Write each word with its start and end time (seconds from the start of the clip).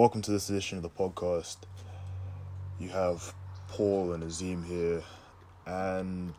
welcome 0.00 0.22
to 0.22 0.30
this 0.30 0.48
edition 0.48 0.78
of 0.78 0.82
the 0.82 0.88
podcast. 0.88 1.58
You 2.78 2.88
have 2.88 3.34
Paul 3.68 4.14
and 4.14 4.24
Azim 4.24 4.64
here, 4.64 5.02
and 5.66 6.32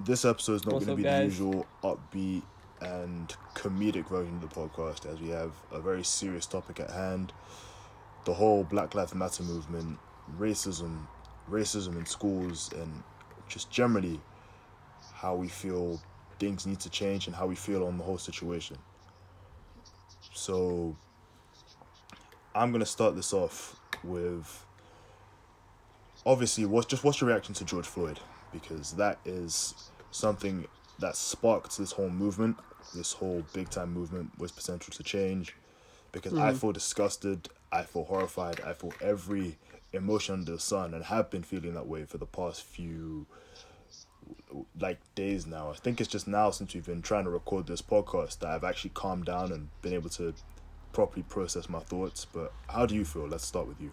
this 0.00 0.24
episode 0.24 0.54
is 0.54 0.64
not 0.64 0.70
going 0.70 0.86
to 0.86 0.96
be 0.96 1.02
guys? 1.02 1.18
the 1.18 1.24
usual 1.44 1.66
upbeat 1.84 2.44
and 2.80 3.36
comedic 3.54 4.08
version 4.08 4.36
of 4.36 4.40
the 4.40 4.46
podcast, 4.48 5.04
as 5.04 5.20
we 5.20 5.28
have 5.28 5.52
a 5.70 5.82
very 5.82 6.02
serious 6.02 6.46
topic 6.46 6.80
at 6.80 6.90
hand: 6.90 7.34
the 8.24 8.32
whole 8.32 8.64
Black 8.64 8.94
Lives 8.94 9.14
Matter 9.14 9.42
movement, 9.42 9.98
racism, 10.38 11.06
racism 11.50 11.98
in 11.98 12.06
schools, 12.06 12.70
and 12.74 13.02
just 13.50 13.70
generally 13.70 14.18
how 15.12 15.34
we 15.34 15.48
feel 15.48 16.00
things 16.38 16.64
need 16.66 16.80
to 16.80 16.88
change 16.88 17.26
and 17.26 17.36
how 17.36 17.46
we 17.46 17.54
feel 17.54 17.84
on 17.84 17.98
the 17.98 18.04
whole 18.04 18.16
situation. 18.16 18.78
So 20.32 20.96
I'm 22.54 22.72
gonna 22.72 22.86
start 22.86 23.16
this 23.16 23.32
off 23.32 23.80
with 24.04 24.66
obviously 26.26 26.64
what's 26.66 26.86
just 26.86 27.04
what's 27.04 27.20
your 27.20 27.28
reaction 27.28 27.54
to 27.54 27.64
George 27.64 27.86
Floyd? 27.86 28.20
Because 28.52 28.92
that 28.92 29.18
is 29.24 29.74
something 30.10 30.66
that 30.98 31.16
sparked 31.16 31.78
this 31.78 31.92
whole 31.92 32.10
movement, 32.10 32.58
this 32.94 33.12
whole 33.12 33.44
big 33.52 33.70
time 33.70 33.92
movement 33.92 34.30
with 34.38 34.54
potential 34.54 34.92
to 34.92 35.02
change. 35.02 35.56
Because 36.12 36.34
I 36.34 36.50
mm-hmm. 36.50 36.58
feel 36.58 36.72
disgusted, 36.72 37.48
I 37.72 37.84
feel 37.84 38.04
horrified, 38.04 38.60
I 38.60 38.74
feel 38.74 38.92
every 39.00 39.56
emotion 39.94 40.34
under 40.34 40.52
the 40.52 40.58
sun 40.58 40.92
and 40.94 41.04
have 41.04 41.30
been 41.30 41.42
feeling 41.42 41.74
that 41.74 41.86
way 41.86 42.04
for 42.04 42.18
the 42.18 42.26
past 42.26 42.62
few 42.62 43.26
like 44.78 44.98
days 45.14 45.46
now. 45.46 45.70
I 45.70 45.74
think 45.74 46.00
it's 46.00 46.10
just 46.10 46.28
now 46.28 46.50
since 46.50 46.74
we've 46.74 46.84
been 46.84 47.02
trying 47.02 47.24
to 47.24 47.30
record 47.30 47.66
this 47.66 47.82
podcast 47.82 48.40
that 48.40 48.50
I've 48.50 48.64
actually 48.64 48.90
calmed 48.90 49.24
down 49.24 49.52
and 49.52 49.68
been 49.80 49.94
able 49.94 50.10
to 50.10 50.34
properly 50.92 51.22
process 51.22 51.68
my 51.68 51.80
thoughts. 51.80 52.24
But 52.24 52.52
how 52.68 52.86
do 52.86 52.94
you 52.94 53.04
feel? 53.04 53.26
Let's 53.26 53.44
start 53.46 53.66
with 53.66 53.80
you. 53.80 53.92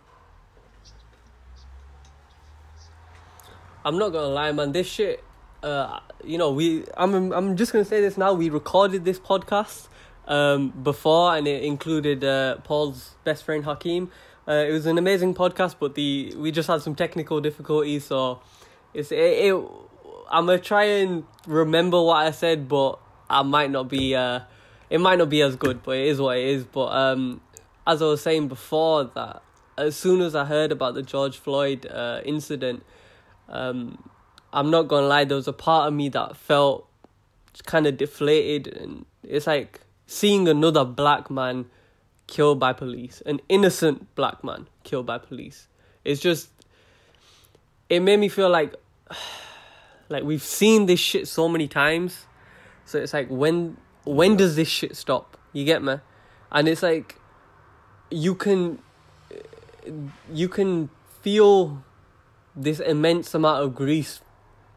I'm 3.85 3.97
not 3.97 4.09
gonna 4.09 4.27
lie, 4.27 4.51
man. 4.51 4.71
This 4.73 4.87
shit, 4.87 5.23
uh, 5.63 5.99
you 6.23 6.37
know, 6.37 6.51
we. 6.51 6.85
I'm. 6.97 7.31
I'm 7.31 7.55
just 7.55 7.71
gonna 7.71 7.85
say 7.85 8.01
this 8.01 8.17
now. 8.17 8.33
We 8.33 8.49
recorded 8.49 9.05
this 9.05 9.19
podcast, 9.19 9.87
um, 10.27 10.69
before, 10.83 11.35
and 11.35 11.47
it 11.47 11.63
included 11.63 12.23
uh 12.23 12.57
Paul's 12.57 13.15
best 13.23 13.43
friend 13.45 13.63
Hakeem. 13.63 14.11
Uh, 14.47 14.65
it 14.67 14.71
was 14.71 14.85
an 14.85 14.97
amazing 14.97 15.33
podcast, 15.33 15.75
but 15.79 15.95
the 15.95 16.33
we 16.37 16.51
just 16.51 16.67
had 16.67 16.81
some 16.81 16.95
technical 16.95 17.39
difficulties, 17.39 18.05
so 18.05 18.41
it's 18.93 19.11
it. 19.11 19.17
it 19.17 19.53
I'm 20.31 20.45
gonna 20.45 20.59
try 20.59 20.83
and 20.83 21.23
remember 21.47 22.01
what 22.01 22.17
I 22.17 22.31
said, 22.31 22.67
but 22.67 22.99
I 23.29 23.43
might 23.43 23.71
not 23.71 23.87
be. 23.89 24.15
Uh, 24.15 24.41
it 24.89 24.99
might 24.99 25.17
not 25.17 25.29
be 25.29 25.41
as 25.41 25.55
good, 25.55 25.83
but 25.83 25.97
it 25.97 26.07
is 26.07 26.19
what 26.19 26.37
it 26.37 26.45
is. 26.45 26.63
But 26.63 26.87
um, 26.87 27.41
as 27.85 28.01
I 28.01 28.05
was 28.05 28.21
saying 28.21 28.47
before, 28.47 29.05
that 29.15 29.41
as 29.77 29.95
soon 29.95 30.21
as 30.21 30.35
I 30.35 30.45
heard 30.45 30.71
about 30.71 30.93
the 30.93 31.01
George 31.01 31.37
Floyd 31.37 31.85
uh 31.85 32.21
incident 32.25 32.83
um, 33.49 34.09
I'm 34.53 34.69
not 34.71 34.83
gonna 34.83 35.07
lie, 35.07 35.25
there 35.25 35.37
was 35.37 35.47
a 35.47 35.53
part 35.53 35.87
of 35.87 35.93
me 35.93 36.09
that 36.09 36.37
felt 36.37 36.87
kind 37.65 37.87
of 37.87 37.97
deflated, 37.97 38.67
and 38.75 39.05
it's 39.23 39.47
like 39.47 39.81
seeing 40.05 40.47
another 40.47 40.85
black 40.85 41.29
man 41.29 41.65
killed 42.27 42.59
by 42.59 42.73
police, 42.73 43.21
an 43.25 43.41
innocent 43.49 44.13
black 44.15 44.43
man 44.43 44.67
killed 44.83 45.05
by 45.05 45.17
police. 45.17 45.67
It's 46.03 46.21
just, 46.21 46.49
it 47.89 47.99
made 47.99 48.19
me 48.19 48.29
feel 48.29 48.49
like, 48.49 48.73
like 50.09 50.23
we've 50.23 50.43
seen 50.43 50.85
this 50.85 50.99
shit 50.99 51.27
so 51.27 51.47
many 51.47 51.67
times, 51.67 52.25
so 52.85 52.97
it's 52.99 53.13
like 53.13 53.27
when 53.29 53.77
when 54.05 54.35
does 54.37 54.55
this 54.55 54.67
shit 54.67 54.95
stop? 54.95 55.37
You 55.53 55.65
get 55.65 55.83
me? 55.83 55.95
And 56.51 56.67
it's 56.67 56.81
like, 56.83 57.15
you 58.11 58.33
can, 58.35 58.79
you 60.31 60.49
can 60.49 60.89
feel 61.21 61.83
this 62.55 62.79
immense 62.79 63.33
amount 63.33 63.63
of 63.63 63.75
grief 63.75 64.19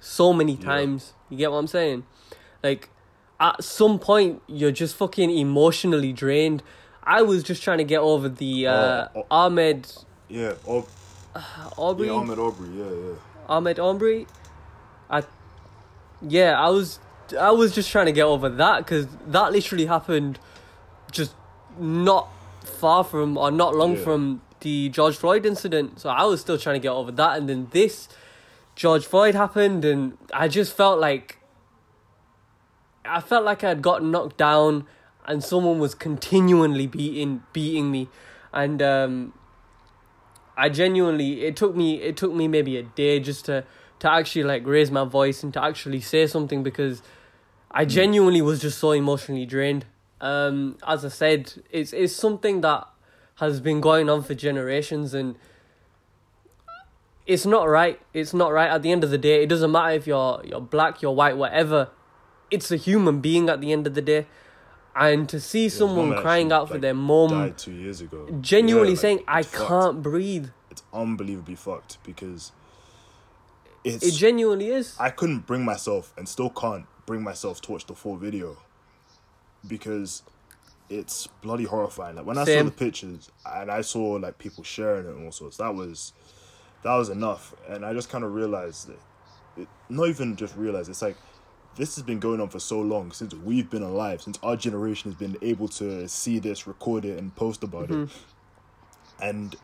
so 0.01 0.33
many 0.33 0.55
Yeah. 0.55 0.65
times. 0.65 1.15
You 1.29 1.37
get 1.39 1.51
what 1.51 1.59
I'm 1.59 1.67
saying? 1.67 2.05
Like 2.63 2.91
at 3.41 3.63
some 3.65 3.99
point 3.99 4.43
you're 4.47 4.71
just 4.73 4.95
fucking 4.97 5.31
emotionally 5.31 6.13
drained. 6.13 6.63
I 7.03 7.23
was 7.23 7.43
just 7.43 7.63
trying 7.63 7.79
to 7.79 7.85
get 7.85 7.99
over 8.01 8.29
the 8.29 8.67
uh, 8.69 9.09
Oh, 9.15 9.27
oh. 9.31 9.49
Ahmaud 9.51 10.05
Yeah, 10.29 10.53
Aub- 10.67 10.87
Arbery 11.79 12.09
yeah, 12.09 12.13
Ahmaud 12.15 12.39
Arbery. 12.39 12.69
Yeah, 12.79 12.91
yeah. 12.91 13.15
Ahmaud 13.49 13.79
Arbery. 13.79 14.27
I 15.11 15.23
yeah, 16.21 16.61
I 16.61 16.69
was 16.71 17.01
I 17.39 17.51
was 17.51 17.75
just 17.75 17.91
trying 17.91 18.07
to 18.07 18.13
get 18.13 18.25
over 18.25 18.49
that 18.49 18.79
because 18.79 19.07
that 19.27 19.53
literally 19.53 19.87
happened 19.87 20.39
just 21.11 21.35
not 21.79 22.29
far 22.65 23.05
from 23.05 23.37
or 23.37 23.51
not 23.51 23.75
long 23.75 23.97
Yeah. 23.97 24.05
from 24.05 24.43
the 24.61 24.89
George 24.91 25.17
Floyd 25.17 25.45
incident. 25.47 26.01
So 26.01 26.09
I 26.11 26.25
was 26.25 26.41
still 26.41 26.59
trying 26.59 26.77
to 26.77 26.81
get 26.81 26.93
over 26.93 27.11
that, 27.13 27.37
and 27.39 27.49
then 27.49 27.69
this 27.73 28.09
George 28.77 29.05
Floyd 29.05 29.35
happened, 29.35 29.85
and 29.85 30.17
I 30.33 30.49
just 30.49 30.75
felt 30.77 30.99
like 31.01 31.39
I 33.05 33.21
felt 33.21 33.45
like 33.45 33.65
I 33.65 33.69
had 33.69 33.83
got 33.83 34.03
knocked 34.05 34.37
down, 34.37 34.87
and 35.27 35.43
someone 35.43 35.79
was 35.79 35.95
continually 35.95 36.87
beating 36.87 37.43
beating 37.53 37.91
me, 37.91 38.09
and 38.53 38.81
um, 38.81 39.33
I 40.57 40.69
genuinely 40.69 41.45
it 41.45 41.57
took 41.57 41.75
me 41.75 42.01
it 42.01 42.17
took 42.17 42.33
me 42.33 42.47
maybe 42.49 42.77
a 42.77 42.83
day 42.83 43.19
just 43.21 43.45
to 43.47 43.65
to 44.03 44.11
actually 44.11 44.43
like 44.43 44.67
raise 44.67 44.91
my 44.91 45.05
voice 45.05 45.45
and 45.45 45.55
to 45.55 45.63
actually 45.63 46.01
say 46.01 46.27
something 46.27 46.65
because 46.65 47.03
I 47.71 47.85
genuinely 47.85 48.43
was 48.43 48.61
just 48.61 48.79
so 48.79 48.91
emotionally 48.91 49.47
drained. 49.47 49.87
Um, 50.21 50.77
as 50.87 51.05
I 51.05 51.09
said, 51.09 51.53
it's 51.71 51.93
it's 51.93 52.13
something 52.13 52.63
that 52.63 52.87
has 53.37 53.61
been 53.61 53.81
going 53.81 54.11
on 54.11 54.25
for 54.25 54.35
generations 54.35 55.15
and 55.15 55.37
it's 57.27 57.47
not 57.47 57.69
right. 57.69 58.01
It's 58.13 58.35
not 58.35 58.53
right. 58.53 58.69
At 58.71 58.83
the 58.83 58.91
end 58.91 59.05
of 59.05 59.11
the 59.11 59.19
day, 59.19 59.45
it 59.45 59.49
doesn't 59.49 59.71
matter 59.71 59.95
if 59.95 60.07
you're 60.09 60.43
you're 60.45 60.61
black, 60.61 61.01
you're 61.01 61.13
white, 61.13 61.37
whatever. 61.37 61.91
It's 62.51 62.73
a 62.73 62.77
human 62.77 63.21
being 63.21 63.49
at 63.49 63.61
the 63.61 63.73
end 63.73 63.87
of 63.87 63.95
the 63.95 64.03
day, 64.03 64.27
and 64.97 65.29
to 65.29 65.39
see 65.41 65.67
This 65.67 65.79
someone 65.79 66.17
crying 66.17 66.51
out 66.51 66.67
for 66.67 66.75
like, 66.75 66.83
their 66.83 66.95
mom, 66.95 67.31
died 67.31 67.57
two 67.57 67.71
years 67.73 68.01
ago. 68.01 68.29
genuinely 68.41 68.91
Yeah, 68.91 68.95
like, 68.95 69.01
saying, 69.01 69.25
"I 69.29 69.43
fucked. 69.43 69.69
can't 69.69 70.03
breathe." 70.03 70.49
It's 70.73 70.83
unbelievably 70.93 71.55
fucked 71.55 71.99
because 72.03 72.51
it's. 73.85 74.05
It 74.07 74.13
genuinely 74.13 74.69
is. 74.69 74.97
I 74.99 75.11
couldn't 75.11 75.47
bring 75.47 75.65
myself 75.65 76.13
and 76.17 76.29
still 76.29 76.51
can't 76.51 76.87
bring 77.07 77.23
myself 77.23 77.61
to 77.63 77.73
watch 77.73 77.87
the 77.87 77.95
full 77.95 78.17
video 78.17 78.57
because 79.67 80.23
it's 80.89 81.27
bloody 81.41 81.65
horrifying. 81.65 82.17
Like 82.17 82.27
when 82.27 82.39
I 82.39 82.45
saw 82.45 82.63
the 82.63 82.71
pictures 82.71 83.31
and 83.47 83.71
I 83.71 83.81
saw 83.81 84.13
like 84.13 84.39
people 84.39 84.65
sharing 84.65 85.07
it 85.07 85.11
and 85.11 85.25
all 85.25 85.33
sorts, 85.33 85.57
that 85.57 85.75
was 85.75 86.13
that 86.83 86.95
was 86.95 87.09
enough. 87.09 87.55
And 87.69 87.85
I 87.85 87.93
just 87.93 88.11
kind 88.11 88.25
of 88.25 88.35
realized 88.35 88.89
that, 88.89 88.99
it, 89.57 89.69
not 89.89 90.09
even 90.09 90.37
just 90.37 90.57
realized, 90.57 90.91
it's 90.91 91.03
like 91.03 91.17
this 91.77 91.95
has 91.97 92.05
been 92.05 92.21
going 92.21 92.41
on 92.41 92.49
for 92.49 92.61
so 92.61 92.81
long 92.81 93.13
since 93.13 93.35
we've 93.35 93.71
been 93.71 93.83
alive, 93.83 94.23
since 94.23 94.39
our 94.43 94.57
generation 94.57 95.11
has 95.11 95.19
been 95.19 95.37
able 95.41 95.69
to 95.69 96.07
see 96.09 96.39
this, 96.39 96.67
record 96.67 97.05
it, 97.05 97.19
and 97.19 97.35
post 97.35 97.63
about 97.63 97.85
it. 97.85 97.91
Mm-hmm. 97.91 99.25
And 99.25 99.57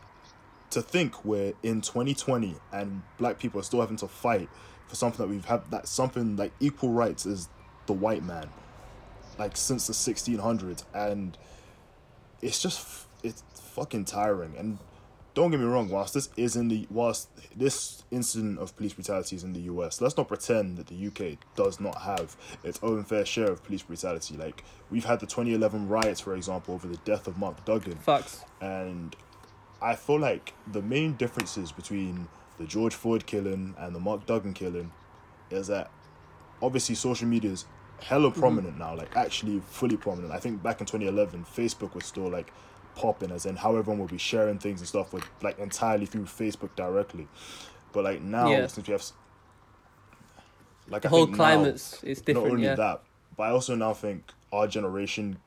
to 0.71 0.81
think 0.81 1.25
we're 1.25 1.53
in 1.63 1.81
2020 1.81 2.55
and 2.71 3.01
black 3.17 3.39
people 3.39 3.59
are 3.59 3.63
still 3.63 3.81
having 3.81 3.97
to 3.97 4.07
fight 4.07 4.49
for 4.87 4.95
something 4.95 5.25
that 5.25 5.31
we've 5.31 5.45
had 5.45 5.69
that 5.71 5.87
something 5.87 6.35
like 6.35 6.51
equal 6.59 6.91
rights 6.91 7.25
as 7.25 7.49
the 7.85 7.93
white 7.93 8.23
man 8.23 8.49
like 9.37 9.55
since 9.55 9.87
the 9.87 9.93
1600s 9.93 10.83
and 10.93 11.37
it's 12.41 12.61
just 12.61 13.05
it's 13.23 13.43
fucking 13.53 14.05
tiring. 14.05 14.55
And 14.57 14.77
don't 15.33 15.51
get 15.51 15.59
me 15.59 15.65
wrong 15.65 15.89
whilst 15.89 16.13
this 16.13 16.29
is 16.35 16.55
in 16.55 16.67
the 16.67 16.87
whilst 16.89 17.29
this 17.55 18.03
incident 18.11 18.59
of 18.59 18.75
police 18.75 18.93
brutality 18.93 19.35
is 19.35 19.43
in 19.43 19.53
the 19.53 19.61
US 19.61 20.01
let's 20.01 20.17
not 20.17 20.27
pretend 20.27 20.77
that 20.77 20.87
the 20.87 21.07
UK 21.07 21.37
does 21.55 21.79
not 21.79 22.01
have 22.01 22.35
its 22.63 22.79
own 22.81 23.03
fair 23.03 23.25
share 23.25 23.49
of 23.49 23.63
police 23.63 23.83
brutality. 23.83 24.35
Like 24.35 24.63
we've 24.89 25.05
had 25.05 25.19
the 25.19 25.27
2011 25.27 25.87
riots 25.87 26.19
for 26.19 26.35
example 26.35 26.73
over 26.73 26.87
the 26.87 26.97
death 26.97 27.27
of 27.27 27.37
Mark 27.37 27.63
Duggan. 27.65 27.97
Facts. 27.97 28.43
and 28.61 29.15
I 29.81 29.95
feel 29.95 30.19
like 30.19 30.53
the 30.67 30.81
main 30.81 31.13
differences 31.13 31.71
between 31.71 32.27
the 32.57 32.65
George 32.65 32.93
Floyd 32.93 33.25
killing 33.25 33.75
and 33.77 33.95
the 33.95 33.99
Mark 33.99 34.25
Duggan 34.25 34.53
killing 34.53 34.91
is 35.49 35.67
that 35.67 35.89
obviously 36.61 36.95
social 36.95 37.27
media 37.27 37.51
is 37.51 37.65
hella 38.01 38.29
mm-hmm. 38.29 38.39
prominent 38.39 38.77
now, 38.77 38.95
like 38.95 39.15
actually 39.15 39.61
fully 39.69 39.97
prominent. 39.97 40.33
I 40.33 40.39
think 40.39 40.61
back 40.61 40.81
in 40.81 40.85
2011, 40.85 41.45
Facebook 41.45 41.95
was 41.95 42.05
still 42.05 42.29
like 42.29 42.51
popping, 42.95 43.31
as 43.31 43.45
in 43.45 43.55
how 43.55 43.75
everyone 43.75 43.99
would 43.99 44.11
be 44.11 44.17
sharing 44.17 44.59
things 44.59 44.81
and 44.81 44.87
stuff 44.87 45.13
with 45.13 45.23
like 45.41 45.57
entirely 45.59 46.05
through 46.05 46.25
Facebook 46.25 46.75
directly. 46.75 47.27
But 47.93 48.03
like 48.03 48.21
now, 48.21 48.49
Yeah. 48.49 48.67
since 48.67 48.87
we 48.87 48.91
have 48.91 49.03
like 50.87 51.03
The 51.03 51.07
I 51.07 51.11
whole 51.11 51.27
climate's 51.27 52.03
is 52.03 52.25
not 52.27 52.37
only 52.37 52.63
Yeah. 52.65 52.75
that, 52.75 53.03
but 53.37 53.43
I 53.43 53.49
also 53.51 53.75
now 53.75 53.93
think 53.93 54.33
our 54.51 54.67
generation, 54.67 55.37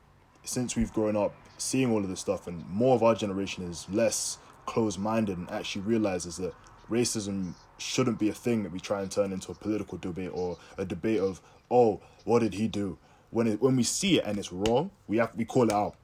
since 0.43 0.75
we've 0.75 0.93
grown 0.93 1.15
up 1.15 1.33
seeing 1.57 1.91
all 1.91 1.99
of 1.99 2.09
this 2.09 2.19
stuff, 2.19 2.47
and 2.47 2.67
more 2.69 2.95
of 2.95 3.03
our 3.03 3.15
generation 3.15 3.63
is 3.69 3.87
less 3.89 4.37
closed 4.65 4.99
minded 4.99 5.37
and 5.37 5.49
actually 5.49 5.81
realizes 5.81 6.37
that 6.37 6.53
racism 6.89 7.53
shouldn't 7.77 8.19
be 8.19 8.29
a 8.29 8.33
thing 8.33 8.63
that 8.63 8.71
we 8.71 8.79
try 8.79 9.01
and 9.01 9.11
turn 9.11 9.31
into 9.31 9.51
a 9.51 9.55
political 9.55 9.97
debate 9.97 10.31
or 10.33 10.57
a 10.77 10.85
debate 10.85 11.19
of, 11.19 11.41
oh, 11.71 12.01
what 12.23 12.39
did 12.39 12.53
he 12.53 12.67
do? 12.67 12.97
When 13.29 13.47
it, 13.47 13.61
when 13.61 13.75
we 13.75 13.83
see 13.83 14.19
it 14.19 14.25
and 14.25 14.37
it's 14.37 14.51
wrong, 14.51 14.91
we 15.07 15.17
have 15.17 15.31
we 15.35 15.45
call 15.45 15.63
it 15.63 15.73
out. 15.73 15.95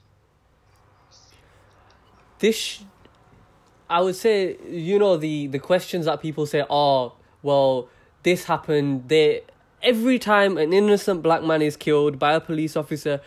this 2.40 2.84
i 3.90 4.02
would 4.02 4.16
say 4.16 4.58
you 4.68 4.98
know 4.98 5.18
the 5.18 5.48
the 5.48 5.60
questions 5.60 6.06
that 6.06 6.22
people 6.22 6.46
say 6.46 6.64
oh 6.70 7.14
well 7.44 7.88
this 8.24 8.46
happened 8.46 9.08
they 9.08 9.42
every 9.84 10.18
time 10.18 10.58
an 10.58 10.74
innocent 10.74 11.22
black 11.22 11.44
man 11.44 11.62
is 11.62 11.78
killed 11.78 12.18
by 12.18 12.34
a 12.34 12.40
police 12.40 12.76
officer 12.76 13.22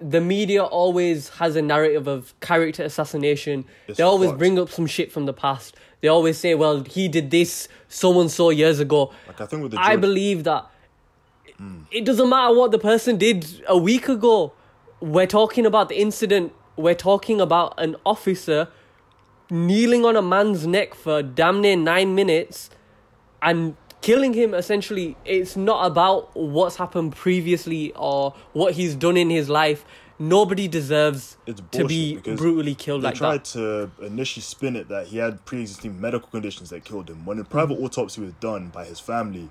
the 0.00 0.20
media 0.20 0.64
always 0.64 1.28
has 1.28 1.56
a 1.56 1.62
narrative 1.62 2.06
of 2.08 2.32
character 2.40 2.82
assassination 2.82 3.64
It's 3.86 3.98
they 3.98 4.02
always 4.04 4.30
fucked. 4.30 4.38
bring 4.38 4.58
up 4.58 4.70
some 4.70 4.86
shit 4.86 5.12
from 5.12 5.26
the 5.26 5.32
past 5.32 5.76
they 6.00 6.08
always 6.08 6.38
say 6.38 6.54
well 6.54 6.82
he 6.84 7.06
did 7.08 7.30
this 7.30 7.68
so 7.88 8.18
and 8.20 8.30
so 8.30 8.50
years 8.50 8.80
ago 8.80 9.12
Like 9.26 9.40
I 9.40 9.46
think 9.46 9.62
with 9.62 9.72
the 9.72 9.80
I 9.80 9.96
believe 9.96 10.44
that 10.44 10.66
mm. 11.60 11.84
it 11.90 12.04
doesn't 12.04 12.28
matter 12.28 12.54
what 12.54 12.70
the 12.70 12.78
person 12.78 13.18
did 13.18 13.62
a 13.68 13.76
week 13.76 14.08
ago. 14.08 14.52
We're 15.00 15.26
talking 15.26 15.66
about 15.66 15.88
the 15.88 15.98
incident. 16.00 16.52
We're 16.76 16.94
talking 16.94 17.40
about 17.40 17.74
an 17.78 17.96
officer 18.06 18.68
kneeling 19.50 20.04
on 20.04 20.16
a 20.16 20.22
man's 20.22 20.66
neck 20.66 20.94
for 20.94 21.22
damn 21.22 21.60
near 21.60 21.76
nine 21.76 22.14
minutes 22.14 22.70
and 23.42 23.76
killing 24.02 24.32
him 24.34 24.54
essentially. 24.54 25.16
It's 25.24 25.56
not 25.56 25.86
about 25.86 26.34
what's 26.36 26.76
happened 26.76 27.14
previously 27.16 27.92
or 27.94 28.34
what 28.52 28.74
he's 28.74 28.94
done 28.94 29.16
in 29.16 29.30
his 29.30 29.48
life. 29.48 29.84
Nobody 30.18 30.68
deserves 30.68 31.38
It's 31.46 31.62
to 31.72 31.86
be 31.86 32.16
brutally 32.18 32.74
killed 32.74 33.02
they 33.02 33.06
like 33.08 33.14
tried 33.14 33.44
that. 33.44 33.90
to 33.98 34.04
initially 34.04 34.42
spin 34.42 34.76
it 34.76 34.88
that 34.88 35.06
he 35.06 35.16
had 35.16 35.44
pre-existing 35.46 35.98
medical 35.98 36.28
conditions 36.28 36.68
that 36.70 36.84
killed 36.84 37.08
him. 37.08 37.24
When 37.24 37.38
a 37.38 37.44
private 37.44 37.78
Mm. 37.78 37.84
autopsy 37.84 38.20
was 38.20 38.32
done 38.34 38.68
by 38.68 38.84
his 38.84 39.00
family, 39.00 39.50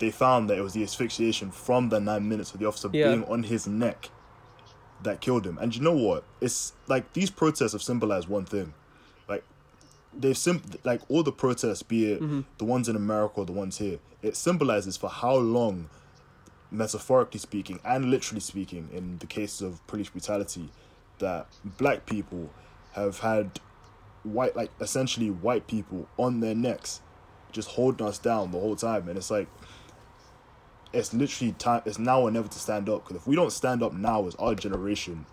they 0.00 0.10
found 0.10 0.50
that 0.50 0.58
it 0.58 0.60
was 0.62 0.74
the 0.74 0.82
asphyxiation 0.82 1.50
from 1.50 1.88
the 1.88 1.98
nine 1.98 2.28
minutes 2.28 2.52
of 2.52 2.60
the 2.60 2.66
officer 2.66 2.90
Yeah. 2.92 3.08
being 3.08 3.24
on 3.24 3.44
his 3.44 3.66
neck 3.66 4.10
that 5.02 5.20
killed 5.22 5.46
him. 5.46 5.56
And 5.58 5.74
you 5.74 5.80
know 5.80 5.96
what? 5.96 6.24
It's 6.42 6.74
like 6.88 7.12
these 7.14 7.30
protests 7.30 7.72
have 7.72 7.82
symbolized 7.82 8.28
one 8.28 8.44
thing. 8.44 8.74
They've 10.14 10.36
sim- 10.36 10.62
like 10.84 11.00
all 11.08 11.22
the 11.22 11.32
protests, 11.32 11.82
be 11.82 12.12
it 12.12 12.20
Mm-hmm. 12.20 12.40
the 12.58 12.64
ones 12.64 12.88
in 12.88 12.96
America 12.96 13.34
or 13.40 13.44
the 13.46 13.52
ones 13.52 13.78
here, 13.78 13.98
it 14.22 14.36
symbolizes 14.36 14.96
for 14.96 15.08
how 15.08 15.36
long, 15.36 15.88
metaphorically 16.70 17.40
speaking 17.40 17.80
and 17.84 18.10
literally 18.10 18.40
speaking, 18.40 18.88
in 18.92 19.18
the 19.18 19.26
cases 19.26 19.62
of 19.62 19.86
police 19.86 20.08
brutality, 20.10 20.70
that 21.18 21.46
black 21.64 22.06
people 22.06 22.50
have 22.92 23.20
had 23.20 23.58
white, 24.22 24.54
like 24.54 24.70
essentially 24.80 25.30
white 25.30 25.66
people 25.66 26.06
on 26.18 26.40
their 26.40 26.54
necks, 26.54 27.00
just 27.52 27.70
holding 27.70 28.06
us 28.06 28.18
down 28.18 28.50
the 28.52 28.58
whole 28.60 28.76
time, 28.76 29.08
and 29.08 29.16
it's 29.18 29.30
like. 29.30 29.48
It's 30.94 31.14
literally 31.14 31.52
time. 31.52 31.80
It's 31.86 31.98
now 31.98 32.20
or 32.20 32.30
never 32.30 32.48
to 32.48 32.58
stand 32.58 32.90
up. 32.90 33.04
Because 33.08 33.22
if 33.22 33.26
we 33.26 33.34
don't 33.34 33.50
stand 33.50 33.82
up 33.82 33.94
now, 33.94 34.26
as 34.26 34.34
our 34.34 34.54
generation, 34.54 35.24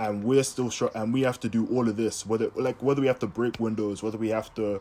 and 0.00 0.24
we're 0.24 0.42
still 0.42 0.70
short 0.70 0.92
and 0.94 1.12
we 1.12 1.20
have 1.20 1.38
to 1.38 1.48
do 1.48 1.66
all 1.66 1.86
of 1.88 1.96
this 1.96 2.24
whether 2.24 2.50
like 2.56 2.82
whether 2.82 3.00
we 3.02 3.06
have 3.06 3.18
to 3.18 3.26
break 3.26 3.60
windows 3.60 4.02
whether 4.02 4.16
we 4.18 4.30
have 4.30 4.52
to 4.54 4.80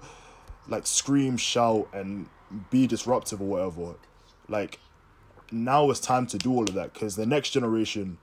like 0.68 0.88
scream 0.88 1.36
shout 1.36 1.88
and 1.94 2.28
be 2.70 2.88
disruptive 2.88 3.42
or 3.42 3.48
whatever 3.48 3.96
like 4.48 4.80
now 5.52 5.90
it's 5.90 6.00
time 6.00 6.26
to 6.26 6.38
do 6.38 6.54
all 6.54 6.64
of 6.64 6.74
that 6.74 6.94
because 6.94 7.16
the 7.18 7.26
next 7.26 7.50
generation 7.50 8.18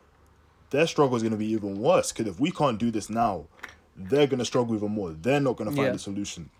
their 0.70 0.86
struggle 0.86 1.16
is 1.16 1.22
going 1.22 1.32
to 1.32 1.38
be 1.38 1.46
even 1.46 1.80
worse 1.80 2.12
because 2.12 2.26
if 2.26 2.40
we 2.40 2.50
can't 2.50 2.78
do 2.78 2.90
this 2.90 3.10
now 3.10 3.44
they're 3.94 4.26
going 4.26 4.38
to 4.38 4.44
struggle 4.44 4.74
even 4.74 4.90
more 4.90 5.10
they're 5.12 5.40
not 5.40 5.56
going 5.56 5.68
to 5.68 5.76
find 5.76 5.88
Yeah. 5.88 5.94
a 5.94 5.98
solution 5.98 6.50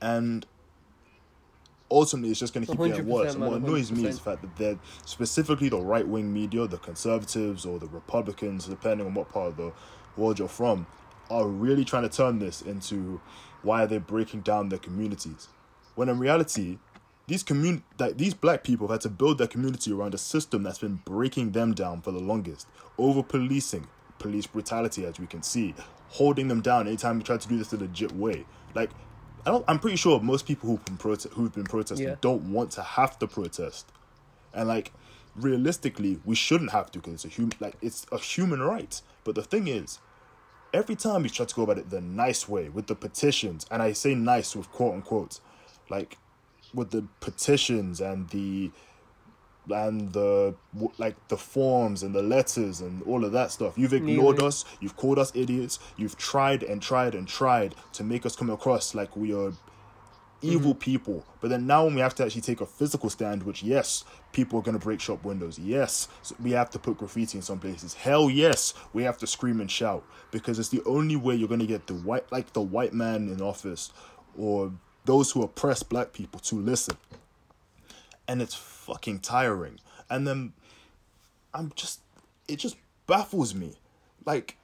and 0.00 0.46
ultimately 1.90 2.30
it's 2.30 2.40
just 2.40 2.54
going 2.54 2.66
to 2.66 2.72
keep 2.72 2.80
getting 2.80 3.06
worse 3.06 3.34
and 3.34 3.44
what 3.44 3.52
annoys 3.52 3.92
me 3.92 4.06
is 4.06 4.18
the 4.18 4.24
fact 4.24 4.40
that 4.42 4.56
they're 4.56 4.78
specifically 5.04 5.68
the 5.68 5.78
right-wing 5.78 6.32
media 6.32 6.66
the 6.66 6.78
conservatives 6.78 7.66
or 7.66 7.78
the 7.78 7.86
republicans 7.88 8.66
depending 8.66 9.06
on 9.06 9.14
what 9.14 9.28
part 9.28 9.48
of 9.48 9.56
the 9.56 9.72
world 10.16 10.38
you're 10.38 10.48
from 10.48 10.86
are 11.30 11.46
really 11.46 11.84
trying 11.84 12.08
to 12.08 12.14
turn 12.14 12.38
this 12.38 12.62
into 12.62 13.20
why 13.62 13.82
are 13.82 13.86
they 13.86 13.98
breaking 13.98 14.42
down 14.42 14.68
their 14.68 14.78
communities. 14.78 15.48
When 15.94 16.08
in 16.08 16.18
reality 16.18 16.78
these 17.26 17.42
commun 17.42 17.82
that 17.96 18.18
these 18.18 18.34
black 18.34 18.62
people 18.64 18.86
have 18.88 18.96
had 18.96 19.00
to 19.02 19.08
build 19.08 19.38
their 19.38 19.46
community 19.46 19.92
around 19.92 20.14
a 20.14 20.18
system 20.18 20.62
that's 20.62 20.78
been 20.78 21.00
breaking 21.06 21.52
them 21.52 21.72
down 21.72 22.02
for 22.02 22.12
the 22.12 22.18
longest. 22.18 22.66
Over 22.98 23.22
policing 23.22 23.86
police 24.18 24.46
brutality 24.46 25.04
as 25.04 25.18
we 25.18 25.26
can 25.26 25.42
see 25.42 25.74
holding 26.08 26.46
them 26.48 26.60
down 26.60 26.86
anytime 26.86 27.18
we 27.18 27.24
try 27.24 27.36
to 27.36 27.48
do 27.48 27.58
this 27.58 27.72
in 27.72 27.80
a 27.80 27.82
legit 27.82 28.12
way. 28.12 28.44
Like 28.74 28.90
I 29.46 29.50
don't, 29.50 29.64
I'm 29.68 29.78
pretty 29.78 29.96
sure 29.96 30.20
most 30.20 30.46
people 30.46 30.68
who've 30.70 30.84
been 30.84 30.96
prote- 30.96 31.30
who've 31.32 31.52
been 31.52 31.64
protesting 31.64 32.08
Yeah. 32.08 32.16
don't 32.20 32.50
want 32.52 32.70
to 32.72 32.82
have 32.82 33.18
to 33.18 33.26
protest 33.26 33.86
and 34.54 34.68
like 34.68 34.92
realistically 35.36 36.20
we 36.24 36.34
shouldn't 36.34 36.70
have 36.70 36.90
to 36.92 36.98
because 36.98 37.14
it's 37.14 37.24
a 37.24 37.28
human 37.28 37.52
like 37.60 37.74
it's 37.82 38.06
a 38.12 38.18
human 38.18 38.60
right 38.62 39.02
but 39.24 39.34
the 39.34 39.42
thing 39.42 39.66
is 39.66 39.98
every 40.72 40.94
time 40.94 41.24
you 41.24 41.28
try 41.30 41.44
to 41.44 41.54
go 41.54 41.62
about 41.62 41.76
it 41.78 41.90
the 41.90 42.00
nice 42.00 42.48
way 42.48 42.68
with 42.68 42.86
the 42.86 42.94
petitions 42.94 43.66
and 43.70 43.82
i 43.82 43.92
say 43.92 44.14
nice 44.14 44.54
with 44.54 44.70
quote 44.70 44.94
unquote 44.94 45.40
like 45.90 46.18
with 46.72 46.90
the 46.92 47.04
petitions 47.20 48.00
and 48.00 48.28
the 48.30 48.70
and 49.70 50.12
the 50.12 50.54
like 50.98 51.16
the 51.28 51.36
forms 51.36 52.02
and 52.02 52.14
the 52.14 52.22
letters 52.22 52.80
and 52.80 53.02
all 53.04 53.24
of 53.24 53.32
that 53.32 53.50
stuff. 53.50 53.74
You've 53.76 53.94
ignored 53.94 54.40
us 54.40 54.64
you've 54.80 54.96
called 54.96 55.18
us 55.18 55.32
idiots 55.34 55.78
you've 55.96 56.16
tried 56.16 56.62
and 56.62 56.82
tried 56.82 57.14
and 57.14 57.26
tried 57.26 57.74
to 57.92 58.04
make 58.04 58.26
us 58.26 58.36
come 58.36 58.50
across 58.50 58.94
like 58.94 59.16
we 59.16 59.34
are 59.34 59.52
evil 60.42 60.72
mm-hmm. 60.72 60.80
people. 60.80 61.24
But 61.40 61.48
then 61.48 61.66
now 61.66 61.84
when 61.84 61.94
we 61.94 62.00
have 62.02 62.14
to 62.16 62.24
actually 62.24 62.42
take 62.42 62.60
a 62.60 62.66
physical 62.66 63.08
stand 63.08 63.42
which 63.42 63.62
yes 63.62 64.04
people 64.32 64.58
are 64.58 64.62
going 64.62 64.78
to 64.78 64.84
break 64.84 65.00
shop 65.00 65.24
windows. 65.24 65.58
Yes 65.58 66.08
we 66.42 66.50
have 66.52 66.70
to 66.70 66.78
put 66.78 66.98
graffiti 66.98 67.38
in 67.38 67.42
some 67.42 67.58
places. 67.58 67.94
Hell 67.94 68.28
yes 68.28 68.74
we 68.92 69.02
have 69.04 69.18
to 69.18 69.26
scream 69.26 69.60
and 69.60 69.70
shout 69.70 70.04
because 70.30 70.58
it's 70.58 70.68
the 70.68 70.82
only 70.84 71.16
way 71.16 71.34
you're 71.34 71.48
going 71.48 71.60
to 71.60 71.66
get 71.66 71.86
the 71.86 71.94
white 71.94 72.30
like 72.30 72.52
the 72.52 72.62
white 72.62 72.92
man 72.92 73.28
in 73.28 73.40
office 73.40 73.92
or 74.36 74.72
those 75.06 75.30
who 75.30 75.42
oppress 75.42 75.82
black 75.82 76.12
people 76.12 76.40
to 76.40 76.56
listen 76.56 76.96
and 78.28 78.40
it's 78.42 78.54
fucking 78.54 79.18
tiring 79.18 79.78
and 80.10 80.26
then 80.26 80.52
i'm 81.52 81.72
just 81.74 82.00
it 82.48 82.56
just 82.56 82.76
baffles 83.06 83.54
me 83.54 83.74
like 84.24 84.56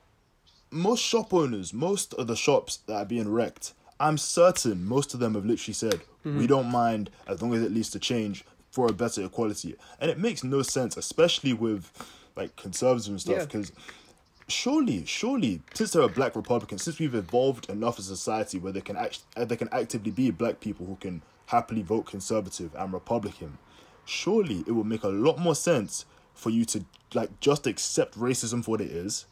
most 0.71 1.03
shop 1.03 1.35
owners, 1.35 1.73
most 1.73 2.15
of 2.15 2.27
the 2.27 2.37
shops 2.37 2.79
that 2.87 2.95
are 2.95 3.05
being 3.05 3.31
wrecked, 3.31 3.75
I'm 3.99 4.17
certain 4.17 4.85
most 4.87 5.15
of 5.15 5.21
them 5.21 5.35
have 5.35 5.45
literally 5.45 5.75
said, 5.75 6.01
we 6.25 6.31
mm-hmm. 6.31 6.47
don't 6.47 6.71
mind 6.71 7.11
as 7.27 7.43
long 7.43 7.55
as 7.55 7.62
it 7.62 7.73
leads 7.73 7.91
to 7.91 7.99
change 7.99 8.45
for 8.71 8.87
a 8.87 8.93
better 8.93 9.25
equality. 9.25 9.75
And 10.00 10.11
it 10.11 10.19
makes 10.19 10.45
no 10.45 10.62
sense, 10.62 10.97
especially 10.97 11.52
with 11.52 11.90
like 12.37 12.55
conservatives 12.57 13.09
and 13.09 13.21
stuff, 13.21 13.37
Yeah. 13.37 13.45
because 13.45 13.73
surely, 14.49 15.05
surely, 15.05 15.61
since 15.75 15.93
there 15.93 16.02
are 16.02 16.07
a 16.07 16.09
black 16.09 16.37
Republicans, 16.37 16.83
since 16.83 16.99
we've 16.99 17.14
evolved 17.14 17.69
enough 17.69 17.99
as 17.99 18.09
a 18.11 18.17
society 18.17 18.59
where 18.59 18.73
they 18.73 18.81
can 18.81 18.97
act, 18.97 19.21
there 19.37 19.57
can 19.57 19.69
actively 19.73 20.12
be 20.12 20.31
black 20.31 20.61
people 20.61 20.87
who 20.87 20.97
can 20.97 21.23
happily 21.50 21.83
vote 21.83 22.07
conservative 22.07 22.75
and 22.76 22.92
Republican, 22.92 23.59
surely 24.04 24.64
it 24.66 24.73
would 24.73 24.87
make 24.87 25.02
a 25.02 25.09
lot 25.09 25.38
more 25.38 25.54
sense 25.54 26.04
for 26.35 26.50
you 26.50 26.64
to 26.64 26.85
like 27.14 27.40
just 27.40 27.66
accept 27.66 28.19
racism 28.19 28.64
for 28.64 28.73
what 28.73 28.80
it 28.80 28.90
is. 28.90 29.26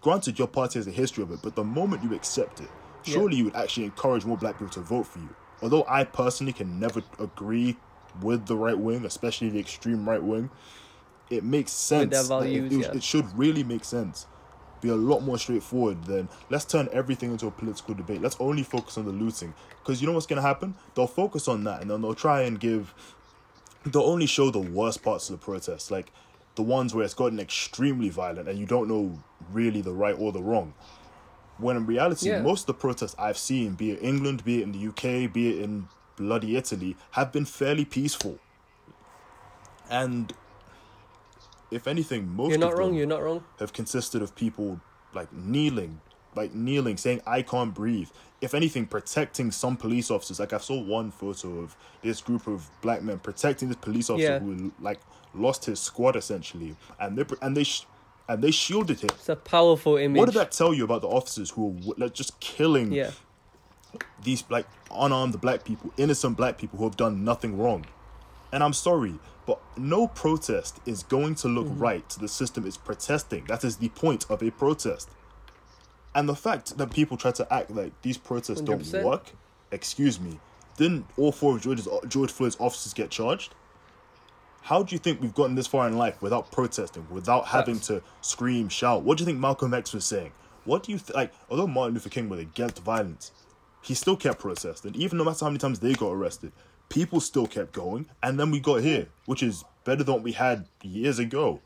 Granted, 0.00 0.38
your 0.38 0.48
party 0.48 0.78
has 0.78 0.86
a 0.86 0.90
history 0.90 1.22
of 1.22 1.30
it, 1.30 1.40
but 1.42 1.54
the 1.54 1.64
moment 1.64 2.02
you 2.02 2.14
accept 2.14 2.60
it, 2.60 2.68
surely 3.02 3.36
you 3.36 3.44
would 3.44 3.56
actually 3.56 3.84
encourage 3.84 4.24
more 4.24 4.36
black 4.36 4.54
people 4.58 4.72
to 4.72 4.80
vote 4.80 5.04
for 5.06 5.18
you. 5.18 5.28
Although 5.62 5.84
I 5.88 6.04
personally 6.04 6.52
can 6.52 6.80
never 6.80 7.02
agree 7.18 7.76
with 8.22 8.46
the 8.46 8.56
right 8.56 8.78
wing, 8.78 9.04
especially 9.04 9.50
the 9.50 9.60
extreme 9.60 10.08
right 10.08 10.22
wing, 10.22 10.50
it 11.28 11.44
makes 11.44 11.70
sense. 11.70 12.10
Like, 12.30 12.48
it- 12.50 12.72
it, 12.72 12.72
yeah. 12.80 12.92
it 12.94 13.02
should 13.02 13.26
really 13.38 13.62
make 13.62 13.84
sense. 13.84 14.26
Be 14.80 14.88
a 14.88 14.94
lot 14.96 15.20
more 15.20 15.38
straightforward 15.38 16.04
than 16.04 16.28
let's 16.48 16.64
turn 16.64 16.88
everything 16.92 17.30
into 17.32 17.46
a 17.46 17.50
political 17.50 17.94
debate. 17.94 18.22
Let's 18.22 18.36
only 18.40 18.62
focus 18.62 18.96
on 18.98 19.04
the 19.04 19.12
looting. 19.12 19.52
Because 19.82 20.00
you 20.00 20.06
know 20.06 20.14
what's 20.14 20.26
going 20.26 20.40
to 20.40 20.46
happen? 20.46 20.74
They'll 20.94 21.06
focus 21.06 21.48
on 21.48 21.64
that 21.64 21.82
and 21.82 21.90
then 21.90 22.00
they'll 22.02 22.14
try 22.14 22.42
and 22.42 22.58
give. 22.58 22.94
They'll 23.84 24.02
only 24.02 24.26
show 24.26 24.50
the 24.50 24.58
worst 24.58 25.02
parts 25.02 25.28
of 25.30 25.38
the 25.38 25.44
protest. 25.44 25.90
Like 25.90 26.12
the 26.54 26.62
ones 26.62 26.94
where 26.94 27.04
it's 27.04 27.14
gotten 27.14 27.38
extremely 27.40 28.08
violent 28.08 28.48
and 28.48 28.58
you 28.58 28.66
don't 28.66 28.88
know 28.88 29.18
really 29.52 29.80
the 29.82 29.92
right 29.92 30.14
or 30.18 30.32
the 30.32 30.42
wrong. 30.42 30.74
When 31.58 31.76
in 31.76 31.84
reality, 31.86 32.28
Yeah. 32.30 32.40
most 32.40 32.62
of 32.62 32.66
the 32.68 32.74
protests 32.74 33.14
I've 33.18 33.38
seen, 33.38 33.74
be 33.74 33.90
it 33.90 34.02
England, 34.02 34.44
be 34.44 34.60
it 34.60 34.62
in 34.62 34.72
the 34.72 34.78
UK, 34.88 35.26
be 35.26 35.50
it 35.50 35.62
in 35.62 35.88
bloody 36.16 36.56
Italy, 36.56 36.96
have 37.12 37.32
been 37.32 37.44
fairly 37.44 37.84
peaceful. 37.84 38.38
And 39.90 40.32
if 41.70 41.86
anything, 41.86 42.34
most 42.34 42.50
You're 42.50 42.58
not 42.58 42.72
of 42.72 42.78
wrong. 42.78 42.94
You're 42.94 43.06
not 43.06 43.22
wrong. 43.22 43.44
have 43.58 43.72
consisted 43.72 44.22
of 44.22 44.34
people 44.34 44.80
like 45.14 45.32
kneeling, 45.32 46.00
like 46.34 46.54
kneeling, 46.54 46.96
saying 46.96 47.20
"I 47.26 47.42
can't 47.42 47.74
breathe." 47.74 48.08
If 48.40 48.54
anything, 48.54 48.86
protecting 48.86 49.50
some 49.50 49.76
police 49.76 50.10
officers. 50.10 50.40
Like 50.40 50.52
I 50.54 50.58
saw 50.58 50.80
one 50.80 51.10
photo 51.10 51.58
of 51.58 51.76
this 52.02 52.20
group 52.22 52.46
of 52.46 52.68
black 52.80 53.02
men 53.02 53.18
protecting 53.18 53.68
this 53.68 53.76
police 53.76 54.08
officer 54.08 54.32
Yeah. 54.34 54.38
who 54.38 54.72
like 54.80 55.00
lost 55.34 55.66
his 55.66 55.78
squad 55.80 56.16
essentially, 56.16 56.74
and 56.98 57.16
they 57.18 57.24
and 57.42 57.56
they 57.56 57.64
sh- 57.64 57.86
and 58.28 58.42
they 58.42 58.50
shielded 58.50 59.00
him. 59.00 59.10
It's 59.14 59.28
a 59.28 59.36
powerful 59.36 59.96
image. 59.96 60.18
What 60.18 60.26
did 60.26 60.36
that 60.36 60.52
tell 60.52 60.72
you 60.72 60.84
about 60.84 61.02
the 61.02 61.08
officers 61.08 61.50
who 61.50 61.76
are 61.90 61.94
like 61.98 62.14
just 62.14 62.38
killing 62.40 62.92
Yeah. 62.92 63.10
these 64.22 64.44
like 64.48 64.66
unarmed 64.90 65.40
black 65.40 65.64
people, 65.64 65.92
innocent 65.96 66.36
black 66.36 66.56
people 66.58 66.78
who 66.78 66.84
have 66.84 66.96
done 66.96 67.24
nothing 67.24 67.58
wrong. 67.58 67.84
And 68.52 68.62
I'm 68.62 68.72
sorry, 68.72 69.14
but 69.50 69.60
no 69.76 70.06
protest 70.06 70.78
is 70.86 71.02
going 71.02 71.34
to 71.34 71.48
look 71.48 71.66
right 71.70 72.08
to 72.08 72.20
the 72.20 72.28
system 72.28 72.64
it's 72.64 72.76
protesting. 72.76 73.44
That 73.46 73.64
is 73.64 73.78
the 73.78 73.88
point 73.88 74.24
of 74.30 74.44
a 74.44 74.52
protest. 74.52 75.10
And 76.14 76.28
the 76.28 76.36
fact 76.36 76.78
that 76.78 76.92
people 76.92 77.16
try 77.16 77.32
to 77.32 77.52
act 77.52 77.68
like 77.72 77.90
these 78.02 78.16
protests 78.16 78.60
don't 78.60 78.88
work, 79.02 79.32
excuse 79.72 80.20
me, 80.20 80.38
didn't 80.76 81.04
all 81.16 81.32
four 81.32 81.56
of 81.56 81.62
George's, 81.62 81.88
George 82.06 82.30
Floyd's 82.30 82.56
officers 82.60 82.94
get 82.94 83.10
charged? 83.10 83.52
How 84.62 84.84
do 84.84 84.94
you 84.94 85.00
think 85.00 85.20
we've 85.20 85.34
gotten 85.34 85.56
this 85.56 85.66
far 85.66 85.88
in 85.88 85.98
life 85.98 86.22
without 86.22 86.52
protesting, 86.52 87.08
without 87.10 87.48
having 87.48 87.74
Facts. 87.74 87.88
to 87.88 88.02
scream, 88.20 88.68
shout? 88.68 89.02
What 89.02 89.18
do 89.18 89.22
you 89.22 89.26
think 89.26 89.40
Malcolm 89.40 89.74
X 89.74 89.92
was 89.92 90.04
saying? 90.04 90.30
What 90.64 90.84
do 90.84 90.92
you 90.92 90.98
th- 90.98 91.16
like? 91.16 91.32
Although 91.50 91.66
Martin 91.66 91.94
Luther 91.94 92.08
King 92.08 92.28
was 92.28 92.38
against 92.38 92.78
violence, 92.84 93.32
he 93.82 93.94
still 93.94 94.16
kept 94.16 94.38
protesting. 94.38 94.94
Even 94.94 95.18
no 95.18 95.24
matter 95.24 95.44
how 95.44 95.50
many 95.50 95.58
times 95.58 95.80
they 95.80 95.94
got 95.94 96.12
arrested, 96.12 96.52
people 96.90 97.20
still 97.20 97.46
kept 97.46 97.72
going. 97.72 98.04
And 98.22 98.38
then 98.38 98.50
we 98.50 98.60
got 98.60 98.82
here, 98.82 99.06
which 99.24 99.42
is 99.42 99.64
better 99.84 100.04
than 100.04 100.14
what 100.16 100.22
we 100.22 100.32
had 100.32 100.66
years 100.82 101.18
ago. 101.18 101.60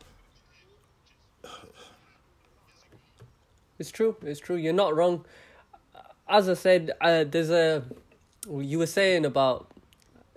It's 3.79 3.91
true. 3.91 4.17
It's 4.23 4.39
true. 4.41 4.57
You're 4.57 4.73
not 4.73 4.95
wrong. 4.95 5.25
As 6.29 6.49
I 6.49 6.55
said, 6.55 6.93
uh, 7.01 7.25
there's 7.25 7.51
a. 7.51 7.83
You 8.49 8.79
were 8.79 8.87
saying 8.87 9.25
about 9.25 9.71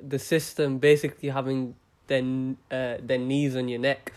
the 0.02 0.18
system 0.18 0.78
basically 0.80 1.30
having 1.30 1.76
their 2.08 2.24
uh, 2.72 2.98
their 3.02 3.18
knees 3.20 3.56
on 3.56 3.68
your 3.68 3.80
neck. 3.80 4.14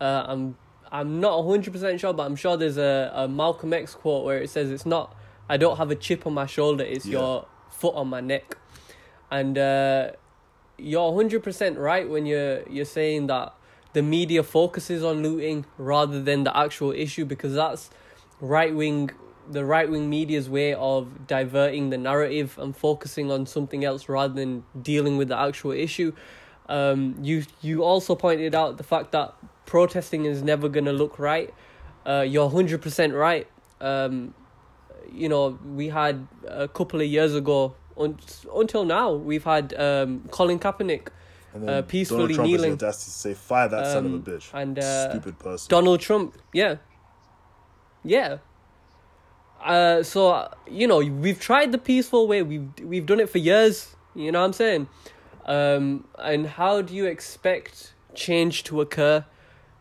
Uh, 0.00 0.24
I'm 0.28 0.56
I'm 0.92 1.20
not 1.20 1.44
hundred 1.44 1.72
percent 1.72 1.98
sure, 2.00 2.12
but 2.12 2.24
I'm 2.24 2.36
sure 2.36 2.56
there's 2.56 2.78
a, 2.78 3.10
a 3.14 3.28
Malcolm 3.28 3.72
X 3.72 3.94
quote 3.94 4.24
where 4.24 4.38
it 4.38 4.50
says 4.50 4.70
it's 4.70 4.86
not. 4.86 5.16
I 5.48 5.56
don't 5.56 5.76
have 5.78 5.90
a 5.90 5.96
chip 5.96 6.26
on 6.26 6.34
my 6.34 6.46
shoulder. 6.46 6.84
It's 6.84 7.04
Yeah. 7.06 7.18
your 7.18 7.46
foot 7.70 7.94
on 7.96 8.08
my 8.08 8.20
neck, 8.20 8.56
and 9.30 9.56
uh, 9.56 10.10
you're 10.78 11.14
hundred 11.14 11.42
percent 11.42 11.78
right 11.78 12.08
when 12.08 12.26
you're 12.26 12.68
you're 12.68 12.84
saying 12.84 13.26
that 13.28 13.54
the 13.92 14.02
media 14.02 14.42
focuses 14.42 15.02
on 15.02 15.22
looting 15.22 15.64
rather 15.76 16.22
than 16.22 16.44
the 16.44 16.56
actual 16.56 16.92
issue 16.92 17.24
because 17.24 17.54
that's 17.54 17.90
right 18.40 18.74
wing 18.74 19.10
the 19.50 19.64
right 19.64 19.90
wing 19.90 20.08
media's 20.08 20.48
way 20.48 20.74
of 20.74 21.26
diverting 21.26 21.90
the 21.90 21.98
narrative 21.98 22.56
and 22.58 22.76
focusing 22.76 23.30
on 23.30 23.46
something 23.46 23.84
else 23.84 24.08
rather 24.08 24.34
than 24.34 24.64
dealing 24.80 25.16
with 25.16 25.28
the 25.28 25.36
actual 25.36 25.72
issue. 25.72 26.12
Um, 26.68 27.16
you 27.20 27.44
you 27.60 27.82
also 27.82 28.14
pointed 28.14 28.54
out 28.54 28.76
the 28.76 28.84
fact 28.84 29.12
that 29.12 29.34
protesting 29.66 30.24
is 30.24 30.42
never 30.42 30.68
gonna 30.68 30.92
look 30.92 31.18
right. 31.18 31.52
Uh, 32.06 32.24
you're 32.26 32.48
hundred 32.48 32.80
percent 32.80 33.12
right. 33.12 33.48
Um, 33.80 34.34
you 35.12 35.28
know, 35.28 35.58
we 35.64 35.88
had 35.88 36.28
a 36.46 36.68
couple 36.68 37.00
of 37.00 37.08
years 37.08 37.34
ago 37.34 37.74
un- 38.00 38.18
until 38.54 38.84
now 38.84 39.12
we've 39.12 39.44
had 39.44 39.74
um, 39.74 40.24
Colin 40.30 40.58
Kaepernick, 40.58 41.08
And 41.54 41.68
Uh, 41.68 41.82
peacefully 41.82 42.34
Donald 42.34 42.34
Trump 42.36 42.50
has 42.52 42.62
the 42.62 42.72
audacity 42.86 43.10
to 43.10 43.18
say, 43.24 43.34
"Fire 43.34 43.68
that 43.68 43.86
son 43.92 44.06
of 44.06 44.12
a 44.12 44.14
Um, 44.16 44.22
bitch." 44.22 44.46
and, 44.54 44.78
uh, 44.78 45.10
Stupid 45.10 45.38
person. 45.38 45.66
Donald 45.68 46.00
Trump. 46.00 46.34
Yeah, 46.52 46.76
yeah. 48.04 48.38
Uh, 49.62 50.02
so 50.02 50.48
you 50.70 50.86
know 50.86 50.98
we've 50.98 51.38
tried 51.40 51.70
the 51.72 51.78
peaceful 51.78 52.26
way. 52.26 52.42
We've 52.42 52.68
we've 52.82 53.04
done 53.06 53.20
it 53.20 53.28
for 53.28 53.38
years. 53.38 53.94
You 54.14 54.32
know 54.32 54.40
what 54.40 54.46
I'm 54.46 54.52
saying? 54.54 54.88
Um, 55.46 56.04
and 56.18 56.46
how 56.46 56.82
do 56.82 56.94
you 56.94 57.06
expect 57.06 57.94
change 58.14 58.64
to 58.64 58.80
occur? 58.80 59.24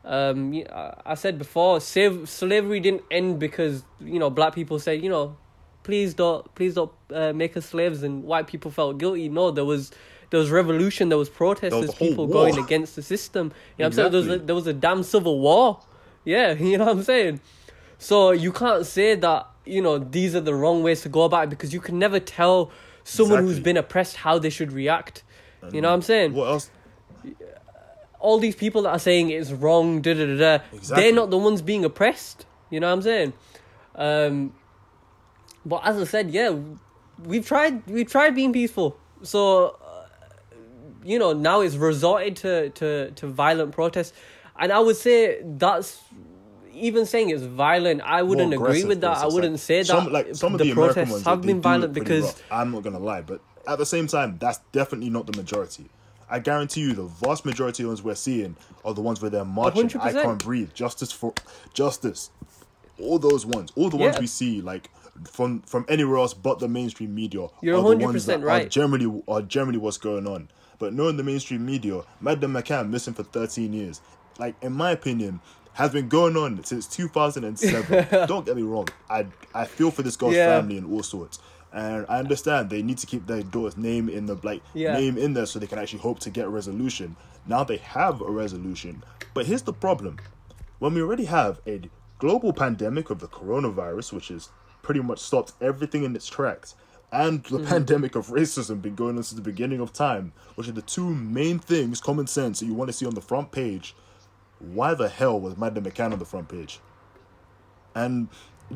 Um, 0.04 0.54
I 0.74 0.94
I 1.06 1.16
said 1.16 1.38
before, 1.38 1.80
save, 1.80 2.28
slavery 2.28 2.80
didn't 2.80 3.04
end 3.12 3.40
because 3.40 3.84
you 4.00 4.20
know 4.20 4.30
black 4.30 4.54
people 4.56 4.80
said 4.80 5.02
you 5.04 5.10
know, 5.10 5.38
please 5.90 6.14
don't 6.14 6.44
please 6.54 6.76
don't 6.76 6.92
uh, 7.12 7.34
make 7.34 7.58
us 7.58 7.66
slaves, 7.66 8.04
and 8.04 8.24
white 8.24 8.46
people 8.46 8.70
felt 8.70 9.00
guilty. 9.00 9.28
No, 9.28 9.50
there 9.50 9.66
was 9.66 9.92
there 10.30 10.40
was 10.40 10.52
revolution, 10.52 11.10
there 11.10 11.18
was 11.18 11.30
protests, 11.30 11.72
There 11.72 11.80
was 11.82 11.90
there's 11.90 11.96
a 11.96 11.98
whole 11.98 12.08
people 12.10 12.28
war. 12.28 12.34
going 12.46 12.58
against 12.64 12.96
the 12.96 13.02
system. 13.02 13.46
You 13.48 13.50
know 13.50 13.54
what 13.54 13.86
I'm 13.88 13.94
saying? 13.94 14.12
There 14.12 14.20
was, 14.22 14.30
a, 14.30 14.46
there 14.46 14.56
was 14.56 14.68
a 14.68 14.74
damn 14.74 15.02
civil 15.02 15.40
war. 15.40 15.80
Yeah, 16.26 16.54
you 16.72 16.78
know 16.78 16.86
what 16.86 16.98
I'm 16.98 17.04
saying? 17.04 17.40
So 17.98 18.30
you 18.32 18.52
can't 18.52 18.86
say 18.86 19.16
that, 19.16 19.48
you 19.66 19.82
know, 19.82 19.98
these 19.98 20.36
are 20.36 20.42
the 20.42 20.54
wrong 20.54 20.84
ways 20.84 21.02
to 21.02 21.10
go 21.10 21.24
about 21.24 21.46
it 21.46 21.50
because 21.50 21.74
you 21.74 21.82
can 21.82 21.98
never 21.98 22.20
tell 22.20 22.70
someone 23.04 23.44
who's 23.44 23.60
been 23.60 23.78
oppressed 23.78 24.18
how 24.18 24.38
they 24.38 24.52
should 24.52 24.72
react. 24.72 25.24
you 25.74 25.82
know 25.82 25.90
what 25.90 25.96
I'm 25.96 26.02
saying? 26.04 26.34
What 26.36 26.48
else? 26.50 26.70
All 28.20 28.38
these 28.38 28.56
people 28.56 28.82
that 28.84 28.92
are 28.92 29.00
saying 29.00 29.32
it's 29.32 29.52
wrong, 29.52 30.02
da 30.02 30.14
da 30.14 30.26
da 30.28 30.38
da, 30.38 30.64
Exactly. 30.74 31.04
they're 31.04 31.14
not 31.22 31.30
the 31.32 31.38
ones 31.38 31.62
being 31.64 31.84
oppressed. 31.86 32.46
You 32.70 32.80
know 32.80 32.88
what 32.88 32.94
I'm 32.94 33.02
saying? 33.02 33.34
Um, 33.96 34.54
but 35.70 35.86
as 35.86 35.98
I 35.98 36.04
said, 36.04 36.32
yeah, 36.32 36.56
we've 37.24 37.46
tried 37.46 37.86
we've 37.88 38.10
tried 38.10 38.36
being 38.36 38.52
peaceful. 38.52 38.98
So 39.22 39.78
uh, 39.86 40.06
you 41.04 41.20
know 41.20 41.34
now 41.34 41.62
it's 41.62 41.76
resorted 41.76 42.36
to 42.38 42.70
to 42.72 43.12
to 43.12 43.28
violent 43.28 43.72
protests, 43.72 44.14
and 44.60 44.72
I 44.72 44.80
would 44.80 44.98
say 44.98 45.42
that's 45.44 46.02
even 46.74 47.06
saying 47.06 47.30
it's 47.30 47.44
violent. 47.44 48.02
I 48.02 48.24
wouldn't 48.24 48.54
agree 48.54 48.84
with 48.84 49.02
that. 49.02 49.18
I 49.18 49.28
wouldn't 49.28 49.54
like, 49.54 49.62
say 49.62 49.80
that 49.80 49.86
some, 49.86 50.12
like 50.12 50.36
some 50.36 50.54
of 50.54 50.60
the, 50.60 50.66
the, 50.66 50.72
American 50.72 50.94
protests 50.94 51.12
ones 51.12 51.26
have 51.26 51.42
been 51.42 51.62
violent 51.62 51.94
because 51.94 52.26
rough. 52.26 52.44
I'm 52.52 52.72
not 52.72 52.84
gonna 52.84 53.00
lie, 53.00 53.22
but 53.22 53.42
at 53.68 53.78
the 53.78 53.86
same 53.86 54.08
time, 54.08 54.38
that's 54.40 54.60
definitely 54.72 55.10
not 55.10 55.28
the 55.28 55.38
majority. 55.38 55.86
I 56.32 56.40
guarantee 56.40 56.82
you, 56.82 56.94
the 56.94 57.06
vast 57.06 57.44
majority 57.44 57.84
of 57.84 57.90
ones 57.90 58.04
we're 58.04 58.16
seeing 58.16 58.56
are 58.86 58.94
the 58.94 59.02
ones 59.02 59.22
where 59.22 59.32
they're 59.32 59.46
marching. 59.46 59.86
I 60.00 60.14
100%. 60.14 60.22
can't 60.22 60.44
breathe. 60.44 60.74
Justice 60.74 61.12
for 61.12 61.34
justice. 61.74 62.30
All 63.00 63.18
those 63.18 63.46
ones, 63.46 63.72
all 63.76 63.90
the 63.90 63.98
ones 63.98 64.16
Yeah. 64.16 64.22
we 64.22 64.28
see, 64.28 64.62
like 64.62 64.90
from 65.28 65.62
from 65.64 65.86
anywhere 65.90 66.18
else 66.18 66.34
but 66.34 66.60
the 66.60 66.68
mainstream 66.68 67.14
media, 67.16 67.48
You're 67.62 67.78
are 67.78 67.84
the 67.84 67.98
ones 67.98 68.24
100% 68.26 68.28
that 68.28 68.44
are 68.44 68.66
generally 68.66 69.24
are 69.28 69.42
generally 69.42 69.78
what's 69.80 69.98
going 69.98 70.28
on. 70.28 70.50
But 70.78 70.94
knowing 70.94 71.18
the 71.18 71.24
mainstream 71.24 71.66
media, 71.66 72.02
Madeleine 72.22 72.54
McCann 72.54 72.90
missing 72.90 73.14
for 73.14 73.24
13 73.24 73.74
years, 73.74 74.02
like 74.38 74.56
in 74.62 74.72
my 74.74 74.92
opinion, 74.92 75.42
has 75.74 75.92
been 75.92 76.08
going 76.08 76.38
on 76.38 76.64
since 76.64 76.88
2007. 76.88 78.08
Don't 78.28 78.46
get 78.46 78.56
me 78.56 78.62
wrong, 78.64 78.88
I 79.10 79.28
I 79.54 79.66
feel 79.66 79.92
for 79.92 80.04
this 80.04 80.16
girl's 80.16 80.36
Yeah. 80.36 80.46
family 80.46 80.78
and 80.78 80.92
all 80.92 81.04
sorts. 81.04 81.40
And 81.72 82.06
I 82.10 82.18
understand 82.20 82.70
they 82.70 82.82
need 82.82 82.98
to 83.00 83.06
keep 83.08 83.28
their 83.28 83.44
daughter's 83.44 83.78
name 83.78 84.10
in 84.10 84.26
the 84.26 84.36
like 84.44 84.64
Yeah. 84.74 84.94
name 84.94 85.18
in 85.18 85.34
there 85.34 85.46
so 85.46 85.60
they 85.60 85.68
can 85.68 85.80
actually 85.80 86.00
hope 86.00 86.20
to 86.22 86.30
get 86.30 86.46
a 86.46 86.50
resolution. 86.50 87.18
Now 87.46 87.64
they 87.64 87.78
have 87.78 88.22
a 88.22 88.32
resolution, 88.32 89.04
but 89.34 89.46
here's 89.46 89.64
the 89.64 89.74
problem: 89.74 90.20
when 90.80 90.94
we 90.94 91.02
already 91.02 91.26
have 91.26 91.60
a 91.68 91.82
global 92.18 92.54
pandemic 92.54 93.10
of 93.10 93.20
the 93.20 93.28
coronavirus, 93.28 94.14
which 94.14 94.30
has 94.30 94.50
pretty 94.90 95.02
much 95.02 95.20
stopped 95.20 95.54
everything 95.62 96.04
in 96.04 96.16
its 96.16 96.28
tracks, 96.28 96.74
and 97.12 97.44
the 97.44 97.60
mm-hmm. 97.60 97.68
pandemic 97.68 98.16
of 98.16 98.30
racism 98.30 98.82
been 98.82 98.96
going 98.96 99.18
on 99.18 99.22
since 99.22 99.34
the 99.34 99.42
beginning 99.44 99.80
of 99.80 99.94
time, 99.94 100.34
which 100.56 100.68
are 100.68 100.72
the 100.72 100.82
two 100.82 101.14
main 101.14 101.60
things, 101.60 102.02
common 102.02 102.26
sense, 102.26 102.60
that 102.60 102.66
you 102.66 102.74
want 102.74 102.90
to 102.90 102.94
see 102.94 103.06
on 103.06 103.14
the 103.14 103.22
front 103.22 103.52
page. 103.52 103.96
Why 104.58 104.96
the 104.96 105.08
hell 105.08 105.40
was 105.40 105.58
Madeleine 105.58 105.86
McCann 105.86 106.12
on 106.12 106.18
the 106.18 106.26
front 106.26 106.50
page? 106.50 106.80
And 107.94 108.30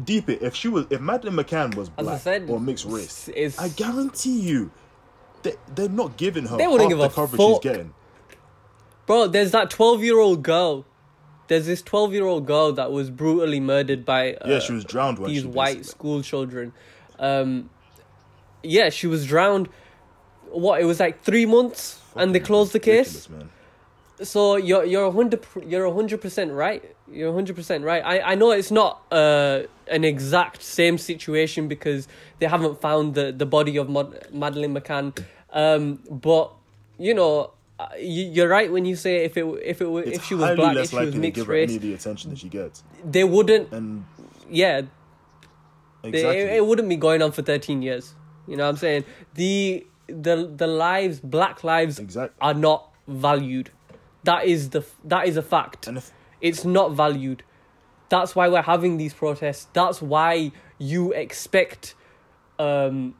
deep 0.03 0.29
it, 0.29 0.43
if 0.43 0.53
she 0.53 0.67
was, 0.67 0.85
if 0.91 1.01
Madeleine 1.01 1.35
McCann 1.35 1.73
was 1.73 1.89
black 1.89 2.21
said, 2.21 2.47
or 2.47 2.59
mixed 2.59 2.85
race, 2.85 3.27
it's- 3.29 3.57
I 3.57 3.69
guarantee 3.69 4.39
you, 4.39 4.69
they 5.41 5.55
they're 5.73 5.89
not 5.89 6.15
giving 6.15 6.45
her 6.45 6.57
They 6.57 6.67
wouldn't 6.67 6.91
half 6.91 6.99
give 6.99 6.99
the 6.99 7.09
coverage 7.09 7.41
she's 7.41 7.59
getting. 7.59 7.91
Bro, 9.07 9.29
there's 9.29 9.49
that 9.49 9.71
12 9.71 10.03
year 10.03 10.19
old 10.19 10.43
girl. 10.43 10.85
There's 11.47 11.65
this 11.65 11.81
12 11.81 12.13
year 12.13 12.25
old 12.25 12.45
girl 12.47 12.71
that 12.73 12.91
was 12.91 13.09
brutally 13.09 13.59
murdered 13.59 14.05
by 14.05 14.33
uh, 14.35 14.49
Yeah, 14.49 14.59
she 14.59 14.73
was 14.73 14.85
drowned 14.85 15.19
when 15.19 15.29
these 15.31 15.45
white 15.45 15.77
basically- 15.77 15.83
school 15.83 16.21
children. 16.21 16.73
Um, 17.19 17.69
yeah, 18.63 18.89
she 18.89 19.07
was 19.07 19.25
drowned. 19.27 19.69
What, 20.51 20.79
it 20.81 20.85
was 20.85 20.99
like 20.99 21.23
three 21.23 21.45
months 21.45 21.99
and 22.15 22.33
they 22.33 22.39
closed 22.39 22.73
the 22.73 22.79
case? 22.79 23.27
man. 23.29 23.49
So 24.21 24.55
you're 24.55 24.85
you're 24.85 25.05
a 25.05 25.11
hundred 25.11 25.43
you're 25.67 25.85
a 25.85 25.93
hundred 25.93 26.21
percent 26.21 26.51
right. 26.51 26.83
You're 27.11 27.29
a 27.29 27.33
hundred 27.33 27.55
percent 27.55 27.83
right. 27.83 28.01
I, 28.05 28.19
I 28.33 28.35
know 28.35 28.51
it's 28.51 28.69
not 28.71 29.01
uh 29.11 29.63
an 29.87 30.03
exact 30.05 30.61
same 30.61 30.97
situation 30.99 31.67
because 31.67 32.07
they 32.39 32.45
haven't 32.45 32.79
found 32.79 33.15
the, 33.15 33.31
the 33.31 33.45
body 33.47 33.75
of 33.77 33.89
Mod- 33.89 34.27
Madeleine 34.31 34.73
McCann. 34.73 35.17
Um, 35.51 35.99
but 36.09 36.51
you 36.99 37.13
know, 37.15 37.51
uh, 37.79 37.87
you, 37.97 38.23
you're 38.25 38.47
right 38.47 38.71
when 38.71 38.85
you 38.85 38.95
say 38.95 39.23
if 39.25 39.35
it 39.37 39.45
if 39.63 39.81
it 39.81 39.89
were 39.89 40.03
if 40.03 40.23
she 40.25 40.35
was 40.35 40.55
black, 40.55 40.77
if 40.77 40.89
she 40.91 40.95
was 40.95 41.15
mixed 41.15 41.45
her 41.45 41.53
any 41.53 41.61
race, 41.61 41.75
of 41.75 41.81
the 41.81 41.93
attention 41.93 42.29
that 42.29 42.39
she 42.39 42.49
gets. 42.49 42.83
they 43.03 43.23
wouldn't. 43.23 43.71
And 43.71 44.05
Yeah, 44.49 44.81
they- 46.03 46.09
exactly, 46.09 46.39
it, 46.41 46.53
it 46.57 46.65
wouldn't 46.65 46.89
be 46.89 46.95
going 46.97 47.21
on 47.21 47.31
for 47.31 47.41
thirteen 47.41 47.81
years. 47.81 48.13
You 48.47 48.57
know 48.57 48.63
what 48.63 48.69
I'm 48.69 48.77
saying? 48.77 49.05
The 49.35 49.85
the 50.07 50.51
the 50.55 50.67
lives, 50.67 51.19
black 51.19 51.63
lives, 51.63 51.97
exactly. 51.99 52.35
are 52.41 52.53
not 52.53 52.89
valued. 53.07 53.71
That 54.23 54.45
is 54.45 54.69
the 54.69 54.85
that 55.05 55.27
is 55.27 55.37
a 55.37 55.41
fact. 55.41 55.87
and 55.87 55.97
if 55.97 56.11
It's 56.41 56.65
not 56.65 56.91
valued. 56.93 57.43
That's 58.09 58.35
why 58.35 58.47
we're 58.49 58.61
having 58.61 58.97
these 58.97 59.13
protests. 59.13 59.67
That's 59.73 59.99
why 60.01 60.51
you 60.77 61.13
expect, 61.13 61.95
um, 62.59 63.15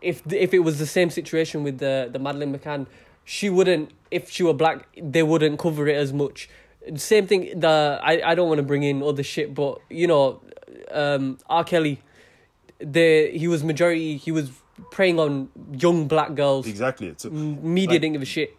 if 0.00 0.22
if 0.32 0.54
it 0.54 0.60
was 0.60 0.78
the 0.78 0.86
same 0.86 1.10
situation 1.10 1.64
with 1.64 1.78
the 1.78 2.08
the 2.10 2.18
Madeleine 2.18 2.56
McCann, 2.56 2.86
she 3.34 3.50
wouldn't. 3.50 3.90
If 4.10 4.30
she 4.30 4.42
were 4.42 4.54
black, 4.54 4.88
they 4.96 5.22
wouldn't 5.22 5.58
cover 5.58 5.86
it 5.86 5.96
as 5.96 6.12
much. 6.14 6.48
Same 6.96 7.26
thing. 7.26 7.60
The 7.60 8.00
I, 8.02 8.30
I 8.30 8.34
don't 8.34 8.48
want 8.48 8.56
to 8.58 8.62
bring 8.62 8.82
in 8.82 9.02
other 9.02 9.22
shit, 9.22 9.54
but 9.54 9.80
you 9.90 10.06
know, 10.06 10.40
um, 10.90 11.36
R 11.50 11.62
Kelly, 11.62 12.00
the 12.78 13.30
he 13.32 13.46
was 13.46 13.62
majority. 13.62 14.16
He 14.16 14.32
was 14.32 14.50
preying 14.90 15.18
on 15.20 15.50
young 15.72 16.08
black 16.08 16.34
girls. 16.34 16.66
exactly, 16.66 17.08
it's 17.08 17.24
a, 17.26 17.30
Media 17.30 17.90
Like- 17.94 18.00
didn't 18.00 18.12
give 18.14 18.22
a 18.22 18.24
shit. 18.36 18.56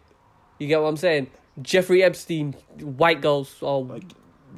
You 0.58 0.68
get 0.68 0.80
what 0.80 0.88
I'm 0.88 0.96
saying? 0.98 1.26
Jeffrey 1.62 2.02
Epstein, 2.04 2.52
white 2.80 3.20
girls, 3.22 3.56
or 3.62 3.84
Like- 3.84 4.04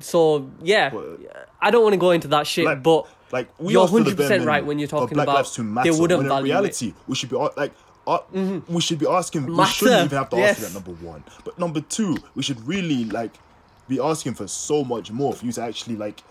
so 0.01 0.51
yeah. 0.63 0.91
But- 0.91 1.21
I 1.61 1.71
don't 1.71 1.83
want 1.85 1.93
to 1.95 1.99
go 1.99 2.11
into 2.11 2.29
that 2.29 2.47
shit, 2.47 2.65
Like- 2.67 2.83
but 2.83 3.07
Like 3.33 3.49
we 3.59 3.73
You're 3.73 3.85
ask 3.85 3.93
for 3.93 4.01
the 4.03 4.11
100% 4.11 4.29
bare 4.29 4.41
right 4.47 4.67
when 4.67 4.79
you're 4.79 4.89
talking 4.89 5.15
Black 5.15 5.25
about 5.27 5.37
lives 5.37 5.53
to 5.55 5.63
they 5.63 5.69
matter. 5.69 5.93
wouldn't 5.99 6.19
when 6.19 6.27
in 6.27 6.29
value 6.29 6.53
it. 6.53 6.57
reality, 6.57 6.93
we 7.07 7.15
should 7.15 7.31
be 7.31 7.37
like. 7.37 7.73
Uh, 8.07 8.19
We 8.69 8.81
should 8.81 8.99
be 8.99 9.07
asking. 9.07 9.47
We 9.47 9.65
shouldn't 9.67 10.07
even 10.07 10.19
have 10.19 10.31
to 10.31 10.37
ask 10.37 10.61
for 10.61 10.67
that 10.67 10.75
number 10.75 10.93
one. 11.05 11.23
But 11.45 11.59
number 11.59 11.81
two, 11.81 12.17
we 12.35 12.43
should 12.43 12.67
really 12.67 13.05
like 13.05 13.33
be 13.89 14.01
asking 14.01 14.35
for 14.35 14.47
so 14.49 14.85
much 14.85 15.11
more 15.11 15.33
for 15.33 15.45
you 15.45 15.53
to 15.53 15.63
actually 15.63 15.97
like 15.97 16.23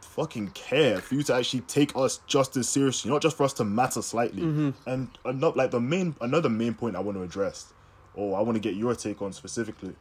fucking 0.00 0.48
care 0.48 0.98
for 0.98 1.14
you 1.14 1.22
to 1.22 1.34
actually 1.34 1.60
take 1.62 1.96
us 1.96 2.20
just 2.26 2.56
as 2.56 2.68
seriously, 2.68 3.10
not 3.10 3.22
just 3.22 3.36
for 3.36 3.44
us 3.44 3.52
to 3.54 3.64
matter 3.64 4.02
slightly. 4.02 4.42
Mm-hmm. 4.42 4.70
And 4.86 5.08
another 5.24 5.56
like 5.56 5.70
the 5.70 5.80
main 5.80 6.14
another 6.20 6.48
main 6.48 6.74
point 6.74 6.96
I 6.96 7.00
want 7.00 7.16
to 7.16 7.22
address, 7.22 7.72
or 8.14 8.38
I 8.38 8.42
want 8.42 8.56
to 8.56 8.60
get 8.60 8.74
your 8.74 8.94
take 8.94 9.22
on 9.22 9.32
specifically. 9.32 9.94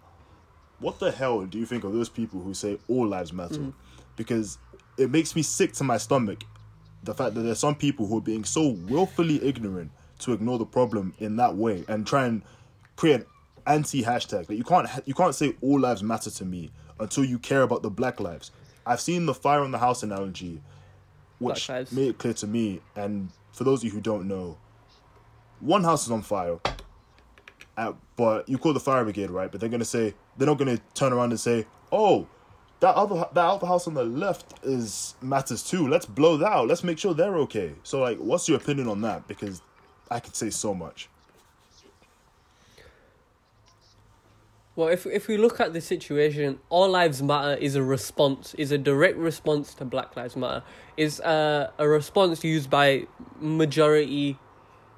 What 0.80 1.00
the 1.00 1.12
hell 1.12 1.46
do 1.46 1.60
you 1.60 1.66
think 1.66 1.84
of 1.84 1.94
those 1.94 2.10
people 2.10 2.42
who 2.42 2.54
say 2.54 2.80
all 2.88 3.08
lives 3.08 3.34
matter? 3.34 3.56
Mm. 3.56 3.74
Because 4.16 4.58
it 4.98 5.10
makes 5.12 5.36
me 5.36 5.42
sick 5.42 5.74
to 5.74 5.84
my 5.84 5.98
stomach 5.98 6.44
the 7.04 7.14
fact 7.14 7.34
that 7.36 7.42
there's 7.42 7.60
some 7.60 7.76
people 7.76 8.08
who 8.08 8.18
are 8.18 8.22
being 8.22 8.44
so 8.44 8.70
willfully 8.70 9.44
ignorant 9.44 9.92
to 10.20 10.34
ignore 10.34 10.58
the 10.58 10.66
problem 10.66 11.14
in 11.20 11.38
that 11.38 11.56
way 11.56 11.84
and 11.88 12.06
try 12.06 12.26
and 12.26 12.44
create 12.96 13.22
an 13.22 13.26
anti 13.66 14.04
hashtag. 14.04 14.50
Like 14.50 14.58
you 14.58 14.64
can't 14.64 14.88
you 15.06 15.14
can't 15.14 15.34
say 15.34 15.56
all 15.62 15.80
lives 15.80 16.04
matter 16.04 16.30
to 16.30 16.46
me 16.46 16.72
until 17.00 17.26
you 17.26 17.40
care 17.40 17.62
about 17.62 17.82
the 17.82 17.90
black 17.90 18.20
lives. 18.20 18.52
I've 18.86 19.02
seen 19.02 19.26
the 19.26 19.34
fire 19.34 19.62
on 19.62 19.72
the 19.72 19.78
house 19.78 20.04
analogy, 20.04 20.62
which 21.40 21.70
made 21.70 22.10
it 22.10 22.18
clear 22.18 22.34
to 22.34 22.48
me. 22.48 22.82
And 22.96 23.30
for 23.54 23.64
those 23.64 23.80
of 23.80 23.86
you 23.86 23.92
who 23.92 24.02
don't 24.02 24.28
know, 24.28 24.58
one 25.60 25.84
house 25.84 26.06
is 26.06 26.12
on 26.12 26.22
fire, 26.22 26.60
uh, 27.78 27.94
but 28.16 28.48
you 28.50 28.58
call 28.58 28.74
the 28.74 28.80
fire 28.80 29.04
brigade, 29.04 29.30
right? 29.30 29.52
But 29.52 29.62
they're 29.62 29.70
gonna 29.70 29.86
say 29.86 30.14
they're 30.38 30.48
not 30.48 30.58
gonna 30.58 30.80
turn 30.94 31.14
around 31.14 31.32
and 31.32 31.40
say, 31.40 31.66
"Oh, 31.92 32.28
that 32.82 32.96
other 32.96 33.26
that 33.34 33.46
other 33.46 33.68
house 33.68 33.88
on 33.88 33.94
the 33.94 34.04
left 34.04 34.54
is 34.64 35.16
matters 35.22 35.64
too. 35.64 35.88
Let's 35.88 36.06
blow 36.06 36.38
that 36.38 36.52
out. 36.52 36.68
Let's 36.68 36.84
make 36.84 36.98
sure 36.98 37.14
they're 37.14 37.38
okay." 37.38 37.76
So, 37.84 38.00
like, 38.02 38.18
what's 38.18 38.50
your 38.50 38.58
opinion 38.58 38.88
on 38.88 39.02
that? 39.02 39.28
Because 39.28 39.62
I 40.10 40.20
could 40.20 40.36
say 40.36 40.50
so 40.50 40.74
much. 40.74 41.10
Well, 44.76 44.88
if 44.88 45.06
if 45.06 45.28
we 45.28 45.36
look 45.36 45.60
at 45.60 45.74
the 45.74 45.82
situation, 45.82 46.60
All 46.70 46.90
Lives 46.90 47.22
Matter 47.22 47.56
is 47.60 47.76
a 47.76 47.84
response, 47.84 48.54
is 48.54 48.72
a 48.72 48.78
direct 48.78 49.18
response 49.18 49.74
to 49.74 49.84
Black 49.84 50.16
Lives 50.16 50.38
Matter. 50.38 50.64
Is 50.96 51.20
a 51.20 51.74
a 51.78 51.86
response 51.86 52.46
used 52.46 52.70
by 52.70 53.06
majority 53.42 54.38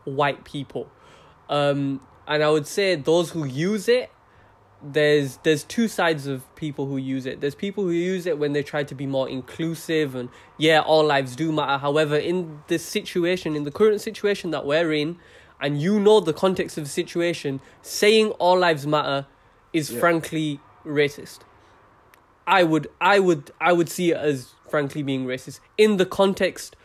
white 0.03 0.43
people, 0.43 0.87
um, 1.49 1.99
and 2.27 2.43
I 2.43 2.51
would 2.51 2.67
say 2.67 2.95
those 2.95 3.31
who 3.31 3.45
use 3.45 3.87
it. 3.87 4.11
There's 4.83 5.37
there's 5.43 5.63
two 5.63 5.87
sides 5.87 6.25
of 6.25 6.43
people 6.55 6.87
who 6.87 6.97
use 6.97 7.25
it. 7.25 7.39
There's 7.39 7.55
people 7.55 7.83
who 7.83 7.91
use 7.91 8.25
it 8.25 8.39
when 8.39 8.53
they 8.53 8.63
try 8.63 8.83
to 8.83 8.95
be 8.95 9.05
more 9.05 9.29
inclusive 9.29 10.15
and 10.15 10.29
yeah, 10.57 10.79
all 10.79 11.05
lives 11.05 11.35
do 11.35 11.51
matter. 11.51 11.77
However, 11.77 12.15
in 12.15 12.61
this 12.67 12.83
situation, 12.83 13.55
in 13.55 13.63
the 13.63 13.71
current 13.71 14.01
situation 14.01 14.49
that 14.51 14.65
we're 14.65 14.91
in, 14.91 15.17
and 15.59 15.79
you 15.79 15.99
know 15.99 16.19
the 16.19 16.33
context 16.33 16.77
of 16.77 16.85
the 16.85 16.89
situation, 16.89 17.61
saying 17.83 18.31
all 18.31 18.57
lives 18.57 18.87
matter 18.87 19.27
is 19.71 19.91
Yeah. 19.91 19.99
frankly 19.99 20.59
racist. 20.85 21.39
I 22.47 22.63
would 22.63 22.87
I 22.99 23.19
would 23.19 23.51
I 23.61 23.73
would 23.73 23.87
see 23.89 24.11
it 24.11 24.17
as 24.17 24.53
frankly 24.69 25.03
being 25.03 25.25
racist 25.27 25.59
in 25.77 25.97
the 25.97 26.05
context 26.05 26.75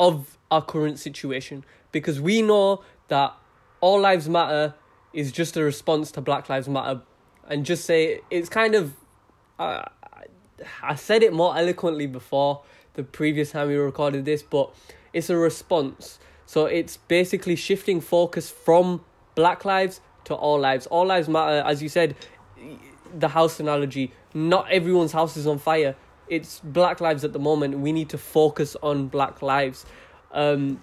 of 0.00 0.38
our 0.50 0.62
current 0.62 0.98
situation 0.98 1.64
because 1.92 2.20
we 2.20 2.42
know 2.42 2.82
that 3.08 3.32
all 3.80 4.00
lives 4.00 4.28
matter 4.28 4.74
is 5.12 5.30
just 5.30 5.56
a 5.56 5.62
response 5.62 6.10
to 6.10 6.20
Black 6.20 6.48
Lives 6.48 6.68
Matter 6.68 7.02
and 7.48 7.64
just 7.64 7.84
say 7.84 8.20
it's 8.30 8.48
kind 8.48 8.74
of 8.74 8.94
uh, 9.58 9.82
I 10.82 10.94
said 10.94 11.22
it 11.22 11.32
more 11.32 11.56
eloquently 11.56 12.06
before 12.06 12.62
the 12.94 13.02
previous 13.02 13.52
time 13.52 13.68
we 13.68 13.76
recorded 13.76 14.24
this 14.24 14.42
but 14.42 14.74
it's 15.12 15.30
a 15.30 15.36
response. 15.36 16.18
So 16.46 16.66
it's 16.66 16.96
basically 16.96 17.56
shifting 17.56 18.00
focus 18.00 18.50
from 18.50 19.04
black 19.34 19.64
lives 19.64 20.00
to 20.24 20.34
all 20.34 20.58
lives. 20.58 20.86
All 20.86 21.06
lives 21.06 21.28
matter 21.28 21.66
as 21.66 21.82
you 21.82 21.88
said 21.88 22.16
the 23.16 23.28
house 23.28 23.60
analogy. 23.60 24.12
Not 24.34 24.70
everyone's 24.70 25.12
house 25.12 25.36
is 25.36 25.46
on 25.46 25.58
fire. 25.58 25.96
It's 26.28 26.60
black 26.60 27.00
lives 27.00 27.24
at 27.24 27.32
the 27.32 27.38
moment. 27.38 27.78
We 27.78 27.92
need 27.92 28.08
to 28.10 28.18
focus 28.18 28.76
on 28.82 29.08
black 29.08 29.42
lives. 29.42 29.86
Um 30.32 30.80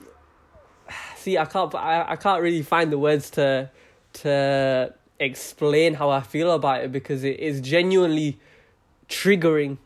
see 1.15 1.37
i 1.37 1.45
can't 1.45 1.73
i, 1.75 2.03
I 2.09 2.15
can't 2.15 2.41
really 2.41 2.63
find 2.63 2.91
the 2.91 2.97
words 2.97 3.29
to 3.31 3.69
to 4.13 4.93
explain 5.21 5.93
how 5.93 6.09
i 6.09 6.19
feel 6.19 6.51
about 6.51 6.83
it 6.83 6.91
because 6.91 7.23
it 7.23 7.39
is 7.39 7.61
genuinely 7.61 8.37
triggering 9.07 9.77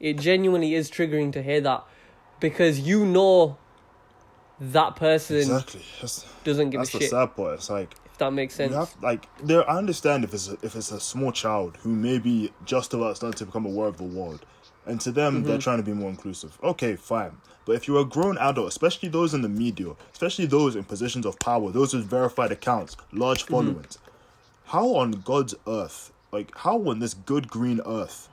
it 0.00 0.18
genuinely 0.18 0.74
is 0.74 0.90
triggering 0.90 1.32
to 1.32 1.42
hear 1.42 1.60
that 1.60 1.82
because 2.40 2.80
you 2.80 3.06
know 3.06 3.56
that 4.60 4.96
person 4.96 5.36
Exactly. 5.38 5.82
That's, 6.00 6.26
doesn't 6.44 6.70
give 6.70 6.80
that's 6.80 6.90
a 6.90 6.98
the 6.98 7.00
shit 7.04 7.10
sad 7.10 7.36
part. 7.36 7.54
It's 7.54 7.70
like 7.70 7.94
if 8.04 8.18
that 8.18 8.32
makes 8.32 8.54
sense 8.54 8.72
You 8.72 8.78
have 8.78 8.94
like 9.02 9.28
there. 9.42 9.68
I 9.68 9.76
understand 9.78 10.24
if 10.24 10.34
it's 10.34 10.48
a, 10.48 10.56
if 10.62 10.74
it's 10.76 10.90
a 10.90 11.00
small 11.00 11.32
child 11.32 11.78
who 11.82 11.90
may 11.94 12.18
be 12.18 12.52
just 12.64 12.94
about 12.94 13.16
starting 13.16 13.38
to 13.38 13.46
become 13.46 13.66
aware 13.66 13.88
of 13.88 13.96
the 13.96 14.04
world, 14.04 14.44
and 14.86 15.00
to 15.00 15.12
them 15.12 15.34
Mm-hmm. 15.34 15.46
they're 15.46 15.58
trying 15.58 15.78
to 15.78 15.82
be 15.84 15.92
more 15.92 16.10
inclusive. 16.10 16.58
Okay, 16.62 16.96
fine. 16.96 17.38
But 17.66 17.76
if 17.76 17.88
you're 17.88 18.02
a 18.02 18.04
grown 18.04 18.36
adult, 18.38 18.68
especially 18.68 19.08
those 19.08 19.32
in 19.32 19.40
the 19.42 19.48
media, 19.48 19.92
especially 20.12 20.46
those 20.46 20.76
in 20.76 20.84
positions 20.84 21.24
of 21.26 21.38
power, 21.38 21.70
those 21.72 21.94
with 21.94 22.04
verified 22.04 22.52
accounts, 22.52 22.96
large 23.12 23.44
Mm-hmm. 23.48 23.72
followings, 23.72 23.98
how 24.74 24.96
on 24.96 25.12
God's 25.12 25.54
earth, 25.68 26.12
like 26.32 26.50
how 26.56 26.76
on 26.88 26.98
this 26.98 27.14
good 27.14 27.46
green 27.48 27.80
earth, 27.86 28.28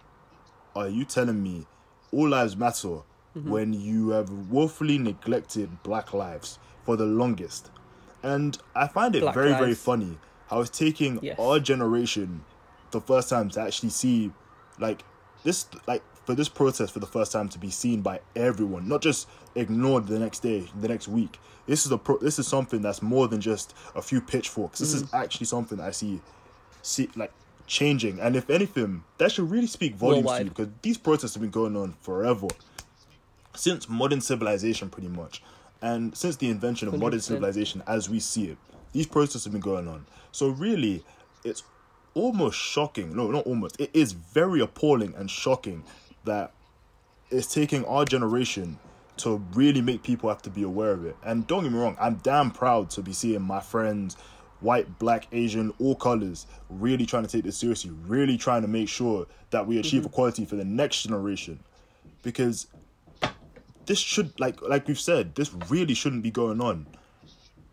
are 0.75 0.89
you 0.89 1.05
telling 1.05 1.41
me 1.41 1.67
all 2.11 2.29
lives 2.29 2.57
matter 2.57 3.01
Mm-hmm. 3.37 3.49
when 3.49 3.71
you 3.73 4.09
have 4.09 4.29
woefully 4.49 4.97
neglected 4.97 5.69
black 5.83 6.13
lives 6.13 6.57
for 6.83 6.97
the 6.97 7.05
longest? 7.05 7.69
And 8.23 8.57
I 8.75 8.87
find 8.87 9.15
it 9.15 9.21
Black 9.21 9.35
very, 9.35 9.51
very 9.53 9.75
funny 9.75 10.17
how 10.49 10.61
it's 10.61 10.77
taking 10.77 11.19
Yes. 11.21 11.37
our 11.39 11.59
generation 11.59 12.43
the 12.89 13.01
first 13.01 13.29
time 13.29 13.49
to 13.51 13.61
actually 13.61 13.89
see, 13.91 14.31
like, 14.79 15.03
this, 15.43 15.67
like, 15.87 16.01
for 16.31 16.35
this 16.35 16.47
protest 16.49 16.93
for 16.93 16.99
the 16.99 17.05
first 17.07 17.31
time 17.33 17.49
to 17.49 17.59
be 17.59 17.69
seen 17.69 17.99
by 18.01 18.21
everyone, 18.37 18.87
not 18.87 19.01
just 19.01 19.27
ignored 19.55 20.07
the 20.07 20.17
next 20.17 20.39
day, 20.39 20.65
the 20.79 20.87
next 20.87 21.09
week. 21.09 21.37
This 21.67 21.85
is 21.85 21.91
a 21.91 21.97
pro- 21.97 22.19
this 22.19 22.39
is 22.39 22.47
something 22.47 22.81
that's 22.81 23.01
more 23.01 23.27
than 23.27 23.41
just 23.41 23.75
a 23.95 24.01
few 24.01 24.21
pitchforks. 24.21 24.79
This 24.79 24.93
Mm. 24.93 25.03
is 25.03 25.13
actually 25.13 25.45
something 25.47 25.77
that 25.79 25.87
I 25.87 25.91
see, 25.91 26.21
see 26.81 27.09
like 27.17 27.33
changing. 27.67 28.19
And 28.21 28.35
if 28.37 28.49
anything, 28.49 29.03
that 29.17 29.33
should 29.33 29.51
really 29.51 29.67
speak 29.67 29.95
volumes 29.95 30.29
to 30.31 30.43
you 30.45 30.49
because 30.49 30.69
these 30.81 30.97
protests 30.97 31.33
have 31.33 31.41
been 31.41 31.51
going 31.51 31.75
on 31.75 31.95
forever 32.01 32.47
since 33.53 33.89
modern 33.89 34.21
civilization, 34.21 34.89
pretty 34.89 35.09
much, 35.09 35.43
and 35.81 36.15
since 36.15 36.37
the 36.37 36.49
invention 36.49 36.87
of 36.87 36.93
modern 36.97 37.19
100%. 37.19 37.23
civilization 37.23 37.83
as 37.87 38.09
we 38.09 38.19
see 38.21 38.45
it, 38.45 38.57
these 38.93 39.05
protests 39.05 39.43
have 39.43 39.51
been 39.51 39.61
going 39.61 39.87
on. 39.89 40.05
So 40.31 40.47
really, 40.47 41.03
it's 41.43 41.63
almost 42.13 42.57
shocking. 42.57 43.15
No, 43.15 43.29
not 43.31 43.45
almost. 43.45 43.79
It 43.81 43.89
is 43.93 44.13
very 44.13 44.61
appalling 44.61 45.13
and 45.15 45.29
shocking 45.29 45.83
that 46.25 46.51
it's 47.29 47.51
taking 47.51 47.85
our 47.85 48.05
generation 48.05 48.77
to 49.17 49.37
really 49.53 49.81
make 49.81 50.03
people 50.03 50.29
have 50.29 50.41
to 50.41 50.49
be 50.49 50.63
aware 50.63 50.91
of 50.91 51.05
it. 51.05 51.15
And 51.23 51.45
don't 51.47 51.63
get 51.63 51.71
me 51.71 51.79
wrong, 51.79 51.95
I'm 51.99 52.15
damn 52.15 52.51
proud 52.51 52.89
to 52.91 53.01
be 53.01 53.13
seeing 53.13 53.41
my 53.41 53.59
friends, 53.59 54.15
white, 54.61 54.99
black, 54.99 55.27
Asian, 55.31 55.73
all 55.79 55.95
colors, 55.95 56.47
really 56.69 57.05
trying 57.05 57.23
to 57.23 57.29
take 57.29 57.43
this 57.43 57.57
seriously, 57.57 57.91
really 58.07 58.37
trying 58.37 58.61
to 58.61 58.67
make 58.67 58.89
sure 58.89 59.27
that 59.51 59.67
we 59.67 59.79
achieve 59.79 60.01
mm-hmm. 60.01 60.09
equality 60.09 60.45
for 60.45 60.55
the 60.55 60.65
next 60.65 61.03
generation. 61.03 61.59
Because 62.23 62.67
this 63.85 63.99
should 63.99 64.39
like 64.39 64.61
like 64.61 64.87
we've 64.87 64.99
said, 64.99 65.35
this 65.35 65.53
really 65.69 65.93
shouldn't 65.93 66.23
be 66.23 66.31
going 66.31 66.61
on. 66.61 66.87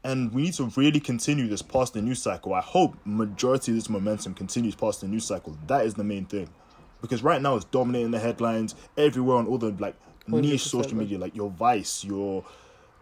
And 0.04 0.32
we 0.32 0.42
need 0.42 0.54
to 0.54 0.64
really 0.76 1.00
continue 1.00 1.48
this 1.48 1.61
past 1.61 1.94
the 1.94 2.00
news 2.00 2.22
cycle. 2.22 2.54
I 2.54 2.61
hope 2.61 2.94
majority 3.04 3.72
of 3.72 3.76
this 3.76 3.90
momentum 3.90 4.32
continues 4.34 4.74
past 4.74 5.00
the 5.00 5.08
news 5.08 5.24
cycle. 5.24 5.58
That 5.66 5.84
is 5.84 5.94
the 5.94 6.04
main 6.04 6.24
thing. 6.24 6.48
Because 7.00 7.22
right 7.22 7.40
now 7.40 7.56
it's 7.56 7.64
dominating 7.66 8.11
the 8.11 8.18
headlines 8.18 8.74
everywhere 8.96 9.37
on 9.37 9.46
all 9.46 9.58
the 9.58 9.70
like 9.72 9.94
niche 10.26 10.64
100%, 10.64 10.68
social 10.68 10.96
media, 10.96 11.18
like 11.18 11.34
your 11.37 11.50
Vice, 11.50 12.04
your 12.04 12.44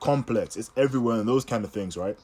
Complex. 0.01 0.57
It's 0.57 0.71
everywhere 0.77 1.19
and 1.19 1.29
those 1.29 1.45
kind 1.45 1.65
of 1.65 1.73
things, 1.73 1.97
right? 1.97 2.19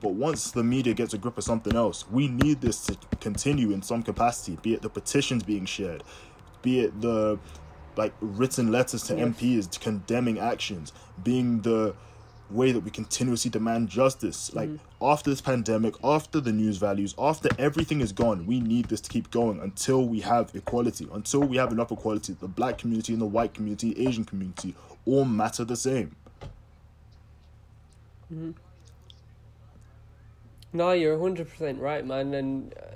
But 0.00 0.14
once 0.14 0.52
the 0.52 0.64
media 0.64 0.94
gets 0.94 1.12
a 1.12 1.18
grip 1.18 1.36
of 1.36 1.44
something 1.44 1.76
else, 1.76 2.08
we 2.10 2.28
need 2.28 2.60
this 2.60 2.86
to 2.86 2.96
continue 3.20 3.72
in 3.72 3.82
some 3.82 4.02
capacity. 4.02 4.58
Be 4.62 4.74
it 4.74 4.82
the 4.82 4.88
petitions 4.88 5.42
being 5.42 5.66
shared, 5.66 6.04
be 6.62 6.80
it 6.80 7.00
the 7.00 7.38
like 7.96 8.14
written 8.20 8.70
letters 8.70 9.02
to 9.04 9.16
Yes. 9.16 9.28
MPs 9.28 9.80
condemning 9.80 10.38
actions, 10.38 10.92
being 11.22 11.60
the 11.62 11.94
way 12.50 12.72
that 12.72 12.80
we 12.80 12.90
continuously 12.90 13.50
demand 13.50 13.88
justice. 13.88 14.52
Like 14.54 14.70
after 15.00 15.30
this 15.30 15.40
pandemic, 15.40 15.94
after 16.02 16.40
the 16.40 16.52
news 16.52 16.76
values, 16.76 17.14
after 17.18 17.48
everything 17.58 18.00
is 18.00 18.12
gone, 18.12 18.46
we 18.46 18.60
need 18.60 18.86
this 18.86 19.00
to 19.02 19.10
keep 19.10 19.30
going 19.30 19.60
until 19.60 20.06
we 20.06 20.20
have 20.20 20.50
equality, 20.54 21.08
until 21.12 21.40
we 21.40 21.56
have 21.56 21.72
enough 21.72 21.92
equality. 21.92 22.36
The 22.38 22.48
black 22.48 22.78
community 22.78 23.12
and 23.12 23.22
the 23.22 23.26
white 23.26 23.54
community, 23.54 23.94
Asian 24.06 24.24
community, 24.24 24.74
all 25.04 25.24
matter 25.24 25.64
the 25.64 25.76
same. 25.76 26.16
Mm. 28.32 28.54
No, 30.72 30.92
you're 30.92 31.18
hundred 31.18 31.48
percent 31.48 31.80
right, 31.80 32.06
man. 32.06 32.34
And 32.34 32.74
uh, 32.74 32.86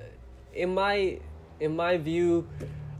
in 0.55 0.75
my 0.75 1.19
in 1.61 1.77
my 1.77 1.97
view, 1.97 2.47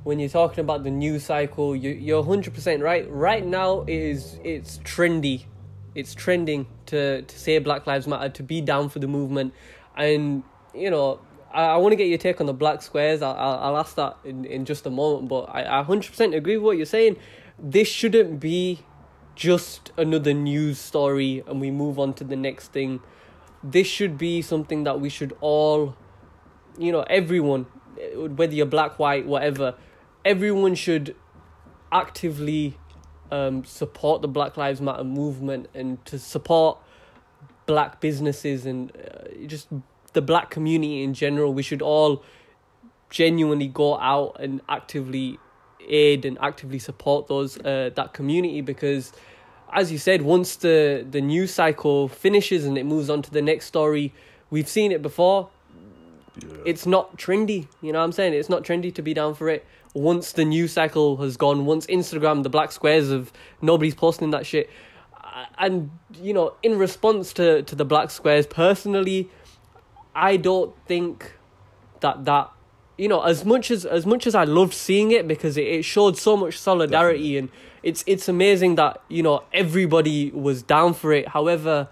when 0.05 0.19
you're 0.19 0.29
talking 0.29 0.61
about 0.61 0.85
the 0.85 0.91
news 0.91 1.25
cycle, 1.25 1.77
you, 1.77 1.91
you're 1.91 2.23
100% 2.23 2.83
right. 2.83 3.09
Right 3.11 3.45
now, 3.45 3.83
it 3.83 3.91
is 3.91 4.39
it's 4.45 4.79
trendy. 4.79 5.45
It's 5.95 6.15
trending 6.15 6.67
to, 6.87 7.23
to 7.23 7.39
say 7.39 7.59
Black 7.59 7.87
Lives 7.87 8.07
Matter, 8.07 8.29
to 8.31 8.43
be 8.43 8.61
down 8.61 8.89
for 8.89 8.99
the 8.99 9.09
movement. 9.09 9.53
And, 9.97 10.43
you 10.75 10.91
know, 10.91 11.21
I, 11.53 11.65
I 11.65 11.77
want 11.77 11.93
to 11.93 11.97
get 11.97 12.09
your 12.09 12.19
take 12.19 12.41
on 12.41 12.47
the 12.47 12.55
black 12.55 12.83
squares. 12.83 13.23
I'll, 13.23 13.37
I'll, 13.37 13.59
I'll 13.59 13.77
ask 13.79 13.95
that 13.97 14.17
in, 14.25 14.45
in 14.45 14.65
just 14.65 14.87
a 14.87 14.91
moment. 14.91 15.29
But 15.29 15.45
I, 15.51 15.81
I 15.81 15.85
100% 15.85 16.35
agree 16.35 16.57
with 16.57 16.65
what 16.65 16.77
you're 16.77 16.87
saying. 16.87 17.17
This 17.59 17.89
shouldn't 17.89 18.41
be 18.41 18.81
just 19.35 19.93
another 19.97 20.33
news 20.35 20.79
story 20.79 21.43
and 21.47 21.61
we 21.61 21.71
move 21.71 21.99
on 21.99 22.15
to 22.15 22.25
the 22.25 22.37
next 22.37 22.73
thing. 22.73 23.01
This 23.63 23.87
should 23.87 24.19
be 24.19 24.43
something 24.43 24.85
that 24.85 25.01
we 25.01 25.09
should 25.09 25.37
all, 25.41 25.97
you 26.79 26.93
know, 26.93 27.03
everyone, 27.03 27.67
whether 28.15 28.53
you're 28.53 28.67
black, 28.67 28.99
white, 28.99 29.27
whatever, 29.27 29.75
everyone 30.25 30.75
should 30.75 31.15
actively 31.91 32.77
um, 33.33 33.65
support 33.65 34.23
the 34.23 34.29
Black 34.29 34.57
Lives 34.57 34.81
Matter 34.81 35.05
movement 35.05 35.69
and 35.75 36.05
to 36.07 36.19
support 36.19 36.79
black 37.67 38.01
businesses 38.01 38.67
and 38.67 38.93
uh, 38.97 39.47
just 39.47 39.69
the 40.13 40.23
black 40.23 40.51
community 40.51 41.03
in 41.03 41.15
general. 41.15 41.53
We 41.55 41.63
should 41.63 41.83
all 41.83 42.23
genuinely 43.11 43.69
go 43.69 43.99
out 43.99 44.37
and 44.41 44.61
actively 44.69 45.39
aid 45.89 46.25
and 46.25 46.39
actively 46.41 46.79
support 46.79 47.27
those 47.27 47.59
uh, 47.59 47.91
that 47.95 48.13
community 48.15 48.61
because 48.61 49.13
as 49.73 49.91
you 49.91 49.99
said 49.99 50.23
once 50.23 50.57
the 50.57 51.05
the 51.11 51.21
news 51.21 51.53
cycle 51.53 52.07
finishes 52.09 52.65
and 52.65 52.79
it 52.79 52.85
moves 52.85 53.11
on 53.11 53.21
to 53.21 53.31
the 53.31 53.43
next 53.43 53.67
story 53.67 54.15
we've 54.49 54.69
seen 54.69 54.93
it 54.93 55.03
before 55.03 55.49
Yeah. 56.41 56.71
it's 56.71 56.87
not 56.87 57.19
trendy. 57.19 57.67
You 57.83 57.93
know 57.93 57.99
what 57.99 58.07
I'm 58.07 58.13
saying? 58.13 58.33
It's 58.33 58.49
not 58.49 58.63
trendy 58.65 58.91
to 58.95 59.03
be 59.03 59.13
down 59.13 59.35
for 59.35 59.49
it. 59.51 59.67
Once 59.95 60.33
the 60.33 60.45
news 60.45 60.73
cycle 60.73 61.19
has 61.19 61.37
gone, 61.37 61.67
once 61.67 61.87
Instagram, 61.87 62.43
the 62.43 62.51
black 62.51 62.73
squares 62.73 63.11
of 63.11 63.33
nobody's 63.61 63.95
posting 63.95 64.31
that 64.31 64.47
shit. 64.47 64.71
And, 65.59 65.91
you 66.21 66.33
know, 66.33 66.55
in 66.63 66.79
response 66.79 67.33
to, 67.35 67.63
to 67.63 67.75
the 67.75 67.85
black 67.85 68.11
squares, 68.11 68.47
personally, 68.47 69.31
I 70.15 70.37
don't 70.37 70.75
think 70.87 71.37
that 72.01 72.25
that, 72.25 72.51
you 72.99 73.09
know, 73.09 73.23
as 73.23 73.45
much 73.45 73.71
as 73.71 73.85
as 73.85 74.05
much 74.05 74.27
as 74.27 74.35
I 74.35 74.45
loved 74.45 74.75
seeing 74.75 75.11
it 75.11 75.27
because 75.27 75.57
it, 75.57 75.67
it 75.67 75.85
showed 75.85 76.19
so 76.19 76.37
much 76.37 76.59
solidarity 76.59 77.39
and 77.39 77.49
it's 77.83 78.05
it's 78.07 78.29
amazing 78.29 78.75
that, 78.77 79.01
you 79.09 79.23
know, 79.23 79.45
everybody 79.53 80.31
was 80.31 80.63
down 80.63 80.95
for 80.95 81.13
it. 81.13 81.29
However, 81.29 81.89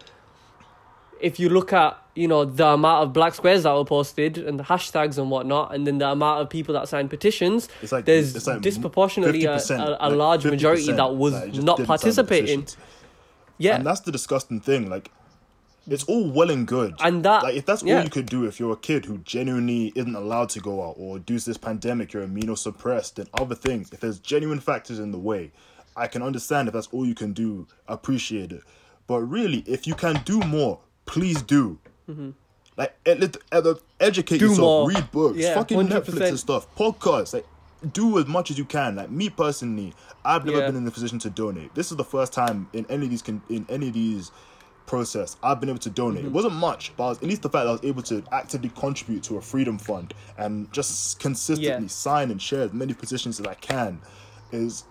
if 1.21 1.41
you 1.41 1.49
look 1.49 1.73
at 1.73 1.99
you 2.21 2.29
know 2.29 2.45
the 2.45 2.67
amount 2.67 3.05
of 3.05 3.13
black 3.13 3.35
squares 3.35 3.63
that 3.63 3.73
were 3.73 3.85
posted 3.85 4.37
and 4.37 4.59
the 4.59 4.65
hashtags 4.65 5.17
and 5.17 5.31
whatnot, 5.31 5.75
and 5.75 5.87
then 5.87 5.99
the 5.99 6.09
amount 6.09 6.43
of 6.43 6.51
people 6.51 6.75
that 6.75 6.89
signed 6.89 7.09
petitions, 7.09 7.69
It's 7.81 7.93
like 7.93 8.05
there's 8.05 8.37
it's 8.37 8.47
like 8.47 8.61
disproportionately 8.61 9.45
a, 9.47 9.57
50%, 9.57 9.79
a, 9.81 10.07
a 10.07 10.09
like 10.09 10.17
large 10.17 10.45
majority 10.45 10.93
that 10.93 11.15
was 11.15 11.33
that 11.33 11.47
not 11.47 11.53
didn't 11.53 11.67
sign 11.67 11.77
the 11.77 11.85
participating. 11.87 12.67
Yeah, 13.57 13.77
And 13.77 13.87
that's 13.87 14.01
the 14.01 14.13
disgusting 14.13 14.61
thing. 14.61 14.89
Like, 14.89 15.11
it's 15.87 16.05
all 16.05 16.31
well 16.31 16.51
and 16.51 16.67
good. 16.67 16.95
And 17.01 17.23
that- 17.25 17.43
like, 17.43 17.57
if 17.57 17.67
that's 17.67 17.83
yeah. 17.83 17.99
all 17.99 18.05
you 18.05 18.11
could 18.11 18.27
do, 18.27 18.47
if 18.47 18.59
you're 18.59 18.73
a 18.73 18.77
kid 18.77 19.05
who 19.05 19.19
genuinely 19.19 19.93
isn't 19.95 20.15
allowed 20.15 20.49
to 20.51 20.61
go 20.61 20.83
out, 20.87 20.95
or 20.99 21.19
due 21.19 21.39
to 21.39 21.45
this 21.45 21.59
pandemic, 21.59 22.13
you're 22.13 22.27
immunosuppressed 22.27 23.19
and 23.19 23.29
other 23.35 23.55
things, 23.55 23.93
if 23.93 24.01
there's 24.01 24.19
genuine 24.19 24.61
factors 24.61 24.99
in 24.99 25.11
the 25.13 25.19
way, 25.19 25.53
I 25.97 26.07
can 26.07 26.23
understand 26.23 26.69
if 26.69 26.75
that's 26.75 26.89
all 26.89 27.07
you 27.07 27.15
can 27.15 27.33
do, 27.33 27.67
appreciate 27.87 28.53
it. 28.53 28.63
But 29.07 29.21
really, 29.21 29.65
if 29.67 29.87
you 29.87 29.95
can 29.95 30.23
do 30.25 30.41
more, 30.41 30.81
please 31.05 31.43
do. 31.43 31.79
Like, 32.77 32.97
ed- 33.05 33.23
ed- 33.25 33.37
ed- 33.53 33.77
educate 33.99 34.37
Mm-hmm. 34.37 34.45
Do 34.47 34.51
yourself, 34.53 34.59
more. 34.59 34.89
read 34.89 35.11
books, 35.11 35.39
Yeah, 35.39 35.55
fucking 35.55 35.79
100%. 35.79 35.89
Netflix 35.89 36.29
and 36.29 36.39
stuff, 36.39 36.75
podcasts. 36.77 37.35
Like, 37.35 37.47
do 37.93 38.19
as 38.19 38.27
much 38.27 38.51
as 38.51 38.59
you 38.59 38.65
can. 38.65 38.97
Like 38.97 39.11
me 39.11 39.29
personally, 39.31 39.95
I've 40.25 40.45
never 40.45 40.59
Yeah. 40.61 40.67
been 40.67 40.77
in 40.77 40.87
a 40.87 40.91
position 40.91 41.19
to 41.21 41.31
donate. 41.31 41.75
This 41.75 41.91
is 41.91 41.97
the 41.97 42.05
first 42.05 42.33
time 42.33 42.69
in 42.73 42.87
any 42.91 43.05
of 43.07 43.11
these 43.11 43.23
con- 43.23 43.43
in 43.49 43.65
any 43.69 43.89
of 43.89 43.95
these 43.95 44.31
process 44.87 45.37
I've 45.43 45.61
been 45.61 45.69
able 45.69 45.79
to 45.81 45.91
donate. 45.91 46.19
Mm-hmm. 46.19 46.27
It 46.29 46.33
wasn't 46.33 46.55
much, 46.55 46.93
but 46.97 47.05
I 47.05 47.09
was, 47.11 47.19
at 47.19 47.25
least 47.25 47.43
the 47.43 47.49
fact 47.49 47.65
that 47.65 47.69
I 47.69 47.73
was 47.73 47.85
able 47.85 48.03
to 48.03 48.23
actively 48.33 48.71
contribute 48.71 49.23
to 49.25 49.37
a 49.37 49.41
freedom 49.41 49.79
fund 49.79 50.13
and 50.37 50.71
just 50.73 51.21
consistently 51.21 51.85
Yeah. 51.85 51.87
sign 51.89 52.31
and 52.31 52.41
share 52.43 52.63
as 52.63 52.73
many 52.73 52.93
positions 52.93 53.39
as 53.41 53.47
I 53.47 53.55
can 53.55 54.01
is 54.53 54.85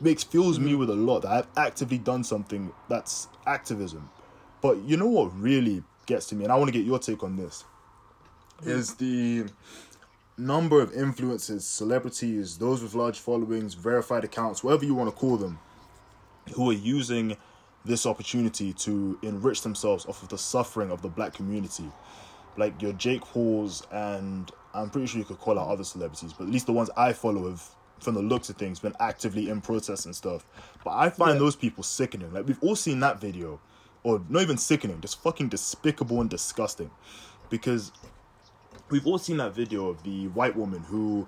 makes 0.00 0.22
fills 0.24 0.56
Mm-hmm. 0.56 0.66
me 0.66 0.74
with 0.74 0.90
a 0.90 0.94
lot 0.94 1.20
that 1.20 1.30
I've 1.30 1.46
actively 1.56 1.98
done 1.98 2.24
something 2.24 2.72
that's 2.88 3.28
activism. 3.46 4.10
But 4.60 4.78
you 4.82 4.96
know 4.96 5.06
what 5.06 5.38
really 5.40 5.82
gets 6.06 6.26
to 6.26 6.34
me, 6.34 6.44
and 6.44 6.52
I 6.52 6.56
want 6.56 6.68
to 6.68 6.72
get 6.72 6.86
your 6.86 6.98
take 6.98 7.22
on 7.22 7.36
this, 7.36 7.64
is 8.62 8.94
the 8.94 9.46
number 10.38 10.80
of 10.80 10.92
influencers, 10.92 11.62
celebrities, 11.62 12.58
those 12.58 12.82
with 12.82 12.94
large 12.94 13.18
followings, 13.18 13.74
verified 13.74 14.24
accounts, 14.24 14.62
whatever 14.62 14.84
you 14.84 14.94
want 14.94 15.10
to 15.10 15.16
call 15.16 15.36
them, 15.36 15.58
who 16.54 16.70
are 16.70 16.74
using 16.74 17.36
this 17.84 18.06
opportunity 18.06 18.72
to 18.72 19.18
enrich 19.22 19.62
themselves 19.62 20.06
off 20.06 20.22
of 20.22 20.28
the 20.28 20.38
suffering 20.38 20.90
of 20.90 21.02
the 21.02 21.08
black 21.08 21.32
community. 21.34 21.90
Like 22.56 22.80
your 22.80 22.92
Jake 22.94 23.20
Pauls, 23.20 23.86
and 23.92 24.50
I'm 24.72 24.88
pretty 24.90 25.06
sure 25.06 25.18
you 25.18 25.24
could 25.26 25.38
call 25.38 25.58
out 25.58 25.68
other 25.68 25.84
celebrities, 25.84 26.32
but 26.32 26.44
at 26.44 26.50
least 26.50 26.66
the 26.66 26.72
ones 26.72 26.88
I 26.96 27.12
follow 27.12 27.48
have, 27.50 27.62
from 28.00 28.14
the 28.14 28.22
looks 28.22 28.48
of 28.48 28.56
things, 28.56 28.80
been 28.80 28.94
actively 28.98 29.50
in 29.50 29.60
protests 29.60 30.06
and 30.06 30.16
stuff. 30.16 30.46
But 30.82 30.92
I 30.92 31.10
find 31.10 31.34
Yeah. 31.34 31.40
those 31.40 31.56
people 31.56 31.82
sickening. 31.82 32.32
Like 32.32 32.46
we've 32.46 32.62
all 32.62 32.76
seen 32.76 33.00
that 33.00 33.20
video, 33.20 33.60
or 34.06 34.22
not 34.28 34.40
even 34.40 34.56
sickening, 34.56 35.00
just 35.00 35.20
fucking 35.20 35.48
despicable 35.48 36.20
and 36.20 36.30
disgusting. 36.30 36.88
Because 37.50 37.90
we've 38.88 39.04
all 39.04 39.18
seen 39.18 39.38
that 39.38 39.52
video 39.52 39.88
of 39.88 40.04
the 40.04 40.28
white 40.28 40.54
woman 40.54 40.84
who, 40.84 41.26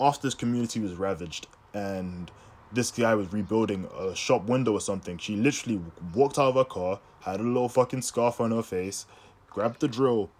after 0.00 0.26
this 0.26 0.34
community 0.34 0.80
was 0.80 0.94
ravaged 0.94 1.46
and 1.74 2.30
this 2.72 2.90
guy 2.90 3.14
was 3.14 3.30
rebuilding 3.30 3.86
a 3.98 4.16
shop 4.16 4.44
window 4.44 4.72
or 4.72 4.80
something, 4.80 5.18
she 5.18 5.36
literally 5.36 5.82
walked 6.14 6.38
out 6.38 6.48
of 6.48 6.54
her 6.54 6.64
car, 6.64 6.98
had 7.20 7.40
a 7.40 7.42
little 7.42 7.68
fucking 7.68 8.00
scarf 8.00 8.40
on 8.40 8.52
her 8.52 8.62
face, 8.62 9.04
grabbed 9.50 9.80
the 9.80 9.88
drill, 9.88 10.30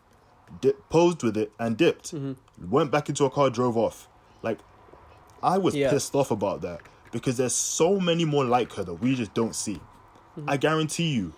dip, 0.62 0.88
posed 0.88 1.23
with 1.23 1.37
it, 1.37 1.53
and 1.59 1.77
dipped. 1.77 2.14
Mm-hmm. 2.14 2.70
Went 2.70 2.92
back 2.92 3.11
into 3.11 3.25
her 3.25 3.31
car, 3.31 3.51
drove 3.51 3.77
off. 3.77 4.09
Like, 4.40 4.59
I 5.42 5.59
was 5.59 5.75
Yeah. 5.75 5.90
pissed 5.90 6.14
off 6.14 6.31
about 6.31 6.62
that 6.62 6.81
because 7.12 7.37
there's 7.37 7.55
so 7.55 8.01
many 8.01 8.25
more 8.25 8.47
like 8.47 8.73
her 8.73 8.85
that 8.85 8.94
we 8.94 9.14
just 9.14 9.35
don't 9.35 9.55
see. 9.55 9.81
Mm-hmm. 10.38 10.49
I 10.49 10.57
guarantee 10.57 11.11
you 11.11 11.35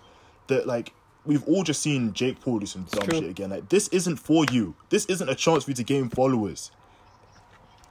that 0.47 0.67
like 0.67 0.93
we've 1.25 1.43
all 1.47 1.63
just 1.63 1.81
seen 1.81 2.13
Jake 2.13 2.39
Paul 2.41 2.59
do 2.59 2.65
some 2.65 2.83
dumb 2.91 3.07
true. 3.07 3.19
shit 3.19 3.29
again. 3.29 3.49
Like 3.49 3.69
this 3.69 3.87
isn't 3.89 4.17
for 4.17 4.45
you. 4.51 4.75
This 4.89 5.05
isn't 5.07 5.27
a 5.29 5.35
chance 5.35 5.63
for 5.65 5.71
you 5.71 5.75
to 5.75 5.83
gain 5.83 6.09
followers. 6.09 6.71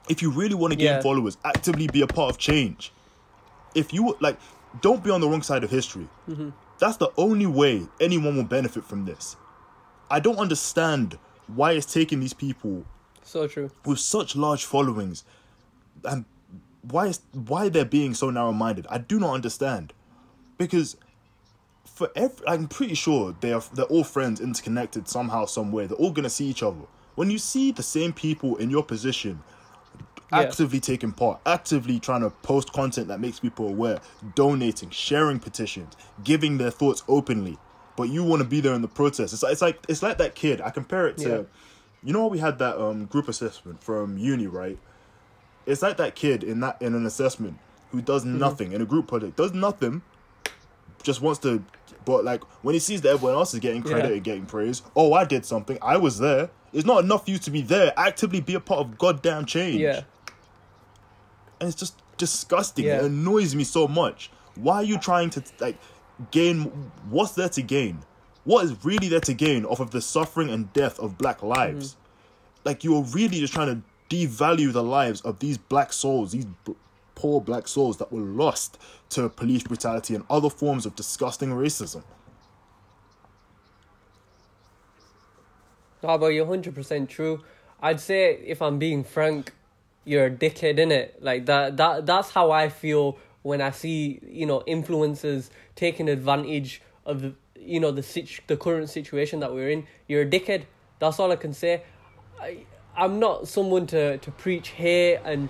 If 0.09 0.23
you 0.23 0.31
really 0.31 0.55
want 0.55 0.73
to 0.73 0.77
gain 0.77 0.87
Yeah. 0.87 1.01
followers, 1.03 1.37
actively 1.45 1.87
be 1.89 2.01
a 2.03 2.07
part 2.07 2.31
of 2.31 2.39
change. 2.39 2.93
If 3.75 3.93
you 3.93 4.17
like, 4.21 4.39
don't 4.81 5.03
be 5.03 5.11
on 5.11 5.21
the 5.21 5.29
wrong 5.29 5.43
side 5.43 5.65
of 5.65 5.71
history. 5.71 6.09
Mm-hmm. 6.29 6.51
That's 6.79 6.97
the 6.99 7.11
only 7.17 7.47
way 7.47 7.87
anyone 8.01 8.37
will 8.37 8.45
benefit 8.45 8.85
from 8.85 9.05
this. 9.05 9.37
I 10.11 10.21
don't 10.21 10.39
understand 10.39 11.19
why 11.49 11.73
it's 11.73 11.93
taking 11.93 12.21
these 12.21 12.33
people 12.33 12.85
so 13.23 13.47
true. 13.49 13.71
with 13.85 13.99
such 13.99 14.37
large 14.37 14.65
followings 14.65 15.25
and 16.05 16.25
why 16.83 17.07
is 17.07 17.21
why 17.33 17.69
they're 17.69 17.85
being 17.85 18.15
so 18.15 18.31
narrow-minded 18.31 18.87
i 18.91 18.99
do 18.99 19.19
not 19.19 19.33
understand 19.33 19.93
because 20.59 20.97
for 21.97 22.11
every, 22.15 22.47
i'm 22.47 22.69
pretty 22.69 22.95
sure 22.95 23.35
they 23.41 23.53
are 23.53 23.63
they're 23.75 23.87
all 23.87 24.05
friends 24.05 24.41
interconnected 24.41 25.09
somehow 25.09 25.45
somewhere 25.47 25.87
they're 25.89 25.97
all 25.99 26.11
going 26.13 26.23
to 26.25 26.31
see 26.31 26.47
each 26.47 26.63
other 26.63 26.83
when 27.17 27.31
you 27.31 27.39
see 27.39 27.73
the 27.73 27.83
same 27.83 28.13
people 28.13 28.57
in 28.57 28.69
your 28.71 28.85
position 28.85 29.43
Yeah. 30.31 30.41
actively 30.41 30.79
taking 30.81 31.13
part 31.13 31.41
actively 31.47 31.99
trying 31.99 32.21
to 32.21 32.31
post 32.31 32.73
content 32.73 33.09
that 33.09 33.19
makes 33.21 33.41
people 33.41 33.67
aware 33.69 33.99
donating 34.35 34.91
sharing 34.91 35.39
petitions 35.41 35.95
giving 36.23 36.59
their 36.59 36.71
thoughts 36.71 37.03
openly 37.09 37.57
but 37.97 38.05
you 38.05 38.23
want 38.25 38.43
to 38.43 38.49
be 38.49 38.61
there 38.61 38.75
in 38.75 38.83
the 38.83 38.89
protest 39.01 39.33
it's 39.33 39.43
like 39.43 39.53
it's 39.53 39.63
like 39.63 39.79
it's 39.89 40.03
like 40.03 40.19
that 40.19 40.35
kid 40.35 40.61
i 40.61 40.71
compare 40.71 41.07
it 41.09 41.17
to 41.19 41.29
Yeah. 41.29 41.43
you 42.05 42.13
know 42.13 42.23
how 42.23 42.29
we 42.29 42.39
had 42.41 42.59
that 42.59 42.77
um 42.79 43.07
group 43.07 43.27
assessment 43.29 43.83
from 43.83 44.19
uni 44.19 44.47
right 44.49 44.79
it's 45.65 45.81
like 45.81 45.97
that 45.97 46.15
kid 46.15 46.45
in 46.45 46.61
that 46.61 46.77
in 46.83 46.95
an 46.95 47.07
assessment 47.07 47.57
who 47.93 48.03
does 48.03 48.25
Mm-hmm. 48.25 48.39
nothing 48.47 48.73
in 48.73 48.83
a 48.83 48.85
group 48.85 49.07
project 49.07 49.37
does 49.37 49.55
nothing 49.55 50.03
just 51.03 51.21
wants 51.23 51.39
to 51.41 51.63
but 52.07 52.25
like 52.25 52.43
when 52.63 52.73
he 52.73 52.79
sees 52.79 53.03
that 53.03 53.11
everyone 53.11 53.35
else 53.35 53.53
is 53.53 53.61
getting 53.61 53.83
credit 53.83 54.09
Yeah. 54.09 54.15
and 54.15 54.25
getting 54.25 54.47
praise 54.47 54.81
oh 54.97 55.13
i 55.13 55.25
did 55.25 55.45
something 55.45 55.77
i 55.83 55.99
was 55.99 56.19
there 56.19 56.49
it's 56.73 56.87
not 56.87 57.05
enough 57.05 57.27
for 57.27 57.33
you 57.33 57.39
to 57.39 57.51
be 57.51 57.61
there 57.61 57.93
actively 57.99 58.41
be 58.41 58.55
a 58.55 58.61
part 58.61 58.81
of 58.81 58.97
goddamn 58.97 59.45
change 59.45 59.81
Yeah. 59.81 60.03
and 61.61 61.69
it's 61.69 61.77
just 61.79 62.01
disgusting. 62.19 62.87
Yeah. 62.87 62.99
It 63.01 63.05
annoys 63.05 63.55
me 63.55 63.63
so 63.65 63.87
much. 63.87 64.31
Why 64.55 64.77
are 64.77 64.83
you 64.85 64.99
trying 64.99 65.31
to 65.31 65.43
like 65.61 65.77
gain? 66.31 66.63
What's 67.11 67.33
there 67.33 67.49
to 67.51 67.63
gain? 67.63 68.01
What 68.45 68.65
is 68.65 68.85
really 68.85 69.09
there 69.09 69.21
to 69.21 69.35
gain 69.35 69.65
off 69.65 69.81
of 69.81 69.91
the 69.91 70.01
suffering 70.01 70.49
and 70.51 70.73
death 70.73 70.99
of 70.99 71.19
black 71.19 71.43
lives? 71.43 71.91
Mm-hmm. 71.93 72.61
Like 72.65 72.85
you're 72.85 73.03
really 73.03 73.41
just 73.41 73.53
trying 73.53 73.83
to 74.09 74.17
devalue 74.17 74.73
the 74.73 74.83
lives 74.83 75.21
of 75.23 75.39
these 75.41 75.59
black 75.59 75.93
souls, 75.93 76.33
these 76.33 76.47
b- 76.65 76.75
poor 77.15 77.41
black 77.41 77.69
souls 77.69 77.97
that 77.99 78.13
were 78.13 78.21
lost 78.21 78.79
to 79.11 79.29
police 79.29 79.63
brutality 79.63 80.15
and 80.15 80.25
other 80.29 80.51
forms 80.51 80.87
of 80.87 80.97
disgusting 80.97 81.51
racism. 81.51 82.03
Ah, 86.03 86.19
but 86.19 86.29
you're 86.29 86.47
hundred 86.47 86.75
percent 86.75 87.11
true. 87.11 87.43
I'd 87.81 88.01
say 88.01 88.35
if 88.47 88.63
I'm 88.63 88.79
being 88.79 89.05
frank, 89.05 89.53
you're 90.05 90.27
a 90.27 90.31
dickhead, 90.31 90.79
innit? 90.79 91.13
Like 91.21 91.47
that 91.47 91.77
that 91.77 92.07
that's 92.07 92.31
how 92.31 92.51
I 92.51 92.69
feel 92.69 93.19
when 93.43 93.61
I 93.61 93.71
see, 93.71 94.21
you 94.27 94.47
know, 94.47 94.63
influencers 94.69 95.51
taking 95.75 96.09
advantage 96.09 96.83
of 97.05 97.35
you 97.59 97.81
know 97.81 97.91
the 97.91 98.03
situ- 98.03 98.43
the 98.47 98.57
current 98.57 98.91
situation 98.91 99.41
that 99.41 99.53
we're 99.53 99.71
in. 99.71 99.87
You're 100.07 100.23
a 100.23 100.27
dickhead. 100.27 100.65
That's 100.99 101.19
all 101.19 101.33
I 101.33 101.37
can 101.37 101.53
say. 101.53 101.83
I 102.41 102.59
I'm 102.97 103.19
not 103.19 103.49
someone 103.49 103.87
to 103.89 104.19
to 104.19 104.31
preach 104.31 104.69
hate 104.71 105.19
and 105.25 105.49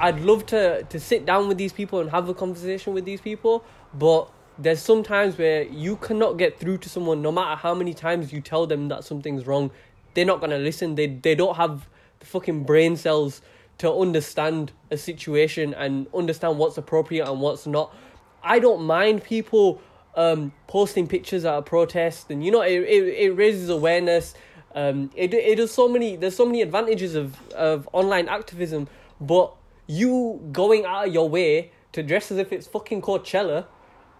I'd 0.00 0.20
love 0.20 0.46
to 0.46 0.82
to 0.82 0.98
sit 0.98 1.26
down 1.26 1.46
with 1.46 1.58
these 1.58 1.72
people 1.74 2.00
and 2.00 2.10
have 2.10 2.28
a 2.28 2.34
conversation 2.34 2.94
with 2.94 3.04
these 3.04 3.20
people, 3.20 3.62
but 3.92 4.30
there's 4.58 4.80
some 4.80 5.02
times 5.02 5.36
where 5.36 5.64
you 5.64 5.96
cannot 5.96 6.38
get 6.38 6.58
through 6.58 6.78
to 6.78 6.88
someone 6.88 7.20
no 7.20 7.30
matter 7.30 7.54
how 7.54 7.74
many 7.74 7.92
times 7.92 8.32
you 8.32 8.40
tell 8.40 8.66
them 8.66 8.88
that 8.88 9.04
something's 9.04 9.46
wrong. 9.46 9.70
They're 10.14 10.24
not 10.24 10.40
gonna 10.40 10.58
listen. 10.58 10.94
They 10.94 11.06
they 11.06 11.34
don't 11.34 11.56
have 11.56 11.86
the 12.20 12.26
fucking 12.26 12.64
brain 12.64 12.96
cells 12.96 13.42
to 13.78 13.92
understand 13.92 14.72
a 14.90 14.96
situation 14.96 15.74
and 15.74 16.06
understand 16.14 16.58
what's 16.58 16.78
appropriate 16.78 17.28
and 17.28 17.40
what's 17.40 17.66
not. 17.66 17.94
I 18.42 18.58
don't 18.58 18.82
mind 18.84 19.22
people 19.22 19.82
um, 20.14 20.52
posting 20.66 21.06
pictures 21.06 21.44
at 21.44 21.58
a 21.58 21.62
protest, 21.62 22.30
and 22.30 22.42
you 22.42 22.50
know 22.50 22.62
it, 22.62 22.82
it, 22.82 23.04
it 23.18 23.30
raises 23.36 23.68
awareness. 23.68 24.32
Um, 24.74 25.10
it 25.14 25.34
it 25.34 25.56
does 25.56 25.72
so 25.72 25.88
many. 25.88 26.16
There's 26.16 26.36
so 26.36 26.46
many 26.46 26.62
advantages 26.62 27.14
of 27.14 27.38
of 27.52 27.86
online 27.92 28.28
activism, 28.28 28.88
but 29.20 29.54
you 29.90 30.40
going 30.52 30.84
out 30.84 31.08
of 31.08 31.12
your 31.12 31.28
way 31.28 31.72
to 31.92 32.02
dress 32.02 32.30
as 32.30 32.38
if 32.38 32.52
it's 32.52 32.68
fucking 32.68 33.02
Coachella, 33.02 33.66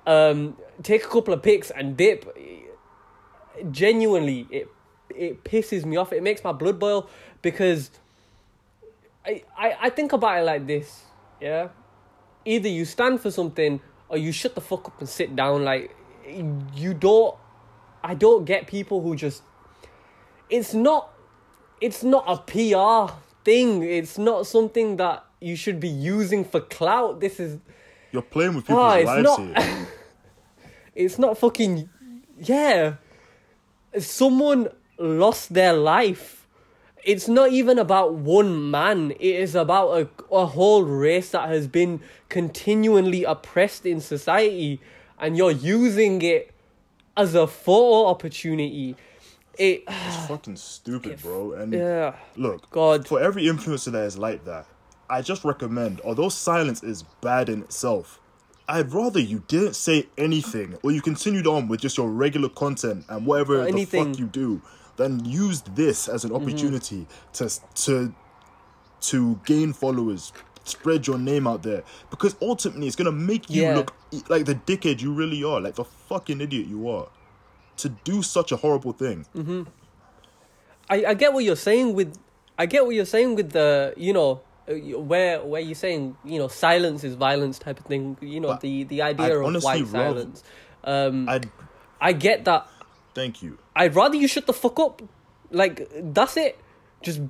um, 0.04 0.56
take 0.82 1.04
a 1.04 1.08
couple 1.08 1.32
of 1.32 1.42
pics 1.42 1.70
and 1.70 1.96
dip. 1.96 2.36
Genuinely, 3.70 4.48
it 4.50 4.68
it 5.14 5.44
pisses 5.44 5.84
me 5.84 5.96
off. 5.96 6.12
It 6.12 6.22
makes 6.22 6.42
my 6.42 6.52
blood 6.52 6.80
boil 6.80 7.08
because 7.42 7.90
I, 9.24 9.44
I, 9.56 9.76
I 9.82 9.90
think 9.90 10.12
about 10.12 10.40
it 10.40 10.44
like 10.44 10.66
this, 10.66 11.04
yeah. 11.40 11.68
Either 12.44 12.68
you 12.68 12.84
stand 12.84 13.20
for 13.20 13.30
something 13.30 13.80
or 14.08 14.16
you 14.16 14.32
shut 14.32 14.54
the 14.56 14.60
fuck 14.60 14.86
up 14.86 14.98
and 14.98 15.08
sit 15.08 15.36
down. 15.36 15.62
Like 15.62 15.94
you 16.74 16.94
don't 16.94 17.36
I 18.02 18.14
don't 18.14 18.44
get 18.44 18.66
people 18.66 19.02
who 19.02 19.14
just 19.14 19.42
it's 20.48 20.74
not 20.74 21.12
it's 21.80 22.02
not 22.02 22.24
a 22.26 22.38
PR 22.38 23.14
thing. 23.44 23.84
It's 23.84 24.18
not 24.18 24.46
something 24.46 24.96
that 24.96 25.24
you 25.40 25.56
should 25.56 25.80
be 25.80 25.88
using 25.88 26.44
for 26.44 26.60
clout. 26.60 27.20
This 27.20 27.40
is 27.40 27.58
You're 28.12 28.22
playing 28.22 28.54
with 28.56 28.66
people's 28.66 28.82
Ah, 28.82 28.94
it's 28.96 29.06
lives 29.06 29.22
not- 29.24 29.38
here. 29.58 29.86
it's 30.94 31.18
not 31.18 31.38
fucking 31.38 31.88
yeah 32.42 32.94
someone 33.98 34.68
lost 34.98 35.52
their 35.54 35.72
life 35.72 36.46
it's 37.04 37.28
not 37.28 37.50
even 37.52 37.78
about 37.78 38.12
one 38.14 38.70
man 38.70 39.10
it 39.12 39.20
is 39.20 39.54
about 39.54 39.90
a, 40.00 40.08
a 40.34 40.46
whole 40.46 40.82
race 40.82 41.30
that 41.30 41.48
has 41.48 41.66
been 41.66 42.00
continually 42.28 43.24
oppressed 43.24 43.86
in 43.86 44.00
society 44.00 44.80
and 45.18 45.36
you're 45.36 45.50
using 45.50 46.20
it 46.22 46.52
as 47.16 47.34
a 47.34 47.46
photo 47.46 48.06
opportunity 48.08 48.96
it 49.58 49.84
It's 49.88 50.26
fucking 50.26 50.56
stupid, 50.56 51.20
bro. 51.22 51.52
And 51.52 51.72
yeah 51.72 52.16
look, 52.36 52.70
God. 52.70 53.06
for 53.06 53.20
every 53.20 53.44
influencer 53.44 53.92
that 53.92 54.04
is 54.04 54.16
like 54.16 54.44
that, 54.44 54.66
I 55.10 55.22
just 55.22 55.44
recommend, 55.44 56.00
although 56.02 56.28
silence 56.28 56.82
is 56.82 57.02
bad 57.20 57.48
in 57.48 57.62
itself, 57.62 58.20
I'd 58.68 58.92
rather 58.92 59.18
you 59.18 59.42
didn't 59.48 59.74
say 59.74 60.06
anything 60.16 60.78
or 60.84 60.92
you 60.92 61.02
continued 61.02 61.46
on 61.48 61.66
with 61.66 61.80
just 61.80 61.98
your 61.98 62.08
regular 62.08 62.48
content 62.48 63.04
and 63.08 63.26
whatever 63.26 63.64
the. 63.64 63.72
Mm-hmm. 63.72 64.10
fuck 64.10 64.18
you 64.18 64.26
do 64.26 64.62
than 64.96 65.24
used 65.24 65.74
this 65.74 66.08
as 66.08 66.24
an 66.24 66.32
opportunity 66.32 67.06
to 67.34 67.50
to 67.74 68.14
to 69.00 69.40
gain 69.46 69.72
followers, 69.72 70.32
spread 70.64 71.06
your 71.06 71.18
name 71.18 71.46
out 71.46 71.62
there 71.62 71.82
because 72.10 72.36
ultimately 72.40 72.86
it's 72.86 72.96
gonna 72.96 73.10
make 73.10 73.50
you 73.50 73.62
Yeah. 73.62 73.76
look 73.76 73.92
like 74.28 74.44
the 74.44 74.54
dickhead 74.54 75.00
you 75.00 75.12
really 75.12 75.42
are, 75.42 75.60
like 75.60 75.74
the 75.74 75.84
fucking 75.84 76.40
idiot 76.40 76.66
you 76.68 76.88
are, 76.88 77.08
to 77.78 77.88
do 77.88 78.22
such 78.22 78.52
a 78.52 78.56
horrible 78.56 78.92
thing. 78.92 79.26
Mm-hmm. 79.34 79.62
I, 80.88 81.04
I 81.06 81.14
get 81.14 81.32
what 81.32 81.44
you're 81.44 81.56
saying 81.56 81.94
with 81.94 82.16
I 82.58 82.66
get 82.66 82.84
what 82.84 82.94
you're 82.94 83.04
saying 83.06 83.34
with 83.36 83.50
the 83.52 83.94
you 83.96 84.12
know 84.12 84.42
where 84.74 85.44
where 85.44 85.60
you're 85.60 85.74
saying 85.74 86.16
you 86.24 86.38
know 86.38 86.48
silence 86.48 87.04
is 87.04 87.14
violence 87.14 87.58
type 87.58 87.78
of 87.78 87.86
thing 87.86 88.16
you 88.20 88.40
know 88.40 88.48
But 88.48 88.60
the 88.60 88.84
the 88.84 89.02
idea 89.02 89.40
I'd 89.40 89.54
of 89.56 89.62
white 89.62 89.86
silence. 89.86 90.42
Um 90.84 91.28
I'd 91.28 91.50
I 92.00 92.12
get 92.12 92.44
that. 92.46 92.68
Thank 93.14 93.42
you. 93.42 93.58
I'd 93.76 93.94
rather 93.94 94.16
you 94.16 94.28
shut 94.28 94.46
the 94.46 94.52
fuck 94.52 94.78
up. 94.80 95.02
Like 95.50 95.88
that's 95.94 96.36
it. 96.36 96.58
Just 97.02 97.20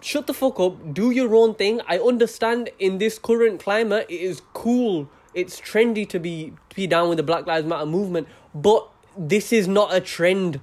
shut 0.00 0.26
the 0.26 0.34
fuck 0.34 0.60
up. 0.60 0.94
Do 0.94 1.10
your 1.10 1.34
own 1.34 1.54
thing. 1.54 1.80
I 1.88 1.98
understand 1.98 2.70
in 2.78 2.98
this 2.98 3.18
current 3.18 3.60
climate 3.60 4.06
it 4.08 4.20
is 4.20 4.42
cool. 4.52 5.08
It's 5.34 5.60
trendy 5.60 6.08
to 6.10 6.20
be 6.20 6.52
to 6.68 6.76
be 6.76 6.86
down 6.86 7.08
with 7.08 7.16
the 7.16 7.22
Black 7.22 7.46
Lives 7.46 7.66
Matter 7.66 7.86
movement. 7.86 8.28
But 8.54 8.88
this 9.16 9.52
is 9.52 9.66
not 9.66 9.94
a 9.94 10.00
trend. 10.00 10.60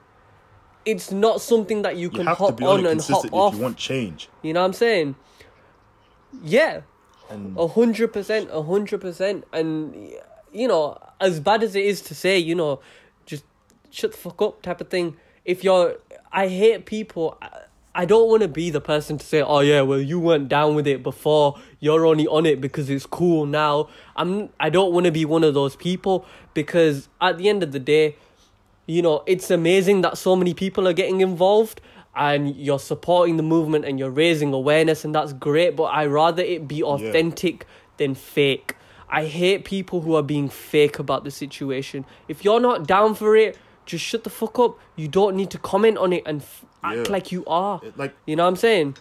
It's 0.86 1.12
not 1.12 1.42
something 1.42 1.82
that 1.82 1.96
you 1.96 2.04
You 2.04 2.10
can 2.10 2.26
to 2.26 2.36
hop 2.36 2.62
on 2.62 2.80
on 2.80 2.86
and 2.86 3.02
hop 3.02 3.26
off 3.34 3.56
you 3.56 3.60
want 3.62 3.78
change. 3.78 4.30
you 4.42 4.54
know 4.54 4.62
what 4.62 4.68
I'm 4.68 4.74
saying? 4.74 5.16
Yeah, 6.44 6.82
a 7.30 7.68
hundred 7.68 8.14
percent, 8.14 8.50
a 8.52 8.62
hundred 8.64 9.02
percent, 9.02 9.46
and 9.52 9.96
you 10.52 10.68
know, 10.68 10.98
as 11.20 11.40
bad 11.40 11.64
as 11.64 11.76
it 11.76 11.86
is 11.86 12.02
to 12.02 12.16
say, 12.16 12.38
you 12.38 12.56
know, 12.56 12.80
just 13.26 13.44
shut 13.90 14.12
the 14.12 14.18
fuck 14.18 14.42
up 14.42 14.62
type 14.62 14.82
of 14.82 14.90
thing. 14.90 15.18
If 15.46 15.64
you're, 15.64 15.98
I 16.32 16.48
hate 16.48 16.86
people. 16.86 17.38
I, 17.42 17.62
I 17.96 18.06
don't 18.06 18.30
want 18.30 18.44
to 18.44 18.48
be 18.48 18.70
the 18.70 18.80
person 18.80 19.18
to 19.18 19.26
say, 19.26 19.42
"Oh 19.42 19.62
yeah, 19.62 19.82
well 19.82 20.00
you 20.00 20.20
weren't 20.20 20.50
down 20.50 20.76
with 20.76 20.86
it 20.86 21.02
before. 21.02 21.56
You're 21.80 22.06
only 22.06 22.28
on 22.28 22.46
it 22.46 22.62
because 22.62 22.92
it's 22.92 23.08
cool 23.08 23.48
now." 23.48 23.90
I'm. 24.16 24.50
I 24.60 24.70
don't 24.70 24.94
want 24.94 25.08
to 25.08 25.12
be 25.12 25.26
one 25.26 25.44
of 25.44 25.56
those 25.56 25.76
people 25.76 26.24
because 26.54 27.10
at 27.20 27.40
the 27.40 27.50
end 27.50 27.64
of 27.64 27.72
the 27.72 27.80
day, 27.80 28.16
you 28.86 29.02
know, 29.02 29.24
it's 29.26 29.50
amazing 29.50 30.02
that 30.02 30.20
so 30.20 30.36
many 30.36 30.54
people 30.54 30.88
are 30.88 30.94
getting 30.94 31.22
involved 31.22 31.82
and 32.18 32.56
you're 32.56 32.80
supporting 32.80 33.38
the 33.38 33.44
movement 33.44 33.86
and 33.86 34.00
you're 34.00 34.10
raising 34.10 34.52
awareness 34.54 35.06
and 35.06 35.14
that's 35.14 35.34
great, 35.34 35.76
but 35.76 35.84
I 35.86 36.06
rather 36.08 36.42
it 36.44 36.68
be 36.68 36.82
authentic 36.84 37.66
than 37.98 38.16
fake. 38.16 38.76
I 39.10 39.26
hate 39.26 39.64
people 39.64 40.02
who 40.02 40.16
are 40.16 40.24
being 40.24 40.50
fake 40.50 41.00
about 41.00 41.24
the 41.24 41.32
situation. 41.32 42.06
If 42.28 42.44
you're 42.44 42.60
not 42.60 42.88
down 42.88 43.16
for 43.16 43.36
it, 43.38 43.58
just 43.86 44.04
shut 44.04 44.24
the 44.24 44.30
fuck 44.30 44.60
up. 44.60 44.78
You 44.98 45.08
don't 45.08 45.36
need 45.38 45.52
to 45.52 45.58
comment 45.60 45.98
on 45.98 46.12
it 46.12 46.24
and 46.26 46.42
f- 46.42 46.66
act 46.84 47.10
like 47.10 47.32
you 47.32 47.46
are. 47.46 47.80
it- 47.84 47.98
like 47.98 48.14
You 48.26 48.36
know 48.36 48.44
what 48.44 48.50
I'm 48.50 48.56
saying? 48.58 48.98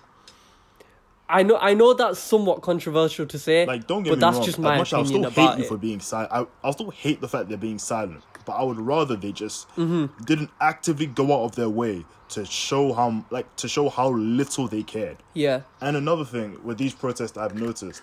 I 1.29 1.43
know 1.43 1.57
I 1.61 1.75
know 1.75 1.93
that's 1.93 2.21
somewhat 2.21 2.63
controversial 2.63 3.27
to 3.27 3.39
say, 3.39 3.67
like 3.67 3.89
don't 3.89 4.05
get 4.05 4.11
but 4.11 4.17
me 4.17 4.21
that's 4.21 4.37
wrong. 4.37 4.47
just 4.47 4.59
as 4.59 4.63
my 4.63 4.77
much 4.79 4.89
as 4.89 4.93
I'll 4.95 5.05
still 5.07 5.29
hate 5.31 5.59
you 5.59 5.65
it. 5.65 5.69
for 5.69 5.77
being 5.77 5.99
silent. 5.99 6.31
I 6.33 6.47
I'll 6.63 6.73
still 6.73 6.91
hate 6.91 7.21
the 7.21 7.27
fact 7.29 7.49
they're 7.49 7.59
being 7.59 7.81
silent. 7.81 8.23
But 8.47 8.53
I 8.53 8.63
would 8.63 8.81
rather 8.81 9.17
they 9.17 9.33
just 9.33 9.69
Mm-hmm. 9.77 10.25
didn't 10.25 10.51
actively 10.61 11.07
go 11.07 11.35
out 11.35 11.45
of 11.45 11.57
their 11.57 11.69
way 11.69 12.05
to 12.31 12.45
show 12.47 12.93
how 12.95 13.25
like 13.31 13.55
to 13.57 13.69
show 13.69 13.89
how 13.91 14.09
little 14.11 14.67
they 14.69 14.83
cared. 14.83 15.19
yeah. 15.35 15.61
And 15.81 15.97
another 15.97 16.25
thing 16.25 16.59
with 16.65 16.79
these 16.79 16.95
protests, 16.95 17.37
I've 17.37 17.55
noticed. 17.55 18.03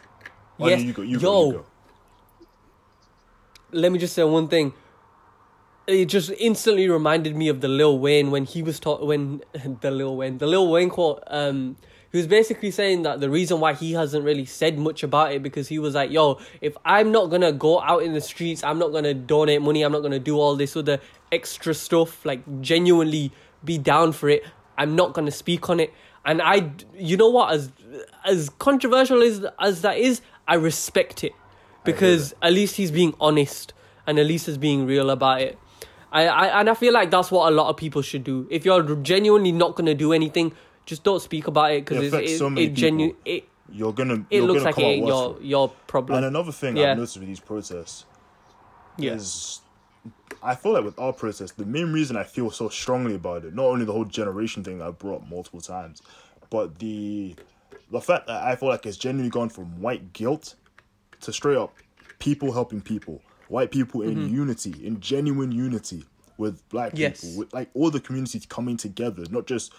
Oh, 0.60 0.68
Yes. 0.68 0.80
no, 0.82 0.86
you 0.88 0.94
go. 0.94 1.02
You 1.02 1.18
Yo. 1.18 1.20
go. 1.20 1.46
You 1.48 1.54
go. 1.54 1.66
let 3.72 3.92
me 3.92 3.98
just 4.00 4.14
say 4.14 4.24
one 4.24 4.48
thing. 4.48 4.74
It 5.88 6.06
just 6.06 6.32
instantly 6.40 6.88
reminded 6.88 7.36
me 7.36 7.50
of 7.50 7.60
the 7.60 7.68
Lil 7.68 8.00
Wayne 8.00 8.32
when 8.32 8.46
he 8.46 8.64
was 8.64 8.80
taught 8.80 9.06
when 9.06 9.42
the 9.82 9.92
Lil 9.92 10.16
Wayne 10.16 10.38
the 10.38 10.48
Lil 10.48 10.70
Wayne 10.72 10.90
quote. 10.90 11.24
Um, 11.28 11.76
he 12.14 12.20
was 12.20 12.28
basically 12.28 12.70
saying 12.70 13.02
that 13.02 13.22
the 13.22 13.30
reason 13.30 13.60
why 13.60 13.74
he 13.74 13.94
hasn't 13.94 14.24
really 14.24 14.46
said 14.46 14.78
much 14.78 15.02
about 15.02 15.34
it 15.34 15.42
because 15.42 15.68
he 15.68 15.80
was 15.80 15.96
like, 15.96 16.12
"Yo, 16.12 16.40
if 16.62 16.78
I'm 16.86 17.12
not 17.12 17.32
gonna 17.32 17.52
go 17.52 17.82
out 17.82 18.04
in 18.04 18.14
the 18.14 18.22
streets, 18.22 18.64
I'm 18.64 18.78
not 18.78 18.92
gonna 18.92 19.16
donate 19.16 19.64
money, 19.64 19.82
I'm 19.82 19.92
not 19.92 20.04
gonna 20.04 20.20
do 20.20 20.40
all 20.40 20.56
this 20.56 20.78
other 20.78 21.00
extra 21.32 21.74
stuff, 21.74 22.24
like 22.24 22.62
genuinely 22.62 23.32
be 23.66 23.80
down 23.80 24.12
for 24.12 24.30
it. 24.30 24.44
I'm 24.78 24.96
not 24.96 25.14
gonna 25.14 25.32
speak 25.32 25.72
on 25.72 25.80
it." 25.80 25.92
And 26.24 26.40
I, 26.40 26.72
you 26.96 27.18
know 27.18 27.30
what, 27.30 27.52
as 27.52 27.72
as 28.24 28.52
controversial 28.60 29.24
as 29.24 29.44
as 29.60 29.82
that 29.82 29.98
is, 29.98 30.22
I 30.48 30.54
respect 30.54 31.24
it 31.24 31.34
because 31.84 32.36
at 32.44 32.54
least 32.54 32.76
he's 32.76 32.92
being 32.92 33.16
honest 33.20 33.74
and 34.06 34.20
at 34.20 34.28
least 34.28 34.46
he's 34.46 34.60
being 34.60 34.86
real 34.86 35.10
about 35.10 35.42
it. 35.42 35.58
I, 36.12 36.28
I 36.28 36.60
and 36.60 36.70
I 36.70 36.76
feel 36.76 36.94
like 36.94 37.10
that's 37.10 37.32
what 37.32 37.52
a 37.52 37.56
lot 37.56 37.70
of 37.70 37.78
people 37.78 38.04
should 38.04 38.24
do. 38.24 38.48
If 38.52 38.66
you're 38.66 38.96
genuinely 38.98 39.52
not 39.52 39.76
gonna 39.76 39.96
do 39.96 40.14
anything, 40.14 40.54
just 40.86 41.04
don't 41.04 41.22
speak 41.22 41.48
about 41.48 41.72
it 41.72 41.76
It 41.78 41.86
because 41.86 42.08
affects 42.08 42.32
it, 42.32 42.38
so 42.38 42.48
it, 42.48 42.50
many 42.52 42.66
it 42.68 43.16
it 43.26 43.50
You're 43.72 43.94
gonna. 43.94 44.26
it 44.30 44.38
you're 44.38 44.44
looks 44.46 44.64
gonna 44.64 44.76
like 44.76 44.78
it 44.80 44.84
ain't 44.84 45.08
your 45.08 45.38
it. 45.38 45.44
your 45.44 45.70
problem. 45.88 46.18
And 46.18 46.26
another 46.26 46.52
thing 46.52 46.78
Yeah. 46.78 46.92
I've 46.92 46.98
noticed 46.98 47.18
with 47.18 47.28
these 47.28 47.40
protests 47.40 48.06
yeah. 48.98 49.14
is 49.14 49.62
I 50.42 50.56
feel 50.56 50.74
like 50.74 50.84
with 50.84 51.00
our 51.00 51.14
protests, 51.14 51.54
the 51.54 51.66
main 51.66 51.94
reason 51.94 52.18
I 52.18 52.24
feel 52.24 52.52
so 52.52 52.68
strongly 52.68 53.16
about 53.16 53.46
it, 53.46 53.56
not 53.56 53.66
only 53.66 53.86
the 53.86 53.94
whole 53.94 54.04
generation 54.06 54.64
thing 54.64 54.80
that 54.80 54.88
I've 54.88 55.00
brought 55.00 55.22
up 55.22 55.30
multiple 55.30 55.62
times, 55.62 56.02
but 56.50 56.80
the 56.80 57.36
the 57.92 58.02
fact 58.02 58.28
that 58.28 58.44
I 58.44 58.56
feel 58.56 58.70
like 58.70 58.86
it's 58.86 58.98
genuinely 58.98 59.30
gone 59.30 59.50
from 59.50 59.80
white 59.82 60.14
guilt 60.14 60.56
to 61.22 61.32
straight 61.32 61.58
up 61.58 61.74
people 62.20 62.52
helping 62.52 62.82
people, 62.82 63.22
white 63.48 63.72
people 63.72 64.02
in 64.02 64.30
unity, 64.34 64.74
in 64.86 65.00
genuine 65.00 65.52
unity 65.52 66.04
with 66.38 66.68
black 66.70 66.90
Mm-hmm. 66.94 67.02
Yes. 67.02 67.22
people, 67.22 67.40
with 67.40 67.54
like 67.54 67.70
all 67.74 67.90
the 67.90 68.00
communities 68.00 68.46
coming 68.46 68.76
together, 68.78 69.24
not 69.30 69.46
just 69.48 69.74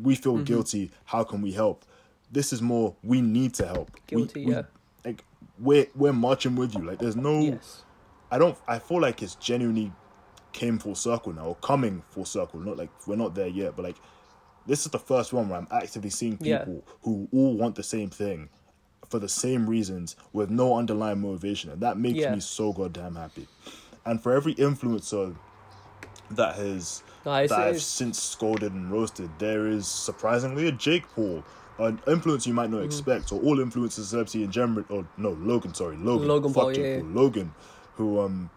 we 0.00 0.14
feel 0.14 0.34
Mm-hmm. 0.34 0.44
guilty, 0.44 0.90
how 1.06 1.24
can 1.24 1.42
we 1.42 1.52
help? 1.52 1.84
this 2.32 2.52
is 2.52 2.60
more 2.60 2.96
we 3.04 3.20
need 3.20 3.54
to 3.54 3.64
help. 3.64 3.92
Guilty, 4.08 4.44
we, 4.46 4.52
yeah. 4.52 4.62
Like 5.04 5.22
we're 5.58 5.86
we're 5.94 6.12
marching 6.12 6.56
with 6.56 6.74
you. 6.74 6.82
Like 6.82 6.98
there's 6.98 7.14
no. 7.14 7.38
Yes. 7.38 7.84
I 8.30 8.38
don't. 8.38 8.58
I 8.66 8.80
feel 8.80 9.00
like 9.00 9.22
it's 9.22 9.36
genuinely 9.36 9.92
came 10.52 10.78
full 10.80 10.96
circle 10.96 11.32
now, 11.32 11.44
or 11.44 11.54
coming 11.56 12.02
full 12.10 12.24
circle. 12.24 12.58
Not 12.58 12.76
like 12.76 12.90
we're 13.06 13.14
not 13.14 13.36
there 13.36 13.46
yet, 13.46 13.76
but 13.76 13.84
like 13.84 13.96
this 14.66 14.84
is 14.84 14.90
the 14.90 14.98
first 14.98 15.32
one 15.32 15.48
where 15.48 15.58
I'm 15.60 15.68
actively 15.70 16.10
seeing 16.10 16.36
Yeah. 16.40 16.60
people 16.60 16.84
who 17.02 17.28
all 17.30 17.56
want 17.56 17.76
the 17.76 17.84
same 17.84 18.10
thing 18.10 18.48
for 19.08 19.20
the 19.20 19.28
same 19.28 19.68
reasons 19.70 20.16
with 20.32 20.50
no 20.50 20.76
underlying 20.76 21.20
motivation, 21.20 21.70
and 21.70 21.80
that 21.82 21.98
makes 21.98 22.18
Yeah. 22.18 22.34
me 22.34 22.40
so 22.40 22.72
goddamn 22.72 23.14
happy. 23.14 23.46
And 24.04 24.20
for 24.20 24.32
every 24.34 24.54
influencer 24.56 25.36
that 26.32 26.56
has 26.56 27.02
It's- 27.26 27.50
that 27.50 27.60
I've 27.68 27.82
since 27.82 28.20
scolded 28.20 28.72
and 28.72 28.90
roasted, 28.90 29.30
there 29.38 29.66
is 29.66 29.86
surprisingly 29.86 30.68
a 30.68 30.72
Jake 30.72 31.04
Paul. 31.14 31.42
An 31.76 32.00
influence 32.06 32.46
you 32.46 32.54
might 32.54 32.70
not 32.70 32.82
expect, 32.84 33.32
or 33.32 33.40
all 33.40 33.56
influencers 33.56 34.04
celebrity 34.04 34.44
in 34.44 34.52
general, 34.52 34.84
or 34.88 35.06
no, 35.16 35.30
Logan, 35.30 35.74
sorry, 35.74 35.96
Logan, 35.96 36.28
Logan 36.28 36.54
Paul, 36.54 36.72
Jake 36.72 36.84
yeah, 36.84 37.00
Paul, 37.00 37.08
Logan, 37.08 37.54
who 37.96 38.20
um 38.20 38.50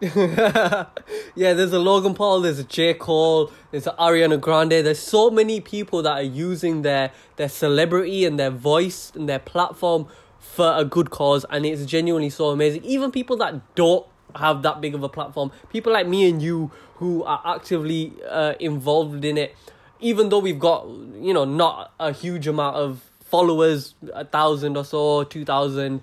Yeah, 0.02 1.54
there's 1.54 1.72
a 1.72 1.78
Logan 1.78 2.14
Paul, 2.14 2.40
there's 2.40 2.58
a 2.58 2.64
J. 2.64 2.94
Cole, 2.94 3.50
there's 3.70 3.86
a 3.86 3.92
Ariana 3.92 4.38
Grande. 4.40 4.72
There's 4.72 4.98
so 4.98 5.30
many 5.30 5.60
people 5.60 6.02
that 6.02 6.12
are 6.12 6.22
using 6.22 6.82
their 6.82 7.12
their 7.36 7.48
celebrity 7.48 8.24
and 8.26 8.38
their 8.38 8.50
voice 8.50 9.12
and 9.14 9.28
their 9.28 9.38
platform 9.38 10.06
for 10.38 10.74
a 10.76 10.84
good 10.84 11.10
cause, 11.10 11.46
and 11.48 11.64
it's 11.64 11.86
genuinely 11.86 12.28
so 12.30 12.50
amazing. 12.50 12.84
Even 12.84 13.10
people 13.10 13.36
that 13.38 13.74
don't 13.74 14.06
have 14.36 14.62
that 14.62 14.80
big 14.80 14.94
of 14.94 15.02
a 15.02 15.08
platform, 15.08 15.50
people 15.70 15.92
like 15.92 16.06
me 16.08 16.28
and 16.28 16.42
you 16.42 16.70
who 17.04 17.22
are 17.24 17.40
actively 17.54 18.12
uh, 18.28 18.54
involved 18.60 19.24
in 19.24 19.36
it, 19.36 19.54
even 20.00 20.28
though 20.30 20.38
we've 20.38 20.58
got 20.70 20.86
you 21.28 21.34
know 21.34 21.44
not 21.44 21.92
a 22.00 22.12
huge 22.12 22.46
amount 22.46 22.76
of 22.76 22.88
followers, 23.20 23.94
a 24.14 24.24
thousand 24.24 24.76
or 24.76 24.84
so, 24.84 25.24
two 25.24 25.44
thousand 25.44 26.00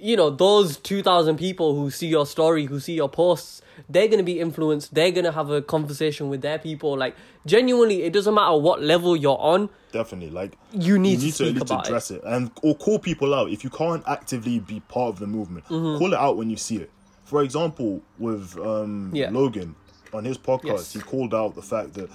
you 0.00 0.16
know 0.16 0.30
those 0.30 0.76
2000 0.76 1.36
people 1.36 1.74
who 1.74 1.90
see 1.90 2.06
your 2.06 2.24
story 2.24 2.66
who 2.66 2.78
see 2.78 2.94
your 2.94 3.08
posts 3.08 3.62
they're 3.88 4.06
going 4.06 4.18
to 4.18 4.24
be 4.32 4.38
influenced 4.38 4.94
they're 4.94 5.10
going 5.10 5.24
to 5.24 5.32
have 5.32 5.50
a 5.50 5.60
conversation 5.60 6.28
with 6.28 6.40
their 6.40 6.56
people 6.56 6.96
like 6.96 7.16
genuinely 7.46 8.04
it 8.04 8.12
doesn't 8.12 8.32
matter 8.32 8.56
what 8.56 8.80
level 8.80 9.16
you're 9.16 9.40
on 9.40 9.68
definitely 9.90 10.30
like 10.30 10.52
You 10.70 11.00
need 11.00 11.18
to 11.18 11.26
at 11.28 11.34
speak 11.34 11.54
least 11.54 11.62
about 11.62 11.80
it. 11.84 11.88
address 11.88 12.10
it. 12.12 12.20
and 12.24 12.52
or 12.62 12.76
call 12.76 13.00
people 13.00 13.34
out 13.34 13.50
if 13.50 13.64
you 13.64 13.70
can't 13.70 14.04
actively 14.06 14.60
be 14.60 14.78
part 14.78 15.08
of 15.14 15.18
the 15.18 15.26
movement. 15.26 15.64
Mm-hmm. 15.66 15.98
Call 15.98 16.12
it 16.12 16.18
out 16.26 16.36
when 16.36 16.48
you 16.48 16.56
see 16.56 16.76
it. 16.76 16.90
For 17.28 17.42
example, 17.42 18.00
with 18.18 18.56
um, 18.58 19.10
Yeah. 19.14 19.30
Logan 19.30 19.74
on 20.14 20.24
his 20.24 20.38
podcast, 20.38 20.64
Yes. 20.64 20.92
he 20.94 21.00
called 21.00 21.34
out 21.34 21.54
the 21.54 21.62
fact 21.62 21.94
that 21.94 22.08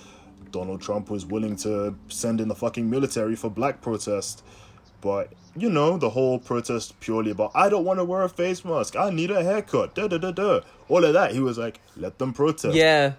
Donald 0.52 0.82
Trump 0.82 1.10
was 1.10 1.26
willing 1.26 1.56
to 1.58 1.96
send 2.10 2.42
in 2.42 2.48
the 2.48 2.56
fucking 2.56 2.90
military 2.90 3.36
for 3.36 3.50
black 3.50 3.82
protest. 3.82 4.44
But 5.02 5.34
you 5.56 5.70
know 5.70 5.98
the 5.98 6.10
whole 6.10 6.40
protest 6.40 7.00
purely 7.00 7.30
about 7.32 7.52
I 7.54 7.70
don't 7.70 7.86
want 7.86 8.00
to 8.00 8.06
wear 8.06 8.24
a 8.24 8.30
face 8.30 8.64
mask. 8.66 8.96
I 8.96 9.10
need 9.12 9.30
a 9.32 9.44
haircut. 9.44 9.94
Da 9.96 10.08
da 10.08 10.18
da 10.18 10.32
da. 10.32 10.62
All 10.90 11.04
of 11.04 11.14
that. 11.14 11.32
He 11.34 11.40
was 11.42 11.58
like, 11.58 11.80
let 11.98 12.18
them 12.20 12.34
protest. 12.34 12.74
yeah 12.76 13.14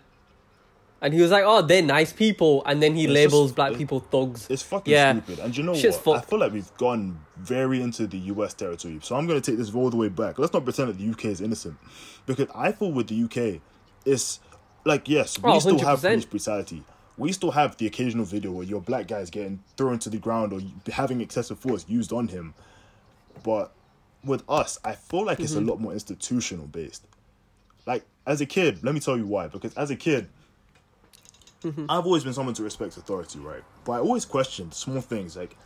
and 1.03 1.13
he 1.13 1.21
was 1.21 1.31
like 1.31 1.45
oh 1.45 1.61
they're 1.63 1.83
nice 1.83 2.13
people 2.13 2.63
and 2.67 2.83
then 2.83 2.95
he 2.95 3.05
It's 3.05 3.13
labels 3.13 3.47
just- 3.49 3.57
black 3.57 3.73
it- 3.73 3.79
people 3.79 4.01
thugs 4.01 4.47
It's 4.51 4.63
fucking 4.63 4.93
Yeah. 4.93 5.13
stupid. 5.13 5.39
And 5.41 5.57
you 5.57 5.63
know 5.63 5.75
Shit's 5.75 5.99
what? 5.99 6.19
I 6.19 6.21
feel 6.23 6.39
like 6.39 6.53
we've 6.53 6.77
gone 6.79 7.21
very 7.37 7.83
into 7.83 8.07
the 8.07 8.19
US 8.33 8.55
territory. 8.55 8.99
So 9.03 9.17
I'm 9.17 9.27
going 9.27 9.41
to 9.41 9.51
take 9.51 9.59
this 9.59 9.75
all 9.75 9.91
the 9.91 9.97
way 9.97 10.09
back. 10.09 10.39
Let's 10.39 10.53
not 10.53 10.65
pretend 10.65 10.89
that 10.91 10.99
the 10.99 11.05
UK 11.11 11.27
is 11.27 11.41
innocent. 11.41 11.77
Because 12.27 12.49
I 12.55 12.73
feel 12.73 12.91
with 12.93 13.09
the 13.09 13.25
UK, 13.25 13.61
it's 14.07 14.41
like, 14.85 15.09
yes, 15.09 15.39
we 15.39 15.51
Oh, 15.51 15.59
still 15.59 15.79
have 15.81 16.01
100%. 16.01 16.03
police 16.03 16.25
brutality. 16.25 16.83
We 17.17 17.33
still 17.33 17.51
have 17.53 17.77
the 17.77 17.87
occasional 17.87 18.25
video 18.25 18.51
where 18.53 18.65
your 18.67 18.81
black 18.81 19.07
guy 19.09 19.19
is 19.21 19.31
getting 19.31 19.63
thrown 19.77 19.99
to 20.01 20.11
the 20.11 20.19
ground 20.19 20.53
or 20.53 20.61
having 20.93 21.21
excessive 21.21 21.59
force 21.59 21.85
used 21.89 22.13
on 22.13 22.29
him. 22.29 22.55
But 23.43 23.73
with 24.25 24.43
us, 24.49 24.79
I 24.85 24.93
feel 24.95 25.25
like 25.25 25.39
it's 25.41 25.53
a 25.55 25.57
Mm-hmm. 25.59 25.69
lot 25.69 25.81
more 25.81 25.93
institutional 25.93 26.67
based. 26.67 27.05
Like, 27.87 28.05
as 28.27 28.41
a 28.41 28.47
kid, 28.47 28.83
let 28.83 28.95
me 28.95 29.01
tell 29.01 29.17
you 29.17 29.27
why. 29.27 29.49
Because 29.49 29.75
as 29.75 29.91
a 29.91 29.97
kid, 29.97 30.29
Mm-hmm. 31.65 31.87
I've 31.89 32.05
always 32.05 32.25
been 32.25 32.35
someone 32.35 32.55
to 32.55 32.63
respect 32.63 32.97
authority, 32.97 33.39
right? 33.39 33.63
But 33.85 33.93
I 33.93 33.99
always 33.99 34.25
questioned 34.25 34.75
small 34.75 35.01
things 35.01 35.37
like 35.37 35.57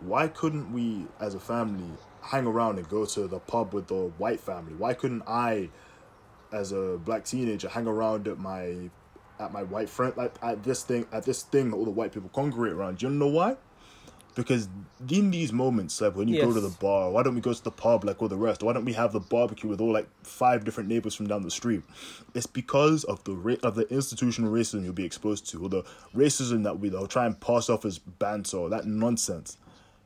why 0.00 0.28
couldn't 0.28 0.72
we 0.72 1.06
as 1.20 1.34
a 1.34 1.40
family 1.40 1.90
hang 2.22 2.46
around 2.46 2.78
and 2.78 2.88
go 2.88 3.04
to 3.04 3.26
the 3.26 3.40
pub 3.40 3.74
with 3.74 3.88
the 3.88 4.12
white 4.18 4.40
family? 4.40 4.74
Why 4.74 4.94
couldn't 4.94 5.22
I 5.26 5.70
as 6.52 6.72
a 6.72 6.98
black 7.04 7.24
teenager 7.24 7.68
hang 7.68 7.86
around 7.86 8.28
at 8.28 8.38
my 8.38 8.90
at 9.40 9.52
my 9.52 9.62
white 9.62 9.88
friend 9.88 10.12
like 10.16 10.34
at 10.42 10.62
this 10.62 10.82
thing 10.82 11.06
at 11.12 11.24
this 11.24 11.42
thing 11.42 11.70
that 11.70 11.76
all 11.76 11.84
the 11.84 11.90
white 11.90 12.12
people 12.12 12.30
congregate 12.32 12.76
around? 12.76 12.98
Do 12.98 13.08
you 13.08 13.12
know 13.12 13.28
why? 13.28 13.56
Because 14.38 14.68
in 15.10 15.32
these 15.32 15.52
moments, 15.52 16.00
like 16.00 16.14
when 16.14 16.28
you 16.28 16.40
go 16.40 16.54
to 16.54 16.60
the 16.60 16.68
bar, 16.68 17.10
why 17.10 17.24
don't 17.24 17.34
we 17.34 17.40
go 17.40 17.52
to 17.52 17.64
the 17.64 17.72
pub 17.72 18.04
like 18.04 18.22
all 18.22 18.28
the 18.28 18.36
rest? 18.36 18.62
Why 18.62 18.72
don't 18.72 18.84
we 18.84 18.92
have 18.92 19.12
the 19.12 19.18
barbecue 19.18 19.68
with 19.68 19.80
all 19.80 19.92
like 19.92 20.06
five 20.22 20.64
different 20.64 20.88
neighbors 20.88 21.12
from 21.16 21.26
down 21.26 21.42
the 21.42 21.50
street? 21.50 21.82
It's 22.36 22.46
because 22.46 23.02
of 23.02 23.24
the 23.24 23.34
ra- 23.34 23.56
of 23.64 23.74
the 23.74 23.92
institutional 23.92 24.52
racism 24.52 24.84
you'll 24.84 24.92
be 24.92 25.04
exposed 25.04 25.50
to, 25.50 25.64
or 25.64 25.68
the 25.68 25.82
racism 26.14 26.62
that 26.62 26.78
we 26.78 26.88
they'll 26.88 27.08
try 27.08 27.26
and 27.26 27.40
pass 27.40 27.68
off 27.68 27.84
as 27.84 27.98
banter, 27.98 28.68
that 28.68 28.86
nonsense. 28.86 29.56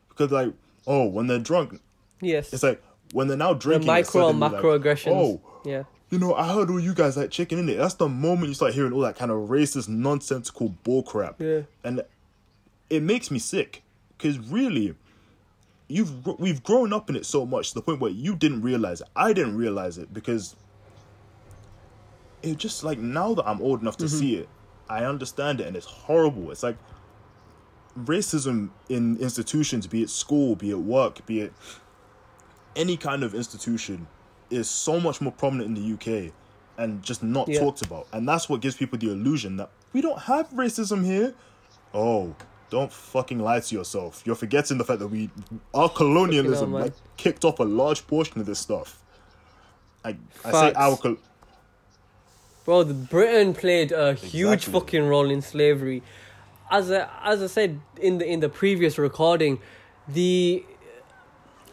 Because 0.09 0.33
like, 0.33 0.55
oh, 0.87 1.05
when 1.09 1.27
they're 1.27 1.39
drunk, 1.39 1.79
yes 2.23 2.55
it's 2.55 2.63
like 2.63 2.83
when 3.13 3.29
they're 3.29 3.37
now 3.37 3.53
drinking, 3.53 3.87
the 3.87 3.93
micro 3.93 4.29
and 4.31 4.41
macro 4.41 4.79
like, 4.79 5.07
Oh, 5.07 5.43
yeah 5.63 5.83
you 6.09 6.19
know, 6.19 6.35
I 6.35 6.51
heard 6.53 6.71
all 6.71 6.81
you 6.81 6.95
guys 6.95 7.19
like 7.19 7.31
chicken 7.31 7.59
in 7.59 7.69
it. 7.69 7.77
That's 7.77 7.95
the 7.95 8.09
moment 8.09 8.49
you 8.49 8.55
start 8.55 8.73
hearing 8.73 8.93
all 8.93 9.01
that 9.01 9.17
kind 9.17 9.31
of 9.31 9.49
racist, 9.49 9.89
nonsensical 9.89 10.75
bullcrap. 10.85 11.37
Yeah. 11.39 11.63
And 11.85 12.03
it 12.91 13.03
makes 13.03 13.31
me 13.31 13.39
sick. 13.39 13.83
Because 14.23 14.39
really, 14.39 14.95
you've 15.89 16.25
we've 16.39 16.63
grown 16.63 16.93
up 16.93 17.11
in 17.11 17.17
it 17.17 17.27
so 17.27 17.45
much 17.45 17.71
to 17.71 17.75
the 17.75 17.83
point 17.83 18.01
where 18.01 18.13
you 18.13 18.37
didn't 18.37 18.63
realize 18.63 19.01
it. 19.01 19.09
I 19.17 19.33
didn't 19.33 19.57
realize 19.57 19.99
it 19.99 20.15
because 20.15 20.55
it 22.41 22.57
just 22.57 22.85
like 22.85 22.99
now 22.99 23.35
that 23.35 23.49
I'm 23.49 23.61
old 23.61 23.83
enough 23.83 23.97
to 23.97 24.05
mm-hmm. 24.05 24.17
see 24.17 24.37
it, 24.37 24.49
I 24.89 25.05
understand 25.05 25.61
it 25.61 25.67
and 25.67 25.77
it's 25.77 25.87
horrible. 25.87 26.53
It's 26.53 26.63
like 26.63 26.77
racism 27.99 28.71
in 28.89 29.17
institutions, 29.17 29.89
be 29.89 30.03
it 30.05 30.11
school, 30.11 30.55
be 30.55 30.71
it 30.71 30.79
work, 30.79 31.27
be 31.27 31.41
it 31.41 31.53
any 32.77 32.97
kind 32.97 33.25
of 33.25 33.35
institution, 33.35 34.07
is 34.51 34.71
so 34.71 35.01
much 35.01 35.21
more 35.21 35.33
prominent 35.33 35.77
in 35.77 35.83
the 35.83 35.95
UK 35.95 36.33
and 36.79 37.03
just 37.03 37.25
not 37.25 37.49
Yeah. 37.49 37.59
talked 37.59 37.85
about. 37.85 38.07
And 38.13 38.29
that's 38.29 38.49
what 38.49 38.61
gives 38.61 38.77
people 38.77 38.99
the 39.01 39.11
illusion 39.11 39.57
that 39.57 39.71
we 39.93 40.01
don't 40.01 40.21
have 40.21 40.49
racism 40.51 41.05
here. 41.05 41.35
Oh, 41.93 42.37
don't 42.73 42.93
fucking 42.93 43.39
lie 43.39 43.61
to 43.61 43.75
yourself. 43.75 44.23
You're 44.25 44.35
forgetting 44.45 44.79
the 44.79 44.85
fact 44.85 44.99
that 45.01 45.09
we 45.09 45.29
our 45.75 45.91
colonialism 45.91 46.73
like 46.73 46.95
kicked 47.19 47.45
off 47.45 47.59
a 47.61 47.65
large 47.65 48.07
portion 48.07 48.41
of 48.41 48.47
this 48.47 48.59
stuff. 48.59 48.89
I 50.05 50.17
I 50.45 50.51
say 50.53 50.73
our 50.73 50.97
col- 50.97 51.19
Bro, 52.65 52.85
the 52.85 52.95
Britain 52.95 53.53
played 53.55 53.93
a 53.93 54.15
huge 54.15 54.53
Exactly. 54.65 54.73
fucking 54.81 55.05
role 55.09 55.29
in 55.31 55.43
slavery. 55.43 56.03
As 56.71 56.91
I, 56.91 57.09
as 57.25 57.43
I 57.43 57.47
said 57.49 57.81
in 58.01 58.19
the 58.19 58.27
in 58.27 58.41
the 58.41 58.49
previous 58.49 58.97
recording, 58.99 59.61
the 60.09 60.65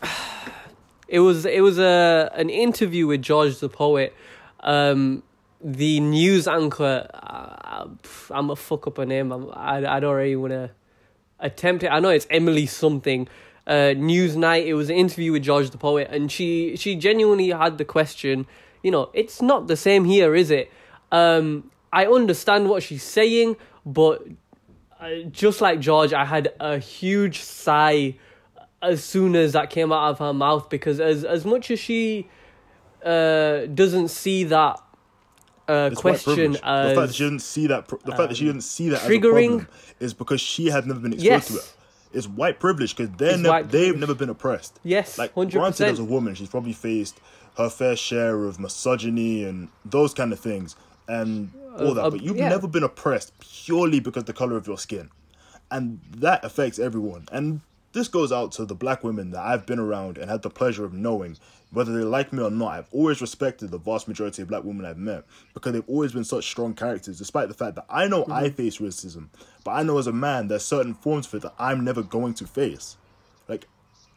it 1.07 1.19
was 1.21 1.45
it 1.45 1.61
was 1.61 1.79
a 1.79 2.29
an 2.35 2.49
interview 2.49 3.07
with 3.07 3.21
George 3.21 3.59
the 3.59 3.69
poet. 3.69 4.13
Um, 4.61 5.23
the 5.61 5.99
news 5.99 6.47
anchor, 6.47 7.07
uh, 7.13 7.85
I'm 8.31 8.47
gonna 8.47 8.55
fuck 8.55 8.87
up 8.87 8.97
her 8.97 9.05
name. 9.05 9.31
I'm, 9.31 9.49
I 9.53 9.95
I 9.95 9.99
don't 9.99 10.15
really 10.15 10.35
want 10.35 10.51
to 10.53 10.71
attempt 11.39 11.83
it. 11.83 11.87
I 11.87 11.99
know 11.99 12.09
it's 12.09 12.27
Emily 12.29 12.65
something. 12.65 13.27
Uh, 13.67 13.93
News 13.95 14.35
Night. 14.35 14.65
It 14.65 14.73
was 14.73 14.89
an 14.89 14.95
interview 14.95 15.31
with 15.31 15.43
George 15.43 15.69
the 15.69 15.77
poet, 15.77 16.07
and 16.09 16.31
she 16.31 16.75
she 16.75 16.95
genuinely 16.95 17.49
had 17.49 17.77
the 17.77 17.85
question. 17.85 18.47
You 18.81 18.91
know, 18.91 19.09
it's 19.13 19.41
not 19.41 19.67
the 19.67 19.75
same 19.75 20.05
here, 20.05 20.33
is 20.35 20.49
it? 20.49 20.71
Um, 21.11 21.69
I 21.91 22.05
understand 22.05 22.69
what 22.69 22.81
she's 22.81 23.03
saying, 23.03 23.57
but 23.85 24.25
uh, 24.99 25.09
just 25.31 25.61
like 25.61 25.79
George, 25.79 26.13
I 26.13 26.25
had 26.25 26.53
a 26.59 26.77
huge 26.77 27.41
sigh 27.41 28.15
as 28.81 29.03
soon 29.03 29.35
as 29.35 29.53
that 29.53 29.69
came 29.69 29.91
out 29.91 30.09
of 30.09 30.19
her 30.19 30.33
mouth 30.33 30.69
because 30.69 30.99
as 30.99 31.23
as 31.23 31.45
much 31.45 31.69
as 31.69 31.79
she 31.79 32.27
uh, 33.03 33.65
doesn't 33.67 34.09
see 34.09 34.43
that 34.45 34.79
uh, 35.69 35.89
question 35.95 36.53
privilege. 36.53 36.61
the 36.61 36.95
fact 36.95 37.07
that 37.07 37.15
she 37.15 37.23
didn't 37.23 37.39
see 37.39 37.67
that, 37.67 37.87
the 37.87 38.11
fact 38.11 38.29
that 38.29 38.37
she 38.37 38.45
didn't 38.45 38.61
see 38.61 38.89
that 38.89 39.01
triggering- 39.01 39.45
as 39.59 39.61
a 39.61 39.65
problem 39.65 39.67
is 39.99 40.13
because 40.13 40.41
she 40.41 40.67
had 40.67 40.85
never 40.87 40.99
been 40.99 41.13
exposed 41.13 41.25
Yes. 41.25 41.47
to 41.49 41.55
it. 41.57 41.73
It's 42.11 42.27
white 42.27 42.59
privilege 42.59 42.95
because 42.95 43.15
they're 43.17 43.37
ne- 43.37 43.61
they've 43.61 43.69
privilege. 43.71 43.99
never 43.99 44.15
been 44.15 44.29
oppressed. 44.29 44.79
Yes, 44.83 45.17
like 45.17 45.33
100%. 45.35 45.51
granted, 45.51 45.87
as 45.87 45.99
a 45.99 46.03
woman, 46.03 46.33
she's 46.35 46.49
probably 46.49 46.73
faced 46.73 47.19
her 47.57 47.69
fair 47.69 47.95
share 47.95 48.45
of 48.45 48.59
misogyny 48.59 49.43
and 49.43 49.67
those 49.85 50.13
kind 50.13 50.33
of 50.33 50.39
things 50.39 50.75
and 51.07 51.51
all 51.79 51.93
that. 51.93 52.03
uh, 52.05 52.09
but 52.09 52.21
you've 52.23 52.37
yeah. 52.37 52.49
never 52.49 52.67
been 52.67 52.83
oppressed 52.83 53.33
purely 53.39 53.99
because 53.99 54.23
the 54.23 54.33
color 54.33 54.57
of 54.57 54.65
your 54.67 54.77
skin, 54.77 55.09
and 55.69 55.99
that 56.17 56.43
affects 56.43 56.79
everyone. 56.79 57.27
And 57.31 57.61
this 57.93 58.07
goes 58.07 58.31
out 58.31 58.51
to 58.53 58.65
the 58.65 58.75
black 58.75 59.03
women 59.03 59.31
that 59.31 59.41
I've 59.43 59.65
been 59.65 59.79
around 59.79 60.17
and 60.17 60.29
had 60.31 60.41
the 60.41 60.49
pleasure 60.49 60.85
of 60.85 60.93
knowing, 60.93 61.37
whether 61.71 61.95
they 61.95 62.03
like 62.03 62.33
me 62.33 62.43
or 62.43 62.49
not. 62.49 62.71
I've 62.71 62.89
always 62.91 63.21
respected 63.21 63.71
the 63.71 63.77
vast 63.77 64.07
majority 64.07 64.41
of 64.41 64.47
black 64.47 64.63
women 64.63 64.85
I've 64.85 64.97
met 64.97 65.25
because 65.53 65.73
they've 65.73 65.83
always 65.87 66.11
been 66.11 66.23
such 66.23 66.45
strong 66.47 66.73
characters, 66.73 67.17
despite 67.17 67.47
the 67.47 67.53
fact 67.53 67.75
that 67.75 67.85
I 67.89 68.07
know 68.07 68.25
I 68.29 68.45
mm-hmm. 68.45 68.55
face 68.55 68.77
racism, 68.79 69.27
but 69.63 69.71
I 69.71 69.83
know 69.83 69.97
as 69.97 70.07
a 70.07 70.13
man 70.13 70.47
there's 70.47 70.65
certain 70.65 70.93
forms 70.93 71.27
of 71.27 71.35
it 71.35 71.41
that 71.43 71.53
I'm 71.59 71.83
never 71.83 72.01
going 72.01 72.33
to 72.35 72.47
face. 72.47 72.97
Like, 73.47 73.67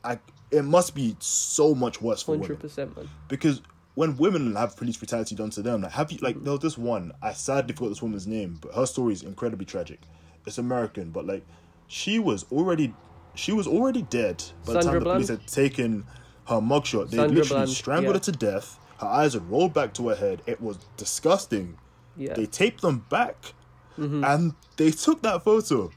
I 0.04 0.18
it 0.50 0.64
must 0.64 0.94
be 0.94 1.16
so 1.18 1.74
much 1.74 2.02
worse 2.02 2.22
for 2.22 2.32
women 2.32 2.46
Hundred 2.46 2.60
percent, 2.60 2.96
man. 2.96 3.08
because 3.28 3.62
when 3.94 4.16
women 4.16 4.54
have 4.54 4.76
police 4.76 4.96
brutality 4.96 5.34
done 5.34 5.50
to 5.50 5.62
them, 5.62 5.82
like 5.82 5.92
have 5.92 6.12
you 6.12 6.18
like 6.20 6.36
mm-hmm. 6.36 6.44
there 6.44 6.52
was 6.52 6.60
this 6.60 6.78
one 6.78 7.12
I 7.22 7.32
sadly 7.32 7.74
forgot 7.74 7.90
this 7.90 8.02
woman's 8.02 8.26
name, 8.26 8.58
but 8.60 8.74
her 8.74 8.86
story 8.86 9.12
is 9.12 9.22
incredibly 9.22 9.66
tragic. 9.66 10.00
It's 10.46 10.58
American, 10.58 11.10
but 11.10 11.26
like 11.26 11.44
she 11.88 12.18
was 12.18 12.44
already 12.50 12.94
she 13.34 13.52
was 13.52 13.66
already 13.66 14.02
dead 14.02 14.42
by 14.66 14.74
the 14.74 14.82
Sandra 14.82 15.00
time 15.00 15.04
the 15.04 15.12
police 15.14 15.28
had 15.28 15.46
taken 15.46 16.04
her 16.48 16.56
mugshot. 16.56 17.10
They 17.10 17.16
Sandra 17.18 17.36
literally 17.38 17.48
Bland, 17.64 17.70
strangled 17.70 18.06
yeah. 18.06 18.12
her 18.14 18.18
to 18.20 18.32
death. 18.32 18.78
Her 18.98 19.06
eyes 19.06 19.34
had 19.34 19.48
rolled 19.50 19.74
back 19.74 19.94
to 19.94 20.08
her 20.08 20.14
head. 20.14 20.42
It 20.46 20.60
was 20.60 20.78
disgusting. 20.96 21.76
Yeah. 22.16 22.34
They 22.34 22.46
taped 22.46 22.82
them 22.82 23.04
back, 23.08 23.54
Mm-hmm. 23.98 24.24
and 24.24 24.54
they 24.78 24.90
took 24.90 25.20
that 25.22 25.44
photo. 25.44 25.90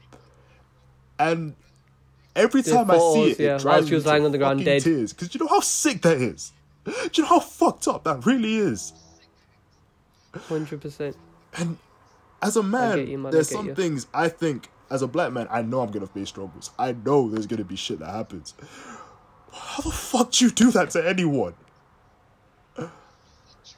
And 1.18 1.54
every 2.34 2.62
time 2.62 2.90
I 2.90 2.98
see 2.98 3.30
it, 3.30 3.38
yeah, 3.40 3.56
it 3.56 3.62
drives 3.62 3.86
she 3.86 3.92
me 3.92 3.94
was 3.96 4.04
to 4.04 4.10
lying 4.10 4.24
on 4.26 4.32
the 4.32 4.38
ground 4.38 4.62
dead. 4.64 4.82
tears. 4.82 5.14
Because 5.14 5.34
you 5.34 5.40
know 5.40 5.46
how 5.48 5.60
sick 5.60 6.02
that 6.02 6.18
is. 6.18 6.52
Do 6.84 6.92
you 7.14 7.22
know 7.22 7.28
how 7.30 7.40
fucked 7.40 7.88
up 7.88 8.04
that 8.04 8.26
really 8.26 8.56
is? 8.56 8.92
Hundred 10.34 10.80
percent. 10.82 11.16
And 11.56 11.78
as 12.42 12.56
a 12.56 12.62
man, 12.62 13.06
you, 13.06 13.16
man, 13.18 13.32
there's 13.32 13.48
some 13.48 13.68
you. 13.68 13.74
things 13.74 14.06
I 14.12 14.28
think 14.28 14.68
as 14.90 15.00
a 15.02 15.06
black 15.08 15.32
man, 15.32 15.48
I 15.50 15.62
know 15.62 15.80
I'm 15.80 15.90
gonna 15.90 16.06
face 16.06 16.28
struggles. 16.28 16.70
I 16.78 16.92
know 16.92 17.30
there's 17.30 17.46
gonna 17.46 17.64
be 17.64 17.76
shit 17.76 17.98
that 18.00 18.10
happens. 18.14 18.52
How 19.56 19.82
the 19.82 19.90
fuck 19.90 20.32
do 20.32 20.44
you 20.44 20.50
do 20.50 20.70
that 20.72 20.90
to 20.90 21.06
anyone? 21.06 21.54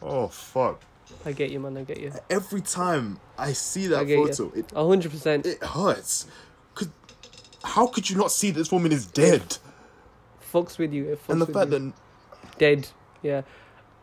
Oh 0.01 0.29
fuck. 0.29 0.83
I 1.24 1.33
get 1.33 1.51
you, 1.51 1.61
man. 1.61 1.76
I 1.76 1.83
get 1.83 1.99
you. 1.99 2.12
Every 2.31 2.61
time 2.61 3.18
I 3.37 3.53
see 3.53 3.87
that 3.89 4.07
photo, 4.07 4.55
you. 4.55 4.64
it 4.64 4.70
hundred 4.72 5.11
percent. 5.11 5.47
it 5.47 5.62
hurts. 5.62 6.26
Cause 6.74 6.89
how 7.64 7.87
could 7.87 8.09
you 8.09 8.16
not 8.16 8.31
see 8.31 8.51
this 8.51 8.70
woman 8.70 8.93
is 8.93 9.07
dead? 9.07 9.59
Fucks 10.53 10.79
with 10.79 10.93
you. 10.93 11.12
It 11.12 11.26
fucks 11.26 11.33
And 11.33 11.41
the 11.41 11.47
fact 11.47 11.70
you. 11.72 11.79
that 11.79 12.59
dead. 12.59 12.89
Yeah. 13.22 13.43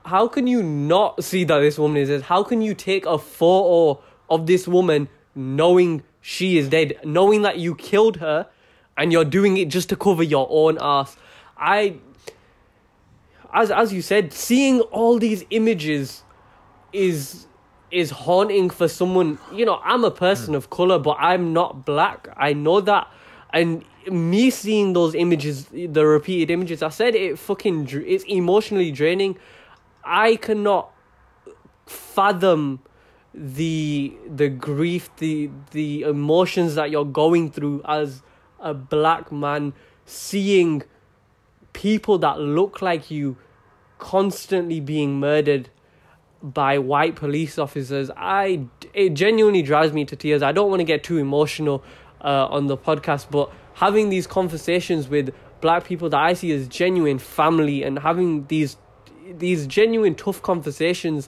How 0.06 0.28
can 0.28 0.46
you 0.48 0.62
not 0.62 1.24
see 1.24 1.44
that 1.46 1.60
this 1.60 1.80
woman 1.80 1.98
is 1.98 2.10
dead? 2.10 2.24
How 2.24 2.44
can 2.44 2.62
you 2.62 2.74
take 2.74 3.06
a 3.06 3.18
photo 3.18 4.02
of 4.30 4.46
this 4.46 4.68
woman 4.68 5.08
knowing 5.34 6.04
she 6.22 6.58
is 6.58 6.70
dead, 6.70 7.00
knowing 7.04 7.42
that 7.44 7.58
you 7.58 7.76
killed 7.76 8.18
her, 8.18 8.48
and 8.98 9.12
you're 9.12 9.26
doing 9.26 9.58
it 9.58 9.70
just 9.70 9.90
to 9.90 9.96
cover 9.96 10.24
your 10.24 10.48
own 10.50 10.78
ass? 10.82 11.16
I, 11.58 11.98
as 13.54 13.72
as 13.72 13.94
you 13.94 14.02
said, 14.02 14.34
seeing 14.34 14.82
all 14.82 15.18
these 15.20 15.46
images 15.50 16.24
is 16.94 17.48
is 17.92 18.12
haunting 18.12 18.70
for 18.70 18.88
someone. 18.88 19.40
You 19.54 19.66
know, 19.66 19.80
I'm 19.84 20.04
a 20.04 20.12
person 20.12 20.56
of 20.56 20.70
color, 20.70 21.00
but 21.00 21.18
I'm 21.20 21.54
not 21.54 21.86
black. 21.86 22.28
I 22.36 22.54
know 22.54 22.82
that, 22.82 23.08
and 23.54 23.84
me 24.12 24.50
seeing 24.50 24.94
those 24.94 25.16
images, 25.16 25.66
the 25.66 26.06
repeated 26.06 26.52
images, 26.52 26.84
I 26.84 26.90
said 26.90 27.16
it 27.16 27.40
fucking. 27.40 27.90
It's 28.06 28.24
emotionally 28.26 28.92
draining. 28.92 29.38
I 30.04 30.36
cannot 30.36 30.92
fathom 31.86 32.82
the 33.34 34.16
the 34.28 34.50
grief, 34.50 35.10
the 35.18 35.50
the 35.72 36.04
emotions 36.04 36.76
that 36.76 36.92
you're 36.92 37.06
going 37.06 37.52
through 37.52 37.82
as 37.86 38.24
a 38.60 38.74
black 38.74 39.32
man, 39.32 39.74
seeing 40.06 40.84
people 41.76 42.18
that 42.18 42.40
look 42.40 42.82
like 42.82 43.12
you 43.12 43.36
constantly 43.98 44.80
being 44.80 45.20
murdered 45.20 45.70
by 46.42 46.78
white 46.78 47.16
police 47.16 47.60
officers 47.60 48.10
i 48.16 48.66
it 48.94 49.14
genuinely 49.14 49.62
drives 49.62 49.92
me 49.92 50.06
to 50.06 50.16
tears. 50.16 50.42
I 50.42 50.54
don't 50.54 50.70
want 50.70 50.80
to 50.80 50.86
get 50.86 51.04
too 51.04 51.18
emotional 51.18 51.84
uh, 52.22 52.48
on 52.50 52.68
the 52.68 52.78
podcast 52.78 53.30
but 53.30 53.52
having 53.74 54.10
these 54.10 54.26
conversations 54.26 55.10
with 55.10 55.34
black 55.60 55.84
people 55.84 56.10
that 56.10 56.20
i 56.20 56.34
see 56.34 56.52
as 56.54 56.68
genuine 56.70 57.20
family 57.20 57.84
and 57.84 58.00
having 58.00 58.48
these 58.48 58.78
these 59.38 59.68
genuine 59.68 60.16
tough 60.16 60.42
conversations 60.42 61.28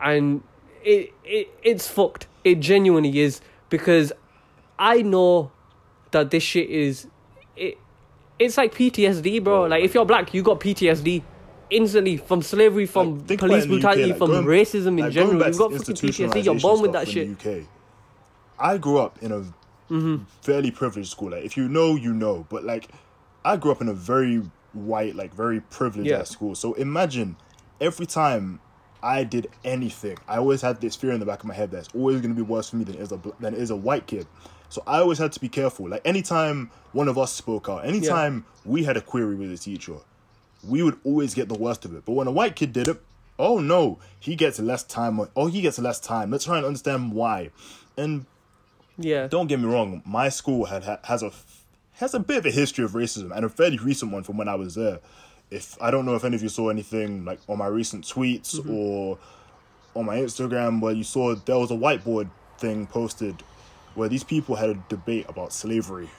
and 0.00 0.42
it, 0.84 1.12
it 1.24 1.48
it's 1.62 1.88
fucked. 1.88 2.28
It 2.44 2.60
genuinely 2.60 3.18
is 3.18 3.40
because 3.70 4.12
i 4.78 5.02
know 5.02 5.50
that 6.12 6.30
this 6.30 6.44
shit 6.44 6.70
is 6.70 7.08
it 7.56 7.78
it's 8.38 8.56
like 8.56 8.74
PTSD, 8.74 9.42
bro. 9.42 9.64
Like 9.64 9.84
if 9.84 9.94
you're 9.94 10.04
black, 10.06 10.34
you 10.34 10.42
got 10.42 10.60
PTSD 10.60 11.22
instantly 11.70 12.16
from 12.16 12.42
slavery, 12.42 12.86
from 12.86 13.24
Like, 13.26 13.38
police 13.38 13.66
brutality, 13.66 14.06
like, 14.06 14.18
from 14.18 14.30
going- 14.30 14.44
racism 14.46 14.86
in 14.88 14.96
like, 14.98 15.12
general. 15.12 15.44
You've 15.46 15.58
got 15.58 15.72
fucking 15.72 15.94
PTSD. 15.94 16.44
You're 16.44 16.58
born 16.60 16.80
with 16.82 16.92
that 16.92 17.08
shit. 17.08 17.28
UK. 17.30 17.66
I 18.58 18.78
grew 18.78 18.98
up 18.98 19.22
in 19.22 19.32
a 19.32 19.44
Mm-hmm. 19.90 20.24
fairly 20.40 20.70
privileged 20.70 21.10
school. 21.10 21.30
Like, 21.32 21.44
if 21.44 21.58
you 21.58 21.68
know, 21.68 21.94
you 21.94 22.14
know. 22.14 22.46
But 22.48 22.64
like, 22.64 22.88
I 23.44 23.56
grew 23.58 23.70
up 23.70 23.82
in 23.82 23.88
a 23.88 23.92
very 23.92 24.42
white, 24.72 25.14
like 25.14 25.34
very 25.34 25.60
privileged 25.60 26.08
Yeah. 26.08 26.22
school. 26.22 26.54
So 26.54 26.72
imagine 26.72 27.36
every 27.82 28.06
time 28.06 28.60
I 29.02 29.24
did 29.24 29.48
anything, 29.62 30.16
I 30.26 30.38
always 30.38 30.62
had 30.62 30.80
this 30.80 30.96
fear 30.96 31.12
in 31.12 31.20
the 31.20 31.26
back 31.26 31.40
of 31.40 31.46
my 31.46 31.54
head 31.54 31.70
that 31.72 31.78
it's 31.80 31.88
always 31.94 32.22
going 32.22 32.34
to 32.34 32.36
be 32.36 32.42
worse 32.42 32.70
for 32.70 32.76
me 32.76 32.84
than 32.84 32.94
it 32.94 33.02
is 33.02 33.12
a 33.12 33.20
than 33.40 33.52
it 33.52 33.60
is 33.60 33.68
a 33.70 33.76
white 33.76 34.06
kid. 34.06 34.26
So 34.68 34.82
I 34.86 34.98
always 34.98 35.18
had 35.18 35.32
to 35.32 35.40
be 35.40 35.48
careful. 35.48 35.88
Like 35.88 36.02
anytime 36.04 36.70
one 36.92 37.08
of 37.08 37.16
us 37.18 37.32
spoke 37.32 37.68
out, 37.68 37.84
anytime 37.84 38.44
we 38.64 38.84
had 38.84 38.96
a 38.96 39.00
query 39.00 39.34
with 39.34 39.52
a 39.52 39.58
teacher, 39.58 39.96
we 40.66 40.82
would 40.82 40.98
always 41.04 41.34
get 41.34 41.48
the 41.48 41.58
worst 41.58 41.84
of 41.84 41.94
it. 41.94 42.04
But 42.04 42.12
when 42.12 42.26
a 42.26 42.32
white 42.32 42.56
kid 42.56 42.72
did 42.72 42.88
it, 42.88 43.00
oh 43.38 43.58
no, 43.58 43.98
he 44.18 44.36
gets 44.36 44.58
less 44.58 44.82
time. 44.82 45.20
Oh, 45.36 45.46
he 45.46 45.60
gets 45.60 45.78
less 45.78 46.00
time. 46.00 46.30
Let's 46.30 46.44
try 46.44 46.56
and 46.56 46.66
understand 46.66 47.12
why. 47.12 47.50
And 47.96 48.26
Yeah, 48.96 49.26
don't 49.26 49.46
get 49.46 49.60
me 49.60 49.66
wrong, 49.66 50.02
my 50.04 50.28
school 50.28 50.66
had 50.66 50.84
ha- 50.84 51.00
has 51.04 51.22
a 51.22 51.30
has 51.94 52.14
a 52.14 52.20
bit 52.20 52.38
of 52.38 52.46
a 52.46 52.50
history 52.50 52.84
of 52.84 52.92
racism 52.92 53.34
and 53.34 53.44
a 53.44 53.48
fairly 53.48 53.78
recent 53.78 54.12
one 54.12 54.24
from 54.24 54.36
when 54.36 54.48
I 54.48 54.56
was 54.56 54.74
there. 54.74 54.98
If 55.50 55.80
I 55.80 55.90
don't 55.90 56.06
know 56.06 56.16
if 56.16 56.24
any 56.24 56.34
of 56.34 56.42
you 56.42 56.48
saw 56.48 56.68
anything 56.68 57.24
like 57.24 57.38
on 57.48 57.58
my 57.58 57.66
recent 57.66 58.04
tweets 58.04 58.56
mm-hmm. 58.56 58.74
or 58.74 59.18
on 59.94 60.06
my 60.06 60.16
Instagram 60.16 60.80
where 60.80 60.92
you 60.92 61.04
saw 61.04 61.34
there 61.34 61.58
was 61.58 61.70
a 61.70 61.74
whiteboard 61.74 62.28
thing 62.58 62.86
posted 62.86 63.42
where 63.94 64.08
these 64.08 64.24
people 64.24 64.56
had 64.56 64.70
a 64.70 64.84
debate 64.88 65.26
about 65.28 65.52
slavery 65.52 66.10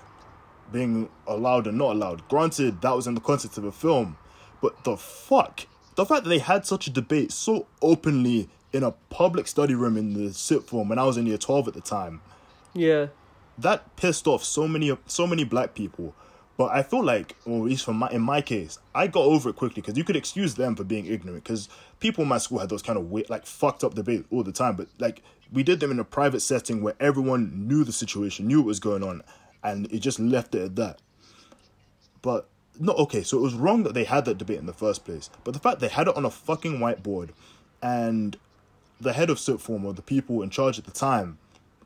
being 0.72 1.10
allowed 1.28 1.68
and 1.68 1.78
not 1.78 1.96
allowed. 1.96 2.28
Granted, 2.28 2.82
that 2.82 2.96
was 2.96 3.08
in 3.08 3.16
the 3.16 3.22
context 3.22 3.58
of 3.58 3.64
a 3.64 3.72
film, 3.72 4.18
but 4.62 4.84
the 4.84 4.98
fuck, 4.98 5.68
the 5.96 6.06
fact 6.06 6.24
that 6.24 6.30
they 6.30 6.40
had 6.40 6.66
such 6.66 6.88
a 6.88 6.90
debate 6.90 7.32
so 7.32 7.68
openly 7.82 8.50
in 8.74 8.84
a 8.84 8.92
public 9.10 9.48
study 9.48 9.76
room 9.76 9.96
in 9.96 10.14
the 10.14 10.34
sixth 10.34 10.70
form 10.70 10.90
when 10.90 11.00
I 11.00 11.04
was 11.04 11.18
in 11.18 11.26
year 11.26 11.38
twelve 11.38 11.68
at 11.68 11.74
the 11.74 11.82
time 11.82 12.22
yeah, 12.76 13.08
that 13.58 13.96
pissed 13.96 14.28
off 14.28 14.44
so 14.44 14.68
many 14.68 14.96
so 15.08 15.26
many 15.26 15.44
black 15.44 15.74
people. 15.74 16.14
But 16.58 16.72
I 16.72 16.84
feel 16.84 17.04
like, 17.04 17.36
or 17.46 17.60
at 17.60 17.64
least 17.66 17.86
for 17.86 17.94
my 17.94 18.10
in 18.12 18.22
my 18.22 18.42
case, 18.42 18.78
I 18.94 19.08
got 19.08 19.24
over 19.24 19.50
it 19.50 19.56
quickly 19.56 19.82
because 19.82 19.98
you 19.98 20.04
could 20.04 20.16
excuse 20.16 20.56
them 20.56 20.76
for 20.76 20.84
being 20.84 21.06
ignorant 21.06 21.44
because 21.44 21.70
people 22.00 22.24
in 22.24 22.28
my 22.28 22.38
school 22.38 22.60
had 22.60 22.70
those 22.70 22.82
kind 22.82 22.98
of 22.98 23.10
weird, 23.10 23.30
like 23.30 23.46
fucked 23.46 23.84
up 23.84 23.96
debates 23.96 24.26
all 24.30 24.44
the 24.44 24.52
time. 24.52 24.76
But 24.76 24.88
like 25.00 25.22
we 25.52 25.64
did 25.64 25.80
them 25.80 25.92
in 25.92 26.00
a 26.00 26.04
private 26.04 26.42
setting 26.42 26.82
where 26.82 26.96
everyone 27.00 27.68
knew 27.68 27.84
the 27.84 27.92
situation, 27.92 28.48
knew 28.48 28.60
what 28.60 28.68
was 28.68 28.80
going 28.80 29.04
on, 29.04 29.22
and 29.64 29.92
it 29.92 30.00
just 30.00 30.20
left 30.20 30.56
it 30.56 30.62
at 30.64 30.76
that. 30.76 31.00
But 32.22 32.48
no, 32.80 32.94
okay, 32.94 33.24
so 33.24 33.38
it 33.38 33.42
was 33.42 33.54
wrong 33.54 33.84
that 33.84 33.94
they 33.94 34.04
had 34.04 34.26
that 34.26 34.38
debate 34.38 34.60
in 34.60 34.66
the 34.66 34.74
first 34.74 35.06
place. 35.06 35.30
But 35.44 35.54
the 35.54 35.60
fact 35.60 35.80
they 35.80 35.88
had 35.88 36.08
it 36.08 36.16
on 36.18 36.26
a 36.26 36.30
fucking 36.32 36.80
whiteboard, 36.80 37.30
and 37.82 38.38
the 39.00 39.14
head 39.14 39.30
of 39.30 39.40
sixth 39.40 39.66
form 39.66 39.86
or 39.86 39.94
the 39.94 40.02
people 40.02 40.42
in 40.42 40.50
charge 40.50 40.80
at 40.80 40.86
the 40.86 40.92
time 40.92 41.38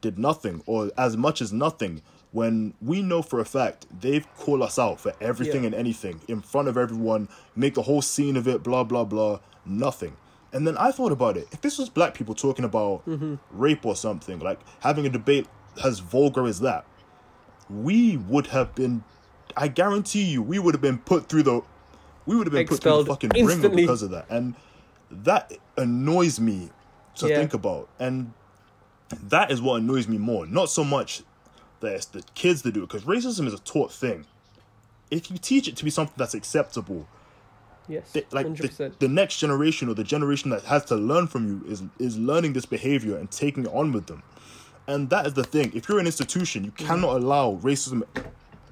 did 0.02 0.18
nothing 0.18 0.62
or 0.66 0.92
as 0.98 1.18
much 1.18 1.42
as 1.42 1.52
nothing 1.52 2.02
when 2.32 2.74
we 2.82 3.02
know 3.02 3.22
for 3.24 3.40
a 3.40 3.46
fact 3.46 3.88
they've 4.02 4.28
called 4.38 4.62
us 4.62 4.78
out 4.78 5.00
for 5.00 5.14
everything 5.20 5.64
Yeah. 5.64 5.68
and 5.68 5.76
anything 5.76 6.22
in 6.28 6.42
front 6.42 6.68
of 6.68 6.78
everyone, 6.78 7.28
make 7.56 7.76
a 7.76 7.82
whole 7.82 8.02
scene 8.04 8.38
of 8.38 8.48
it, 8.48 8.64
blah 8.64 8.84
blah 8.84 9.04
blah, 9.04 9.40
nothing. 9.66 10.16
And 10.52 10.66
then 10.66 10.78
I 10.78 10.92
thought 10.92 11.12
about 11.12 11.38
it. 11.38 11.48
If 11.52 11.62
this 11.62 11.78
was 11.78 11.90
black 11.90 12.14
people 12.14 12.34
talking 12.34 12.66
about 12.66 13.06
mm-hmm. 13.06 13.36
rape 13.52 13.86
or 13.86 13.96
something, 13.96 14.40
like 14.40 14.60
having 14.80 15.06
a 15.06 15.10
debate 15.10 15.48
as 15.84 16.00
vulgar 16.00 16.46
as 16.48 16.60
that, 16.62 16.86
we 17.70 18.18
would 18.18 18.48
have 18.48 18.74
been 18.76 19.04
I 19.58 19.68
guarantee 19.68 20.24
you, 20.24 20.42
we 20.42 20.60
would 20.60 20.74
have 20.74 20.82
been 20.82 21.00
put 21.00 21.28
through 21.28 21.44
the 21.44 21.62
we 22.26 22.36
would 22.36 22.48
have 22.48 22.54
been 22.54 22.62
Expelled 22.62 23.08
put 23.08 23.20
through 23.20 23.30
the 23.30 23.30
fucking 23.30 23.48
ringer 23.48 23.52
instantly. 23.54 23.84
because 23.84 24.04
of 24.04 24.12
that. 24.12 24.26
And 24.30 24.56
that 25.10 25.54
annoys 25.78 26.40
me 26.40 26.70
to 27.16 27.28
Yeah. 27.28 27.38
think 27.38 27.54
about. 27.54 27.90
And 28.00 28.34
that 29.10 29.52
is 29.52 29.62
what 29.62 29.82
annoys 29.82 30.08
me 30.08 30.18
more. 30.18 30.46
Not 30.46 30.70
so 30.70 30.84
much 30.84 31.24
that 31.80 31.94
it's 31.94 32.06
the 32.06 32.24
kids 32.36 32.62
that 32.64 32.74
do 32.74 32.84
it, 32.84 32.90
because 32.90 33.04
racism 33.04 33.48
is 33.48 33.54
a 33.54 33.60
taught 33.60 33.92
thing. 33.92 34.26
If 35.10 35.32
you 35.32 35.38
teach 35.38 35.68
it 35.68 35.76
to 35.78 35.84
be 35.84 35.90
something 35.90 36.14
that's 36.18 36.36
acceptable, 36.36 37.08
yes, 37.90 38.14
th- 38.14 38.28
like 38.32 38.56
the, 38.56 38.92
the 39.00 39.08
next 39.08 39.40
generation 39.40 39.90
or 39.90 39.94
the 39.94 40.04
generation 40.04 40.50
that 40.52 40.64
has 40.64 40.86
to 40.86 40.96
learn 40.96 41.28
from 41.28 41.48
you 41.48 41.72
is 41.72 41.84
is 42.00 42.18
learning 42.18 42.54
this 42.54 42.66
behavior 42.66 43.18
and 43.18 43.30
taking 43.30 43.66
it 43.66 43.72
on 43.74 43.92
with 43.92 44.08
them. 44.08 44.24
And 44.88 45.10
that 45.10 45.28
is 45.28 45.34
the 45.34 45.44
thing. 45.44 45.72
If 45.76 45.88
you're 45.90 46.00
an 46.00 46.06
institution, 46.06 46.64
you 46.64 46.72
cannot 46.72 47.18
allow 47.18 47.60
racism 47.62 48.04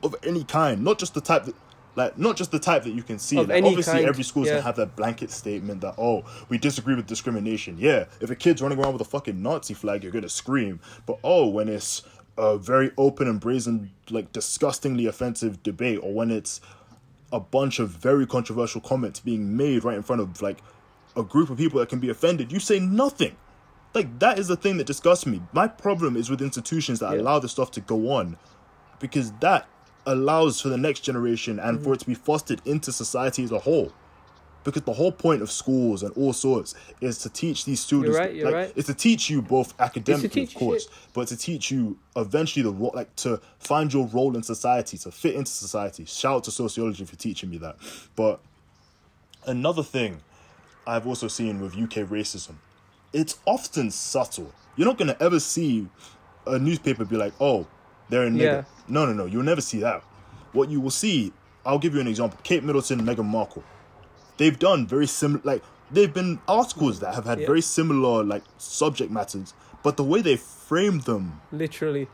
of 0.02 0.16
any 0.24 0.44
kind, 0.44 0.84
not 0.84 1.00
just 1.00 1.14
the 1.14 1.22
type 1.22 1.44
that. 1.46 1.56
Like 1.96 2.16
not 2.16 2.38
just 2.38 2.52
the 2.52 2.60
type 2.60 2.84
that 2.84 2.92
you 2.92 3.02
can 3.02 3.18
see. 3.18 3.38
Like, 3.38 3.64
obviously, 3.64 3.94
kind, 3.94 4.06
every 4.06 4.24
school's 4.24 4.46
yeah. 4.46 4.54
gonna 4.54 4.62
have 4.62 4.76
that 4.76 4.96
blanket 4.96 5.32
statement 5.32 5.82
that 5.82 5.96
oh, 5.98 6.26
we 6.48 6.60
disagree 6.60 6.94
with 6.94 7.08
discrimination. 7.08 7.76
Yeah, 7.80 8.06
if 8.22 8.30
a 8.30 8.36
kid's 8.36 8.62
running 8.62 8.78
around 8.78 8.94
with 8.94 9.02
a 9.02 9.10
fucking 9.10 9.42
Nazi 9.42 9.74
flag, 9.74 10.04
you're 10.04 10.12
gonna 10.12 10.30
scream. 10.30 10.80
But 11.08 11.18
oh, 11.24 11.48
when 11.48 11.68
it's 11.68 12.04
a 12.38 12.56
very 12.56 12.92
open 13.00 13.28
and 13.28 13.40
brazen, 13.40 13.90
like 14.12 14.32
disgustingly 14.32 15.08
offensive 15.08 15.64
debate, 15.64 16.00
or 16.04 16.14
when 16.14 16.30
it's 16.30 16.62
a 17.32 17.40
bunch 17.40 17.80
of 17.80 17.90
very 17.90 18.26
controversial 18.26 18.80
comments 18.82 19.20
being 19.20 19.58
made 19.58 19.84
right 19.84 19.98
in 19.98 20.04
front 20.04 20.22
of 20.22 20.42
like 20.42 20.60
a 21.16 21.24
group 21.24 21.50
of 21.50 21.58
people 21.58 21.80
that 21.80 21.90
can 21.90 22.00
be 22.00 22.10
offended, 22.10 22.52
you 22.52 22.60
say 22.60 22.80
nothing. 22.80 23.36
Like 23.94 24.20
that 24.20 24.38
is 24.40 24.48
the 24.48 24.56
thing 24.56 24.78
that 24.78 24.88
disgusts 24.88 25.26
me. 25.26 25.42
My 25.52 25.68
problem 25.68 26.16
is 26.16 26.30
with 26.30 26.42
institutions 26.42 27.00
that 27.00 27.14
Yeah. 27.14 27.22
allow 27.22 27.40
this 27.40 27.52
stuff 27.52 27.72
to 27.72 27.82
go 27.82 28.12
on, 28.12 28.38
because 29.00 29.32
that 29.42 29.68
allows 30.06 30.62
for 30.62 30.70
the 30.70 30.78
next 30.78 31.02
generation 31.02 31.60
and 31.60 31.78
Mm-hmm. 31.78 31.84
for 31.84 31.94
it 31.94 32.00
to 32.02 32.06
be 32.06 32.14
fostered 32.14 32.62
into 32.66 32.92
society 32.92 33.44
as 33.44 33.52
a 33.52 33.60
whole. 33.60 33.92
Because 34.68 34.82
the 34.82 34.92
whole 34.92 35.14
point 35.14 35.42
of 35.42 35.50
schools 35.50 36.04
and 36.04 36.12
all 36.18 36.34
sorts 36.34 36.76
is 37.00 37.20
to 37.20 37.30
teach 37.30 37.64
these 37.64 37.80
students. 37.80 38.18
right, 38.18 38.36
you're 38.36 38.48
like, 38.48 38.54
right. 38.54 38.74
It's 38.76 38.88
to 38.88 38.94
teach 38.94 39.30
you 39.30 39.42
both 39.42 39.74
academically, 39.80 40.44
of 40.44 40.54
course, 40.56 40.84
shit. 40.84 40.92
but 41.14 41.30
to 41.30 41.38
teach 41.38 41.72
you 41.72 41.98
eventually 42.18 42.64
the 42.64 42.72
role, 42.72 42.92
like 42.94 43.16
to 43.18 43.40
find 43.60 43.94
your 43.94 44.08
role 44.08 44.36
in 44.36 44.44
society, 44.44 44.98
to 44.98 45.10
fit 45.10 45.36
into 45.36 45.50
society. 45.50 46.04
Shout 46.04 46.36
out 46.36 46.44
to 46.44 46.52
sociology 46.52 47.06
for 47.06 47.16
teaching 47.16 47.50
me 47.50 47.58
that. 47.60 47.78
But 48.18 48.42
another 49.46 49.84
thing 49.84 50.20
I've 50.86 51.08
also 51.08 51.30
seen 51.30 51.62
with 51.62 51.78
UK 51.78 52.06
racism, 52.10 52.56
it's 53.14 53.40
often 53.46 53.90
subtle. 53.90 54.54
You're 54.76 54.88
not 54.88 54.98
gonna 54.98 55.16
ever 55.22 55.40
see 55.40 55.88
a 56.46 56.60
newspaper 56.60 57.06
be 57.06 57.16
like, 57.16 57.32
"Oh, 57.40 57.68
they're 58.10 58.24
a 58.24 58.30
nigger." 58.30 58.42
Yeah. 58.42 58.64
No, 58.90 59.06
no, 59.06 59.14
no. 59.14 59.28
You'll 59.28 59.44
never 59.44 59.62
see 59.62 59.80
that. 59.80 60.04
What 60.52 60.70
you 60.70 60.82
will 60.82 60.92
see, 60.92 61.32
I'll 61.66 61.80
give 61.80 61.96
you 61.96 62.02
an 62.02 62.08
example: 62.10 62.38
Kate 62.44 62.66
Middleton, 62.66 63.00
Meghan 63.06 63.24
Markle. 63.24 63.64
They've 64.38 64.58
done 64.58 64.88
very 64.88 65.08
similar. 65.08 65.42
Like 65.44 65.64
they've 65.92 66.14
been 66.14 66.40
articles 66.48 67.00
that 67.00 67.16
have 67.16 67.26
had 67.26 67.40
Yeah. 67.40 67.48
very 67.48 67.62
similar 67.62 68.24
like 68.24 68.44
subject 68.58 69.12
matters, 69.12 69.54
but 69.84 69.98
the 69.98 70.04
way 70.04 70.22
they 70.22 70.36
framed 70.38 71.04
them, 71.04 71.40
literally 71.52 72.08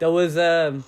there 0.00 0.10
was 0.10 0.36
um 0.36 0.82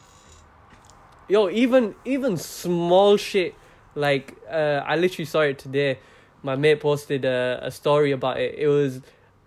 yo 1.28 1.48
even 1.50 1.94
even 2.04 2.36
small 2.36 3.16
shit 3.16 3.54
like 3.94 4.34
uh 4.50 4.80
i 4.86 4.96
literally 4.96 5.24
saw 5.24 5.40
it 5.40 5.58
today 5.58 5.98
my 6.42 6.56
mate 6.56 6.80
posted 6.80 7.24
a, 7.24 7.60
a 7.62 7.70
story 7.70 8.10
about 8.10 8.40
it 8.40 8.54
it 8.58 8.66
was 8.68 9.00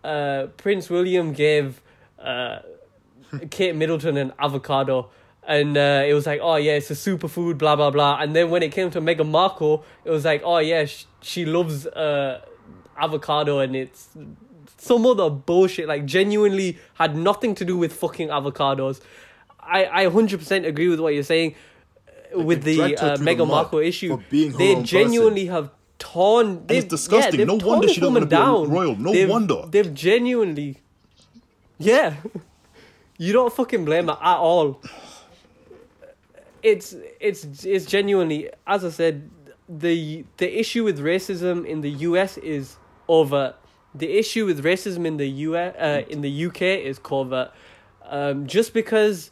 uh 0.04 0.48
prince 0.56 0.90
william 0.90 1.34
gave 1.34 1.82
uh 2.20 2.60
kate 3.50 3.76
middleton 3.76 4.16
an 4.18 4.32
avocado 4.40 5.10
and 5.48 5.78
uh, 5.78 6.04
it 6.08 6.14
was 6.14 6.26
like, 6.26 6.40
oh 6.42 6.56
yeah, 6.56 6.74
it's 6.74 6.90
a 6.92 6.94
superfood, 6.96 7.58
blah 7.58 7.76
blah 7.76 7.92
blah. 7.92 8.18
And 8.22 8.36
then 8.36 8.50
when 8.50 8.64
it 8.64 8.72
came 8.72 8.90
to 8.92 9.02
Meghan 9.02 9.30
Markle, 9.30 9.84
it 10.04 10.10
was 10.10 10.26
like, 10.26 10.42
oh 10.44 10.58
yeah, 10.60 10.86
sh- 10.86 11.06
she 11.22 11.46
loves 11.46 11.86
uh, 11.88 12.42
avocado, 12.98 13.60
and 13.60 13.76
it's 13.76 14.10
some 14.78 15.06
other 15.06 15.30
bullshit. 15.30 15.88
Like 15.88 16.06
genuinely 16.06 16.78
had 16.96 17.16
nothing 17.16 17.56
to 17.56 17.66
do 17.66 17.78
with 17.78 17.94
fucking 17.94 18.30
avocados. 18.30 19.02
I 19.60 19.86
I 19.86 20.10
hundred 20.10 20.40
percent 20.40 20.66
agree 20.66 20.88
with 20.90 21.00
what 21.00 21.14
you're 21.14 21.24
saying 21.24 21.56
uh, 22.36 22.40
with 22.40 22.64
the 22.64 22.96
uh, 22.98 23.18
Meghan 23.18 23.48
Markle 23.48 23.80
issue. 23.80 24.18
being 24.30 24.52
they 24.58 24.82
genuinely 24.84 25.46
have 25.48 25.70
torn. 26.00 26.66
it's 26.70 26.86
disgusting. 26.88 27.40
Yeah, 27.40 27.46
no 27.46 27.56
wonder 27.56 27.88
she 27.88 28.00
don't 28.02 28.14
want 28.14 28.24
to 28.26 28.30
down. 28.30 28.70
royal. 28.70 28.96
No 28.96 29.12
They've- 29.14 29.30
wonder. 29.30 29.62
They've 29.70 29.94
genuinely, 29.94 30.78
yeah. 31.78 32.16
You 33.18 33.32
don't 33.32 33.54
fucking 33.54 33.86
blame 33.86 34.08
her 34.08 34.18
at 34.22 34.38
all. 34.40 34.82
It's 36.66 36.96
it's 37.20 37.64
it's 37.64 37.86
genuinely, 37.86 38.50
as 38.66 38.84
I 38.84 38.90
said, 38.90 39.30
the 39.70 40.26
the 40.38 40.60
issue 40.60 40.84
with 40.84 41.00
racism 41.00 41.64
in 41.64 41.82
the 41.82 41.92
US 42.10 42.38
is 42.38 42.78
over. 43.08 43.54
The 43.94 44.18
issue 44.18 44.48
with 44.48 44.64
racism 44.64 45.06
in 45.06 45.18
the 45.18 45.28
US 45.28 45.76
uh, 45.76 46.02
in 46.10 46.22
the 46.22 46.46
UK 46.48 46.62
is 46.90 46.98
covert. 46.98 47.52
Um, 48.02 48.48
just 48.48 48.74
because 48.74 49.30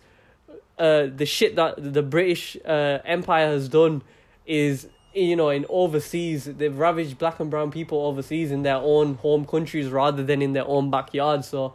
uh, 0.77 1.07
the 1.15 1.25
shit 1.25 1.55
that 1.55 1.73
the 1.77 2.03
British 2.03 2.55
uh, 2.65 2.99
Empire 3.03 3.47
has 3.47 3.67
done 3.67 4.03
is 4.45 4.87
you 5.13 5.35
know 5.35 5.49
in 5.49 5.65
overseas 5.69 6.45
they've 6.45 6.77
ravaged 6.77 7.17
black 7.17 7.39
and 7.39 7.49
brown 7.49 7.71
people 7.71 7.99
overseas 8.05 8.51
in 8.51 8.61
their 8.61 8.77
own 8.77 9.15
home 9.15 9.45
countries 9.45 9.89
rather 9.89 10.23
than 10.23 10.43
in 10.43 10.53
their 10.53 10.67
own 10.67 10.91
backyard. 10.91 11.43
So 11.43 11.73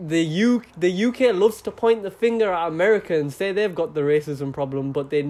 the 0.00 0.20
U 0.22 0.62
the 0.76 1.04
UK 1.06 1.34
loves 1.34 1.62
to 1.62 1.70
point 1.70 2.02
the 2.02 2.10
finger 2.10 2.52
at 2.52 2.68
America 2.68 3.14
and 3.14 3.32
say 3.32 3.52
they've 3.52 3.74
got 3.74 3.94
the 3.94 4.00
racism 4.00 4.52
problem, 4.52 4.92
but 4.92 5.10
they 5.10 5.22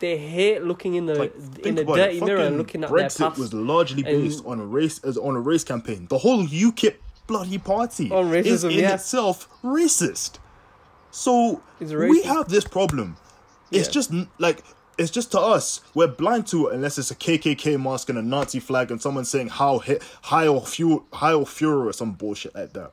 they 0.00 0.18
hate 0.18 0.62
looking 0.64 0.94
in 0.96 1.06
the 1.06 1.14
Like, 1.14 1.34
in 1.62 1.76
the 1.76 1.84
dirty 1.84 2.18
it. 2.18 2.24
mirror 2.24 2.40
and 2.40 2.56
Fucking 2.56 2.58
looking 2.58 2.84
at 2.84 2.90
Brexit 2.90 3.18
their 3.18 3.28
past. 3.28 3.38
was 3.40 3.54
largely 3.54 4.04
and- 4.04 4.22
based 4.24 4.44
on 4.44 4.58
a 4.60 4.66
race 4.66 4.98
as 5.04 5.16
on 5.16 5.36
a 5.36 5.40
race 5.40 5.64
campaign. 5.64 6.06
The 6.10 6.18
whole 6.18 6.44
UKIP 6.46 6.96
bloody 7.26 7.58
party 7.58 8.10
On 8.10 8.34
is 8.34 8.64
in 8.64 8.72
yeah. 8.72 8.94
itself 8.94 9.48
racist. 9.62 10.38
So 11.10 11.62
It's 11.80 11.92
we 11.92 12.22
have 12.22 12.48
this 12.48 12.64
problem. 12.64 13.16
It's 13.70 13.88
Yeah. 13.88 13.92
just 13.92 14.10
like 14.38 14.62
it's 14.98 15.10
just 15.10 15.32
to 15.32 15.40
us. 15.40 15.80
We're 15.94 16.06
blind 16.08 16.46
to 16.48 16.68
it 16.68 16.74
unless 16.74 16.98
it's 16.98 17.10
a 17.10 17.16
KKK 17.16 17.76
mask 17.80 18.08
and 18.08 18.18
a 18.18 18.22
Nazi 18.22 18.60
flag 18.60 18.90
and 18.92 19.00
someone 19.02 19.24
saying 19.24 19.48
how 19.48 19.78
hi- 19.80 19.98
Heil 20.22 20.60
Fu- 20.60 21.04
Heil 21.12 21.44
Führer 21.44 21.86
or 21.86 21.92
some 21.92 22.12
bullshit 22.12 22.54
like 22.54 22.72
that. 22.74 22.92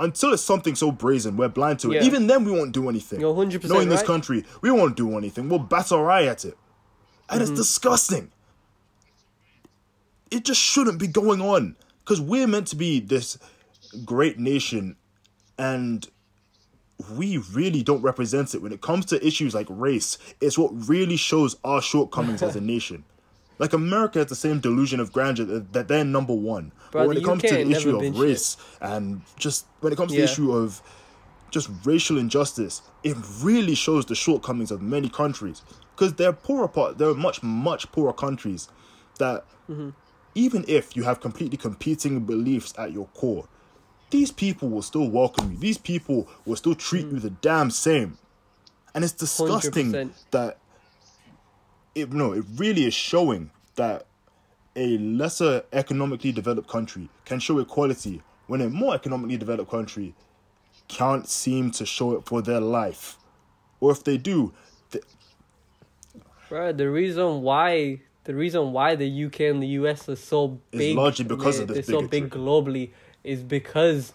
Until 0.00 0.32
it's 0.32 0.42
something 0.42 0.74
so 0.74 0.90
brazen, 0.90 1.36
we're 1.36 1.48
blind 1.48 1.78
to 1.80 1.92
it. 1.92 1.96
Yeah. 1.96 2.04
Even 2.04 2.26
then, 2.26 2.44
we 2.44 2.50
won't 2.50 2.72
do 2.72 2.88
anything. 2.88 3.20
You're 3.20 3.34
100% 3.34 3.68
Knowing 3.68 3.88
this 3.90 4.02
country, 4.02 4.44
we 4.62 4.70
won't 4.70 4.96
do 4.96 5.16
anything. 5.18 5.48
We'll 5.48 5.58
bat 5.60 5.92
our 5.92 6.10
eye 6.10 6.24
at 6.24 6.44
it. 6.44 6.56
And 7.28 7.40
Mm-hmm. 7.40 7.52
it's 7.52 7.60
disgusting. 7.60 8.32
It 10.30 10.44
just 10.44 10.60
shouldn't 10.60 10.98
be 10.98 11.06
going 11.06 11.40
on. 11.40 11.76
Because 12.04 12.20
we're 12.20 12.46
meant 12.46 12.66
to 12.68 12.76
be 12.76 12.98
this 12.98 13.38
great 14.04 14.38
nation 14.38 14.96
and 15.58 16.08
we 17.16 17.38
really 17.52 17.82
don't 17.82 18.02
represent 18.02 18.54
it 18.54 18.62
when 18.62 18.72
it 18.72 18.80
comes 18.80 19.04
to 19.06 19.24
issues 19.26 19.54
like 19.54 19.66
race. 19.68 20.18
It's 20.40 20.58
what 20.58 20.70
really 20.88 21.16
shows 21.16 21.56
our 21.62 21.80
shortcomings 21.82 22.42
as 22.42 22.56
a 22.56 22.60
nation. 22.74 23.04
Like 23.60 23.72
America 23.74 24.18
has 24.20 24.26
the 24.28 24.34
same 24.46 24.58
delusion 24.58 24.98
of 25.00 25.12
grandeur 25.12 25.44
that, 25.44 25.72
that 25.74 25.86
they're 25.88 26.04
number 26.04 26.32
one. 26.34 26.72
Bro, 26.90 27.02
but 27.02 27.08
when 27.08 27.16
it 27.18 27.24
comes 27.24 27.44
UK 27.44 27.50
to 27.50 27.56
the 27.64 27.70
issue 27.70 27.96
of 27.96 28.18
race 28.18 28.56
and 28.80 29.20
just 29.36 29.66
when 29.80 29.92
it 29.92 29.96
comes 29.96 30.10
to 30.12 30.18
Yeah. 30.18 30.24
the 30.26 30.32
issue 30.32 30.52
of 30.52 30.82
just 31.50 31.68
racial 31.84 32.16
injustice, 32.16 32.80
it 33.02 33.16
really 33.42 33.74
shows 33.74 34.06
the 34.06 34.14
shortcomings 34.14 34.70
of 34.70 34.80
many 34.80 35.08
countries 35.08 35.62
because 35.94 36.14
they're 36.14 36.32
poorer 36.32 36.68
part. 36.68 36.96
They're 36.98 37.12
much 37.14 37.42
much 37.42 37.90
poorer 37.92 38.12
countries 38.14 38.68
that 39.18 39.44
Mm-hmm. 39.70 39.90
even 40.34 40.64
if 40.66 40.96
you 40.96 41.02
have 41.04 41.20
completely 41.20 41.56
competing 41.58 42.20
beliefs 42.20 42.72
at 42.78 42.92
your 42.92 43.06
core, 43.14 43.46
these 44.10 44.30
people 44.32 44.68
will 44.70 44.82
still 44.82 45.08
welcome 45.10 45.52
you. 45.52 45.58
These 45.58 45.78
people 45.78 46.28
will 46.46 46.56
still 46.56 46.74
treat 46.74 47.06
Mm. 47.06 47.12
you 47.12 47.18
the 47.20 47.30
damn 47.30 47.70
same. 47.70 48.16
And 48.94 49.04
it's 49.04 49.12
disgusting 49.12 49.92
100%. 49.92 50.10
that 50.32 50.58
it 51.94 52.12
no, 52.12 52.32
it 52.32 52.44
really 52.56 52.84
is 52.84 52.94
showing 52.94 53.50
that 53.76 54.06
a 54.76 54.98
lesser 54.98 55.64
economically 55.72 56.32
developed 56.32 56.68
country 56.68 57.08
can 57.24 57.40
show 57.40 57.58
equality 57.58 58.22
when 58.46 58.60
a 58.60 58.68
more 58.68 58.94
economically 58.94 59.36
developed 59.36 59.70
country 59.70 60.14
can't 60.88 61.28
seem 61.28 61.70
to 61.70 61.86
show 61.86 62.12
it 62.16 62.26
for 62.26 62.42
their 62.42 62.60
life. 62.60 63.16
Or 63.80 63.92
if 63.92 64.04
they 64.04 64.16
do, 64.16 64.52
th- 64.90 65.04
Bro, 66.48 66.72
the 66.74 66.90
reason 66.90 67.42
why 67.42 68.00
the 68.24 68.34
reason 68.34 68.72
why 68.72 68.96
the 68.96 69.24
UK 69.24 69.40
and 69.40 69.62
the 69.62 69.68
US 69.68 70.08
are 70.08 70.16
so 70.16 70.60
big, 70.70 70.96
largely 70.96 71.24
because 71.24 71.58
of 71.58 71.68
they're 71.68 71.76
this 71.76 71.86
so 71.86 72.02
big 72.02 72.30
globally, 72.30 72.90
is 73.24 73.42
because 73.42 74.12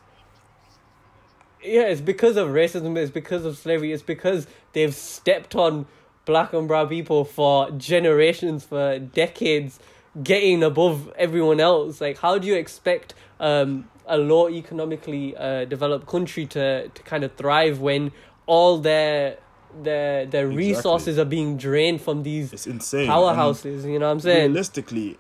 yeah, 1.64 1.84
it's 1.84 2.02
because 2.02 2.38
of 2.38 2.50
racism. 2.50 2.96
It's 2.98 3.12
because 3.12 3.46
of 3.46 3.58
slavery. 3.58 3.92
It's 3.92 4.04
because 4.04 4.48
they've 4.74 4.94
stepped 4.94 5.56
on 5.56 5.88
black 6.26 6.54
and 6.54 6.68
brown 6.68 6.88
people 6.90 7.24
for 7.26 7.72
generations, 7.72 8.64
for 8.66 9.00
decades, 9.00 9.80
getting 10.24 10.64
above 10.64 11.12
everyone 11.18 11.60
else. 11.60 12.02
Like, 12.02 12.18
how 12.20 12.38
do 12.38 12.48
you 12.48 12.56
expect 12.56 13.14
um, 13.40 13.90
a 14.08 14.18
low 14.18 14.50
economically 14.50 15.36
uh, 15.38 15.66
developed 15.66 16.08
country 16.08 16.46
to 16.48 16.90
to 16.90 17.04
kind 17.04 17.24
of 17.24 17.34
thrive 17.36 17.80
when 17.80 18.12
all 18.46 18.78
their 18.80 19.38
their 19.84 20.26
their 20.26 20.46
Exactly. 20.46 20.68
resources 20.68 21.20
are 21.20 21.26
being 21.26 21.58
drained 21.58 22.02
from 22.02 22.24
these 22.24 22.54
it's 22.54 22.68
insane. 22.68 23.02
And 23.02 23.12
powerhouses? 23.12 23.84
You 23.84 24.00
know 24.00 24.06
what 24.08 24.12
I'm 24.14 24.20
saying? 24.20 24.52
realistically, 24.52 25.18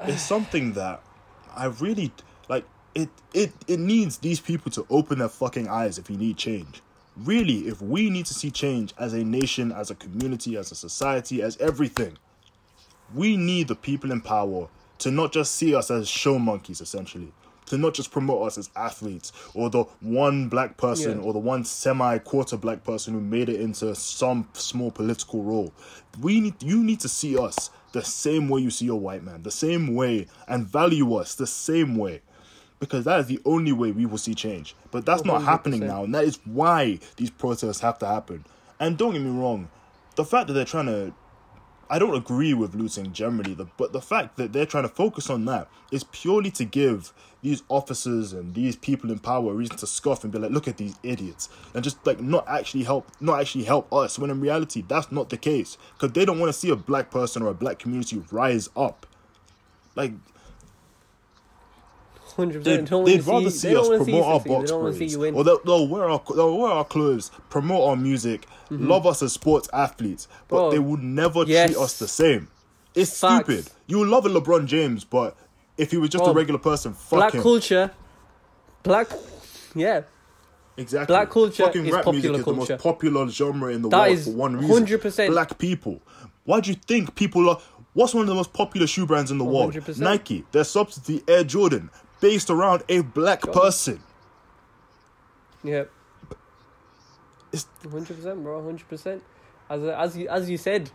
it's 0.00 0.22
something 0.22 0.72
that 0.72 1.00
I 1.54 1.66
really 1.66 2.12
like. 2.48 2.64
It 2.94 3.10
it 3.32 3.52
it 3.66 3.78
needs 3.78 4.18
these 4.18 4.40
people 4.40 4.70
to 4.72 4.86
open 4.90 5.18
their 5.20 5.28
fucking 5.28 5.68
eyes 5.68 5.98
if 5.98 6.10
you 6.10 6.16
need 6.16 6.36
change. 6.36 6.82
Really, 7.24 7.66
if 7.66 7.82
we 7.82 8.10
need 8.10 8.26
to 8.26 8.34
see 8.34 8.50
change 8.50 8.94
as 8.98 9.12
a 9.12 9.24
nation, 9.24 9.72
as 9.72 9.90
a 9.90 9.94
community, 9.94 10.56
as 10.56 10.70
a 10.70 10.74
society, 10.74 11.42
as 11.42 11.56
everything, 11.58 12.16
we 13.14 13.36
need 13.36 13.68
the 13.68 13.74
people 13.74 14.12
in 14.12 14.20
power 14.20 14.68
to 14.98 15.10
not 15.10 15.32
just 15.32 15.54
see 15.54 15.74
us 15.74 15.90
as 15.90 16.08
show 16.08 16.38
monkeys, 16.38 16.80
essentially, 16.80 17.32
to 17.66 17.76
not 17.78 17.94
just 17.94 18.10
promote 18.10 18.46
us 18.46 18.58
as 18.58 18.70
athletes 18.76 19.32
or 19.54 19.68
the 19.70 19.82
one 20.00 20.48
black 20.48 20.76
person 20.76 21.18
Yeah. 21.18 21.24
or 21.24 21.32
the 21.32 21.38
one 21.38 21.64
semi 21.64 22.18
quarter 22.18 22.56
black 22.56 22.84
person 22.84 23.14
who 23.14 23.20
made 23.20 23.48
it 23.48 23.60
into 23.60 23.94
some 23.94 24.48
small 24.52 24.90
political 24.90 25.42
role. 25.42 25.72
We 26.20 26.40
need 26.40 26.62
you 26.62 26.84
need 26.84 27.00
to 27.00 27.08
see 27.08 27.36
us 27.36 27.70
the 27.92 28.04
same 28.04 28.48
way 28.48 28.60
you 28.60 28.70
see 28.70 28.84
your 28.84 29.00
white 29.00 29.24
man, 29.24 29.42
the 29.42 29.50
same 29.50 29.94
way, 29.94 30.26
and 30.46 30.68
value 30.68 31.14
us 31.14 31.34
the 31.34 31.46
same 31.46 31.96
way. 31.96 32.20
Because 32.80 33.04
that 33.04 33.20
is 33.20 33.26
the 33.26 33.40
only 33.44 33.72
way 33.72 33.90
we 33.90 34.06
will 34.06 34.18
see 34.18 34.34
change. 34.34 34.76
But 34.90 35.04
that's 35.04 35.24
not 35.24 35.42
happening 35.42 35.80
now, 35.80 36.04
and 36.04 36.14
that 36.14 36.24
is 36.24 36.38
why 36.44 37.00
these 37.16 37.30
protests 37.30 37.80
have 37.80 37.98
to 37.98 38.06
happen. 38.06 38.44
And 38.78 38.96
don't 38.96 39.12
get 39.12 39.22
me 39.22 39.30
wrong, 39.30 39.68
the 40.14 40.24
fact 40.24 40.46
that 40.46 40.52
they're 40.52 40.64
trying 40.64 40.86
to 40.86 41.12
I 41.90 41.98
don't 41.98 42.14
agree 42.14 42.52
with 42.52 42.74
looting 42.74 43.12
generally, 43.12 43.56
but 43.76 43.92
the 43.92 44.00
fact 44.00 44.36
that 44.36 44.52
they're 44.52 44.66
trying 44.66 44.82
to 44.82 44.90
focus 44.90 45.30
on 45.30 45.46
that 45.46 45.68
is 45.90 46.04
purely 46.04 46.50
to 46.52 46.64
give 46.64 47.12
these 47.40 47.62
officers 47.68 48.34
and 48.34 48.54
these 48.54 48.76
people 48.76 49.10
in 49.10 49.18
power 49.18 49.52
a 49.52 49.54
reason 49.54 49.76
to 49.76 49.86
scoff 49.86 50.22
and 50.22 50.32
be 50.32 50.38
like, 50.38 50.50
"Look 50.50 50.68
at 50.68 50.76
these 50.76 50.96
idiots," 51.02 51.48
and 51.72 51.82
just 51.82 52.04
like 52.06 52.20
not 52.20 52.46
actually 52.46 52.84
help, 52.84 53.06
not 53.20 53.40
actually 53.40 53.64
help 53.64 53.90
us. 53.92 54.18
When 54.18 54.30
in 54.30 54.40
reality, 54.40 54.84
that's 54.86 55.10
not 55.10 55.30
the 55.30 55.38
case 55.38 55.78
because 55.94 56.12
they 56.12 56.26
don't 56.26 56.38
want 56.38 56.52
to 56.52 56.58
see 56.58 56.68
a 56.68 56.76
black 56.76 57.10
person 57.10 57.42
or 57.42 57.48
a 57.48 57.54
black 57.54 57.78
community 57.78 58.22
rise 58.30 58.68
up. 58.76 59.06
Like 59.94 60.12
Hundred 62.38 62.62
they'd, 62.62 62.70
percent. 62.70 62.90
Don't 62.90 63.04
they'd 63.04 63.26
rather 63.26 63.50
see, 63.50 63.68
they 63.70 63.74
us 63.74 63.88
promote 63.88 64.24
our 64.24 64.40
box 64.40 64.70
parades, 64.70 65.16
or 65.16 65.42
they'll, 65.42 65.58
they'll 65.64 65.88
wear 65.88 66.08
our 66.08 66.22
they'll 66.36 66.56
wear 66.56 66.70
our 66.70 66.84
clothes, 66.84 67.32
promote 67.50 67.88
our 67.88 67.96
music, 67.96 68.46
love 68.70 69.08
us 69.08 69.22
as 69.22 69.32
sports 69.32 69.68
athletes, 69.72 70.28
but 70.46 70.56
Mm-hmm. 70.56 70.62
Bro, 70.62 70.70
they 70.70 70.78
would 70.78 71.02
never 71.02 71.42
yes. 71.44 71.70
treat 71.70 71.82
us 71.82 71.98
the 71.98 72.06
same. 72.06 72.48
It's 72.94 73.18
Facts. 73.18 73.44
stupid. 73.44 73.72
You 73.88 74.04
love 74.04 74.24
a 74.24 74.28
LeBron 74.28 74.66
James, 74.66 75.02
but 75.02 75.36
if 75.76 75.90
he 75.90 75.96
was 75.96 76.10
just 76.10 76.22
Bro, 76.22 76.32
a 76.32 76.36
regular 76.36 76.60
person, 76.60 76.94
fuck 76.94 77.18
black 77.18 77.34
him. 77.34 77.42
culture, 77.42 77.90
black, 78.84 79.08
yeah, 79.74 80.02
exactly. 80.76 81.12
black 81.12 81.30
culture 81.30 81.64
Fucking 81.64 81.86
is 81.86 81.92
rap 81.92 82.06
music 82.06 82.30
popular 82.30 82.38
is 82.38 82.44
the 82.44 82.52
most 82.54 82.82
popular 82.82 83.28
genre 83.28 83.72
in 83.72 83.82
the 83.82 83.88
That 83.88 84.10
world 84.10 84.20
for 84.20 84.30
one 84.30 84.56
reason. 84.56 84.86
100%. 84.86 85.28
Black 85.30 85.58
people. 85.58 86.00
Why 86.44 86.60
do 86.60 86.70
you 86.70 86.76
think 86.76 87.16
people 87.16 87.48
are? 87.50 87.58
What's 87.94 88.14
one 88.14 88.22
of 88.22 88.28
the 88.28 88.34
most 88.36 88.52
popular 88.52 88.86
shoe 88.86 89.06
brands 89.06 89.32
in 89.32 89.38
the 89.38 89.44
world? 89.44 89.74
100%. 89.74 89.98
Nike. 89.98 90.44
Their 90.52 90.62
subsidy 90.64 91.22
Air 91.26 91.42
Jordan, 91.42 91.90
based 92.20 92.50
around 92.50 92.82
a 92.88 93.00
black 93.00 93.42
person. 93.42 94.00
yeah. 95.62 95.84
It's- 97.52 97.66
Hundred 97.90 98.16
percent, 98.16 98.42
bro. 98.42 98.62
Hundred 98.62 98.88
percent. 98.88 99.22
As 99.70 99.82
as 99.82 100.16
you 100.16 100.28
as 100.28 100.50
you 100.50 100.58
said, 100.58 100.90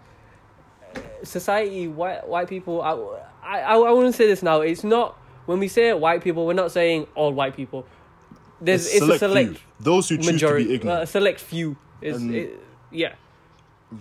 uh, 0.96 1.00
society 1.24 1.88
white 1.88 2.28
white 2.28 2.48
people. 2.48 2.82
I 2.82 2.92
I 3.44 3.76
I, 3.76 4.02
to 4.02 4.14
say 4.14 4.28
this 4.28 4.44
now. 4.44 4.62
It's 4.62 4.84
not 4.84 5.18
when 5.46 5.60
we 5.60 5.68
say 5.68 5.94
white 5.94 6.24
people, 6.24 6.46
we're 6.46 6.54
not 6.54 6.72
saying 6.72 7.08
all 7.16 7.34
white 7.34 7.56
people. 7.56 7.86
There's 8.62 8.88
it's, 8.94 9.04
a 9.04 9.18
select 9.20 9.50
few. 9.58 9.60
Those 9.80 10.10
who 10.10 10.18
choose 10.18 10.32
majority, 10.32 10.64
to 10.64 10.70
be 10.70 10.76
ignorant. 10.76 11.00
uh, 11.00 11.04
a 11.04 11.08
select 11.08 11.40
few. 11.40 11.76
Is 12.02 12.24
it, 12.24 12.60
yeah. 12.92 13.16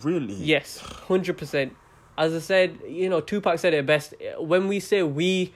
really? 0.02 0.34
Yes, 0.34 0.78
hundred 0.78 1.38
percent. 1.38 1.76
As 2.16 2.34
I 2.34 2.40
said, 2.40 2.78
you 2.86 3.08
know, 3.08 3.20
Tupac 3.20 3.58
said 3.58 3.74
it 3.74 3.86
best. 3.86 4.14
When 4.38 4.68
we 4.68 4.80
say 4.80 5.02
we, 5.02 5.54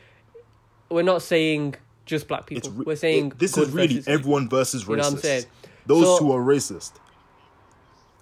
we're 0.90 1.02
not 1.02 1.22
saying 1.22 1.74
just 2.04 2.28
black 2.28 2.46
people. 2.46 2.70
Re- 2.70 2.84
we're 2.86 2.96
saying 2.96 3.28
it- 3.32 3.38
this 3.38 3.56
is 3.58 3.70
really 3.70 3.94
versus 3.94 4.08
everyone 4.08 4.48
versus 4.48 4.84
racist. 4.84 4.88
You 4.88 4.96
know 4.96 5.02
what 5.04 5.12
I'm 5.12 5.18
saying? 5.18 5.44
Those 5.86 6.04
So- 6.04 6.16
who 6.24 6.32
are 6.32 6.40
racist. 6.42 6.92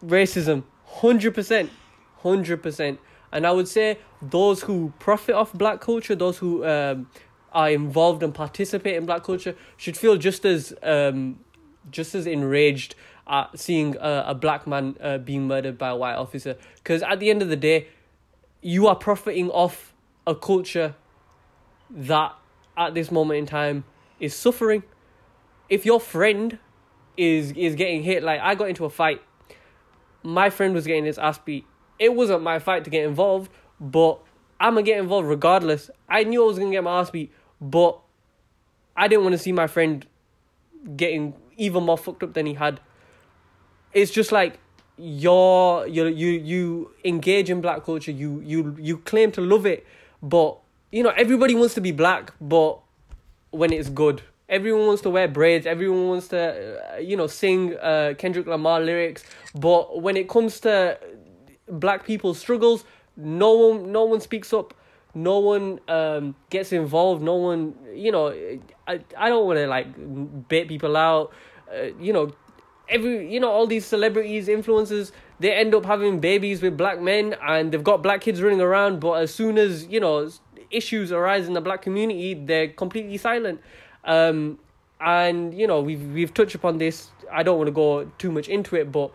racism, 0.04 0.64
hundred 0.86 1.34
percent, 1.34 1.70
hundred 2.18 2.62
percent. 2.62 2.98
And 3.32 3.46
I 3.46 3.52
would 3.52 3.68
say 3.68 3.98
those 4.22 4.62
who 4.62 4.92
profit 4.98 5.34
off 5.34 5.52
black 5.52 5.80
culture, 5.80 6.14
those 6.14 6.38
who 6.38 6.64
um, 6.64 7.08
are 7.52 7.70
involved 7.70 8.22
and 8.22 8.32
participate 8.34 8.96
in 8.96 9.06
black 9.06 9.24
culture, 9.24 9.56
should 9.76 9.96
feel 9.96 10.16
just 10.16 10.44
as 10.44 10.72
um, 10.82 11.40
just 11.90 12.14
as 12.14 12.26
enraged 12.26 12.94
at 13.26 13.58
seeing 13.58 13.96
a, 13.96 14.24
a 14.28 14.34
black 14.34 14.66
man 14.66 14.96
uh, 15.00 15.18
being 15.18 15.46
murdered 15.48 15.78
by 15.78 15.88
a 15.88 15.96
white 15.96 16.14
officer. 16.14 16.56
Because 16.76 17.02
at 17.02 17.18
the 17.20 17.30
end 17.30 17.42
of 17.42 17.48
the 17.48 17.56
day, 17.56 17.88
you 18.60 18.86
are 18.86 18.94
profiting 18.96 19.50
off 19.50 19.92
a 20.26 20.34
culture 20.34 20.94
that 21.90 22.34
at 22.76 22.94
this 22.94 23.10
moment 23.10 23.38
in 23.38 23.46
time 23.46 23.84
is 24.20 24.34
suffering. 24.34 24.82
If 25.68 25.86
your 25.86 26.00
friend 26.00 26.58
is 27.16 27.52
is 27.52 27.74
getting 27.74 28.02
hit, 28.02 28.22
like 28.22 28.40
I 28.40 28.54
got 28.54 28.68
into 28.68 28.84
a 28.84 28.90
fight, 28.90 29.22
my 30.22 30.50
friend 30.50 30.74
was 30.74 30.86
getting 30.86 31.04
his 31.04 31.18
ass 31.18 31.38
beat. 31.38 31.66
It 31.98 32.14
wasn't 32.14 32.42
my 32.42 32.58
fight 32.58 32.84
to 32.84 32.90
get 32.90 33.04
involved, 33.04 33.50
but 33.80 34.20
I'm 34.60 34.74
gonna 34.74 34.82
get 34.82 34.98
involved 34.98 35.28
regardless. 35.28 35.90
I 36.08 36.24
knew 36.24 36.42
I 36.42 36.46
was 36.46 36.58
gonna 36.58 36.70
get 36.70 36.84
my 36.84 37.00
ass 37.00 37.10
beat, 37.10 37.32
but 37.60 38.00
I 38.96 39.08
didn't 39.08 39.24
want 39.24 39.34
to 39.34 39.38
see 39.38 39.52
my 39.52 39.66
friend 39.66 40.06
getting 40.96 41.34
even 41.56 41.84
more 41.84 41.98
fucked 41.98 42.22
up 42.22 42.34
than 42.34 42.46
he 42.46 42.54
had. 42.54 42.80
It's 43.92 44.10
just 44.10 44.32
like 44.32 44.58
you're 44.96 45.86
you 45.86 46.06
you 46.06 46.30
you 46.30 46.90
engage 47.04 47.50
in 47.50 47.60
black 47.60 47.84
culture. 47.84 48.12
You 48.12 48.40
you 48.44 48.76
you 48.80 48.98
claim 48.98 49.32
to 49.32 49.40
love 49.40 49.66
it, 49.66 49.86
but 50.22 50.58
you 50.94 51.02
know 51.02 51.12
everybody 51.16 51.56
wants 51.56 51.74
to 51.74 51.80
be 51.80 51.90
black, 51.90 52.32
but 52.40 52.78
when 53.50 53.72
it's 53.72 53.88
good. 53.88 54.22
Everyone 54.48 54.86
wants 54.86 55.02
to 55.02 55.10
wear 55.10 55.26
braids. 55.26 55.66
Everyone 55.66 56.06
wants 56.06 56.28
to, 56.28 56.94
uh, 56.94 56.98
you 56.98 57.16
know, 57.16 57.26
sing 57.26 57.76
uh, 57.78 58.14
Kendrick 58.16 58.46
Lamar 58.46 58.80
lyrics. 58.80 59.24
But 59.54 60.02
when 60.02 60.16
it 60.16 60.28
comes 60.28 60.60
to 60.60 60.98
black 61.68 62.04
people's 62.04 62.38
struggles, 62.38 62.84
no 63.16 63.54
one, 63.54 63.90
no 63.90 64.04
one 64.04 64.20
speaks 64.20 64.52
up. 64.52 64.74
No 65.14 65.38
one 65.38 65.80
um, 65.88 66.36
gets 66.50 66.72
involved. 66.72 67.22
No 67.22 67.36
one, 67.36 67.74
you 67.94 68.12
know, 68.12 68.28
I, 68.86 69.00
I 69.16 69.28
don't 69.30 69.46
want 69.46 69.58
to 69.58 69.66
like 69.66 70.48
bait 70.48 70.68
people 70.68 70.96
out. 70.96 71.32
Uh, 71.74 71.86
you 71.98 72.12
know, 72.12 72.32
every, 72.88 73.32
you 73.32 73.40
know, 73.40 73.50
all 73.50 73.66
these 73.66 73.86
celebrities, 73.86 74.48
influencers, 74.48 75.10
they 75.40 75.52
end 75.54 75.74
up 75.74 75.86
having 75.86 76.20
babies 76.20 76.62
with 76.62 76.76
black 76.76 77.00
men, 77.00 77.34
and 77.42 77.72
they've 77.72 77.82
got 77.82 78.02
black 78.02 78.20
kids 78.20 78.42
running 78.42 78.60
around. 78.60 79.00
But 79.00 79.22
as 79.22 79.34
soon 79.34 79.58
as 79.58 79.86
you 79.86 80.00
know 80.00 80.30
issues 80.74 81.12
arise 81.12 81.46
in 81.46 81.54
the 81.54 81.60
black 81.60 81.82
community, 81.82 82.34
they're 82.34 82.68
completely 82.68 83.16
silent. 83.16 83.60
Um, 84.04 84.58
and 85.00 85.52
you 85.54 85.66
know 85.66 85.80
we've 85.80 86.04
we've 86.12 86.32
touched 86.32 86.54
upon 86.54 86.78
this. 86.78 87.10
I 87.30 87.42
don't 87.42 87.58
want 87.58 87.68
to 87.68 87.72
go 87.72 88.10
too 88.18 88.32
much 88.32 88.48
into 88.48 88.76
it, 88.76 88.90
but 88.90 89.12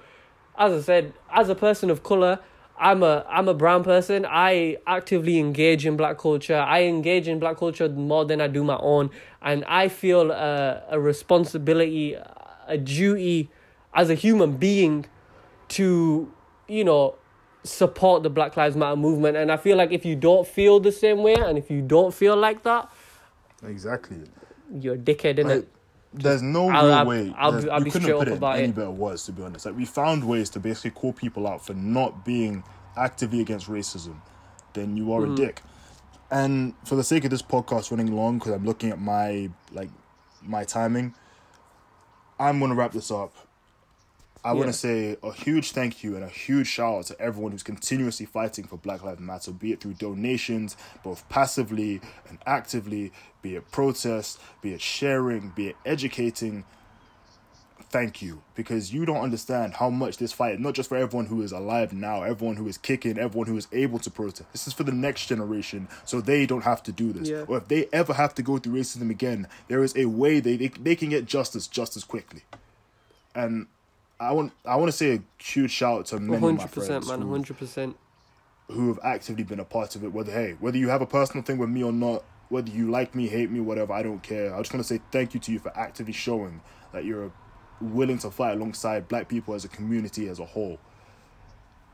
as 0.58 0.74
I 0.74 0.82
said, 0.82 1.14
as 1.34 1.50
a 1.50 1.56
person 1.56 1.90
of 1.90 2.04
color, 2.04 2.40
I'm 2.78 3.04
a 3.04 3.26
I'm 3.30 3.48
a 3.48 3.54
brown 3.54 3.84
person. 3.84 4.26
I 4.28 4.78
actively 4.86 5.40
engage 5.40 5.86
in 5.86 5.98
black 5.98 6.18
culture. 6.18 6.58
I 6.58 6.84
engage 6.84 7.28
in 7.28 7.40
black 7.40 7.58
culture 7.58 7.90
more 7.90 8.26
than 8.26 8.40
I 8.42 8.48
do 8.48 8.64
my 8.64 8.78
own, 8.78 9.10
and 9.42 9.66
I 9.66 9.90
feel 9.90 10.32
a, 10.32 10.84
a 10.90 11.00
responsibility, 11.00 12.16
a 12.68 12.78
duty, 12.78 13.50
as 13.94 14.10
a 14.10 14.16
human 14.16 14.58
being, 14.58 15.06
to 15.70 16.32
you 16.68 16.84
know 16.84 17.16
support 17.64 18.24
the 18.24 18.30
Black 18.30 18.56
Lives 18.58 18.76
Matter 18.76 18.96
movement. 18.96 19.36
And 19.38 19.52
I 19.52 19.58
feel 19.58 19.78
like 19.78 19.92
if 19.92 20.06
you 20.06 20.16
don't 20.16 20.48
feel 20.48 20.80
the 20.80 20.92
same 20.92 21.22
way, 21.24 21.36
and 21.36 21.58
if 21.58 21.70
you 21.70 21.82
don't 21.82 22.14
feel 22.14 22.36
like 22.36 22.64
that, 22.64 22.90
Exactly. 23.64 24.18
you're 24.74 24.96
a 24.96 24.98
dickhead, 24.98 25.38
innit? 25.40 25.46
Like, 25.58 25.68
there's 26.14 26.42
no 26.42 26.70
I'll- 26.70 26.86
real 26.86 26.94
I'll- 26.94 27.06
way. 27.06 27.34
I'll 27.38 27.72
I'll 27.72 27.80
you 27.80 27.86
be 27.86 27.92
couldn't 27.92 28.08
straight 28.08 28.18
put 28.20 28.44
up 28.44 28.56
it 28.56 28.60
any 28.60 28.70
it. 28.70 28.76
better 28.76 28.90
words, 28.92 29.26
to 29.26 29.32
be 29.32 29.44
honest. 29.44 29.66
Like 29.66 29.76
we 29.78 29.86
found 29.86 30.24
ways 30.28 30.50
to 30.52 30.60
basically 30.60 30.92
call 30.92 31.14
people 31.14 31.48
out 31.48 31.64
for 31.66 31.74
not 31.74 32.26
being 32.26 32.64
actively 32.98 33.42
against 33.42 33.68
racism. 33.68 34.16
Then 34.74 34.98
you 34.98 35.06
Mm-hmm. 35.06 35.30
are 35.30 35.34
a 35.34 35.36
dick. 35.36 35.62
And 36.32 36.74
for 36.86 36.96
the 36.96 37.04
sake 37.04 37.26
of 37.26 37.32
this 37.32 37.42
podcast 37.42 37.92
running 37.92 38.12
long, 38.16 38.38
because 38.40 38.54
I'm 38.54 38.66
looking 38.66 38.90
at 38.92 39.00
my 39.00 39.50
like 39.72 39.90
my 40.42 40.64
timing, 40.64 41.14
I'm 42.40 42.60
gonna 42.60 42.76
wrap 42.76 42.92
this 42.94 43.12
up. 43.12 43.36
I 44.44 44.54
want 44.54 44.68
to 44.68 44.74
say 44.74 45.18
a 45.22 45.34
huge 45.34 45.72
thank 45.72 46.02
you 46.02 46.16
and 46.16 46.24
a 46.24 46.30
huge 46.30 46.68
shout 46.68 47.00
out 47.00 47.06
to 47.08 47.20
everyone 47.20 47.52
who's 47.52 47.64
continuously 47.64 48.26
fighting 48.26 48.66
for 48.66 48.78
Black 48.78 49.04
Lives 49.04 49.20
Matter, 49.20 49.52
be 49.52 49.74
it 49.74 49.82
through 49.82 49.96
donations, 49.96 50.78
both 51.04 51.28
passively 51.28 52.00
and 52.30 52.38
actively, 52.46 53.12
be 53.42 53.56
it 53.56 53.70
protests, 53.72 54.40
be 54.62 54.74
it 54.74 54.82
sharing, 54.82 55.50
be 55.50 55.70
it 55.70 55.76
educating. 55.86 56.64
Thank 57.92 58.22
you 58.22 58.44
because 58.56 58.94
you 58.94 59.04
don't 59.04 59.22
understand 59.22 59.74
how 59.74 59.90
much 59.90 60.18
this 60.18 60.32
fight, 60.32 60.60
not 60.60 60.74
just 60.76 60.90
for 60.90 60.96
everyone 60.96 61.26
who 61.26 61.42
is 61.42 61.52
alive 61.52 61.92
now, 61.92 62.24
everyone 62.24 62.56
who 62.56 62.68
is 62.68 62.78
kicking, 62.78 63.18
everyone 63.18 63.48
who 63.48 63.58
is 63.58 63.68
able 63.74 64.00
to 64.00 64.12
protest. 64.12 64.50
This 64.54 64.68
is 64.68 64.74
for 64.74 64.84
the 64.84 64.92
next 64.92 65.26
generation 65.26 65.90
so 66.06 66.22
they 66.22 66.46
don't 66.46 66.64
have 66.64 66.84
to 66.84 66.92
do 66.92 67.12
this. 67.12 67.28
Yeah. 67.28 67.46
Or 67.48 67.58
if 67.58 67.68
they 67.68 67.90
ever 67.92 68.14
have 68.14 68.36
to 68.36 68.44
go 68.44 68.58
through 68.58 68.76
racism 68.80 69.10
again, 69.10 69.48
there 69.68 69.84
is 69.84 69.98
a 69.98 70.06
way 70.06 70.40
they, 70.40 70.56
they, 70.56 70.68
they 70.68 70.96
can 70.96 71.10
get 71.10 71.26
justice 71.26 71.68
just 71.68 71.98
as 71.98 72.04
quickly. 72.04 72.44
And 73.34 73.68
I 74.20 74.32
want 74.34 74.54
I 74.66 74.76
want 74.76 74.90
to 74.92 74.98
say 74.98 75.16
a 75.16 75.22
huge 75.42 75.72
shout 75.72 76.00
out 76.00 76.06
to 76.08 76.20
many 76.20 76.36
of 76.50 76.58
my 76.58 76.68
friends 76.68 77.08
man, 77.08 77.22
who, 77.22 77.30
hundred 77.32 77.58
percent. 77.58 77.96
who 78.70 78.88
have 78.90 79.00
actively 79.04 79.44
been 79.44 79.60
a 79.60 79.66
part 79.66 79.96
of 79.96 80.04
it. 80.04 80.12
Whether 80.12 80.32
hey, 80.32 80.56
whether 80.60 80.78
you 80.78 80.90
have 80.90 81.02
a 81.02 81.06
personal 81.06 81.44
thing 81.44 81.58
with 81.58 81.70
me 81.70 81.84
or 81.84 81.92
not, 81.94 82.24
whether 82.50 82.70
you 82.70 82.90
like 82.92 83.16
me, 83.16 83.28
hate 83.28 83.50
me, 83.50 83.60
whatever, 83.62 83.94
I 83.94 84.04
don't 84.04 84.22
care. 84.22 84.54
I 84.54 84.58
just 84.60 84.74
want 84.74 84.86
to 84.86 84.94
say 84.94 85.02
thank 85.12 85.34
you 85.34 85.40
to 85.40 85.52
you 85.52 85.60
for 85.60 85.76
actively 85.78 86.14
showing 86.14 86.62
that 86.92 87.06
you're 87.06 87.32
willing 87.82 88.18
to 88.20 88.30
fight 88.32 88.58
alongside 88.58 89.08
Black 89.08 89.30
people 89.30 89.54
as 89.54 89.64
a 89.64 89.70
community 89.70 90.28
as 90.28 90.40
a 90.40 90.46
whole. 90.46 90.80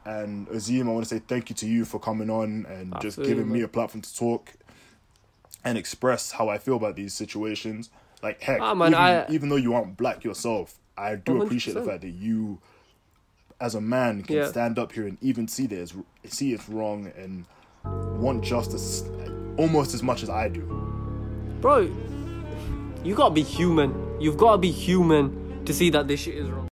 And 0.05 0.47
Azim, 0.49 0.88
I 0.88 0.91
want 0.93 1.05
to 1.07 1.15
say 1.15 1.21
thank 1.28 1.49
you 1.49 1.55
to 1.57 1.67
you 1.67 1.84
for 1.86 1.99
coming 1.99 2.30
on 2.30 2.65
and 2.69 2.91
just 3.01 3.17
Absolutely, 3.19 3.36
giving 3.36 3.51
me 3.51 3.61
a 3.61 3.67
platform 3.67 4.01
to 4.01 4.15
talk. 4.15 4.53
and 5.63 5.80
express 5.80 6.30
how 6.32 6.47
I 6.47 6.59
feel 6.59 6.76
about 6.76 6.95
these 6.95 7.13
situations. 7.15 7.89
Like 8.21 8.41
heck, 8.43 8.61
Ah, 8.61 8.76
man, 8.76 8.89
even, 8.93 9.01
I- 9.01 9.26
even 9.30 9.49
though 9.49 9.55
you 9.55 9.73
aren't 9.73 9.97
black 9.97 10.23
yourself, 10.23 10.76
I 10.97 11.15
do 11.15 11.41
appreciate 11.41 11.73
the 11.73 11.83
fact 11.83 12.01
that 12.01 12.09
you, 12.09 12.59
as 13.59 13.75
a 13.75 13.81
man, 13.81 14.23
can 14.23 14.37
Yeah. 14.37 14.47
stand 14.47 14.79
up 14.79 14.91
here 14.93 15.07
and 15.07 15.17
even 15.21 15.47
see 15.47 15.67
this, 15.67 15.93
see 16.25 16.53
it's 16.53 16.67
wrong 16.69 17.11
and 17.17 17.45
want 18.19 18.43
justice 18.43 19.03
almost 19.57 19.93
as 19.93 20.01
much 20.01 20.23
as 20.23 20.29
I 20.29 20.47
do. 20.49 20.61
Bro, 21.61 21.89
you 23.03 23.13
gotta 23.15 23.33
be 23.33 23.43
human. 23.43 23.93
You've 24.21 24.37
gotta 24.37 24.57
be 24.57 24.71
human 24.71 25.63
to 25.65 25.73
see 25.73 25.89
that 25.91 26.07
this 26.07 26.21
shit 26.21 26.35
is 26.35 26.49
wrong. 26.49 26.61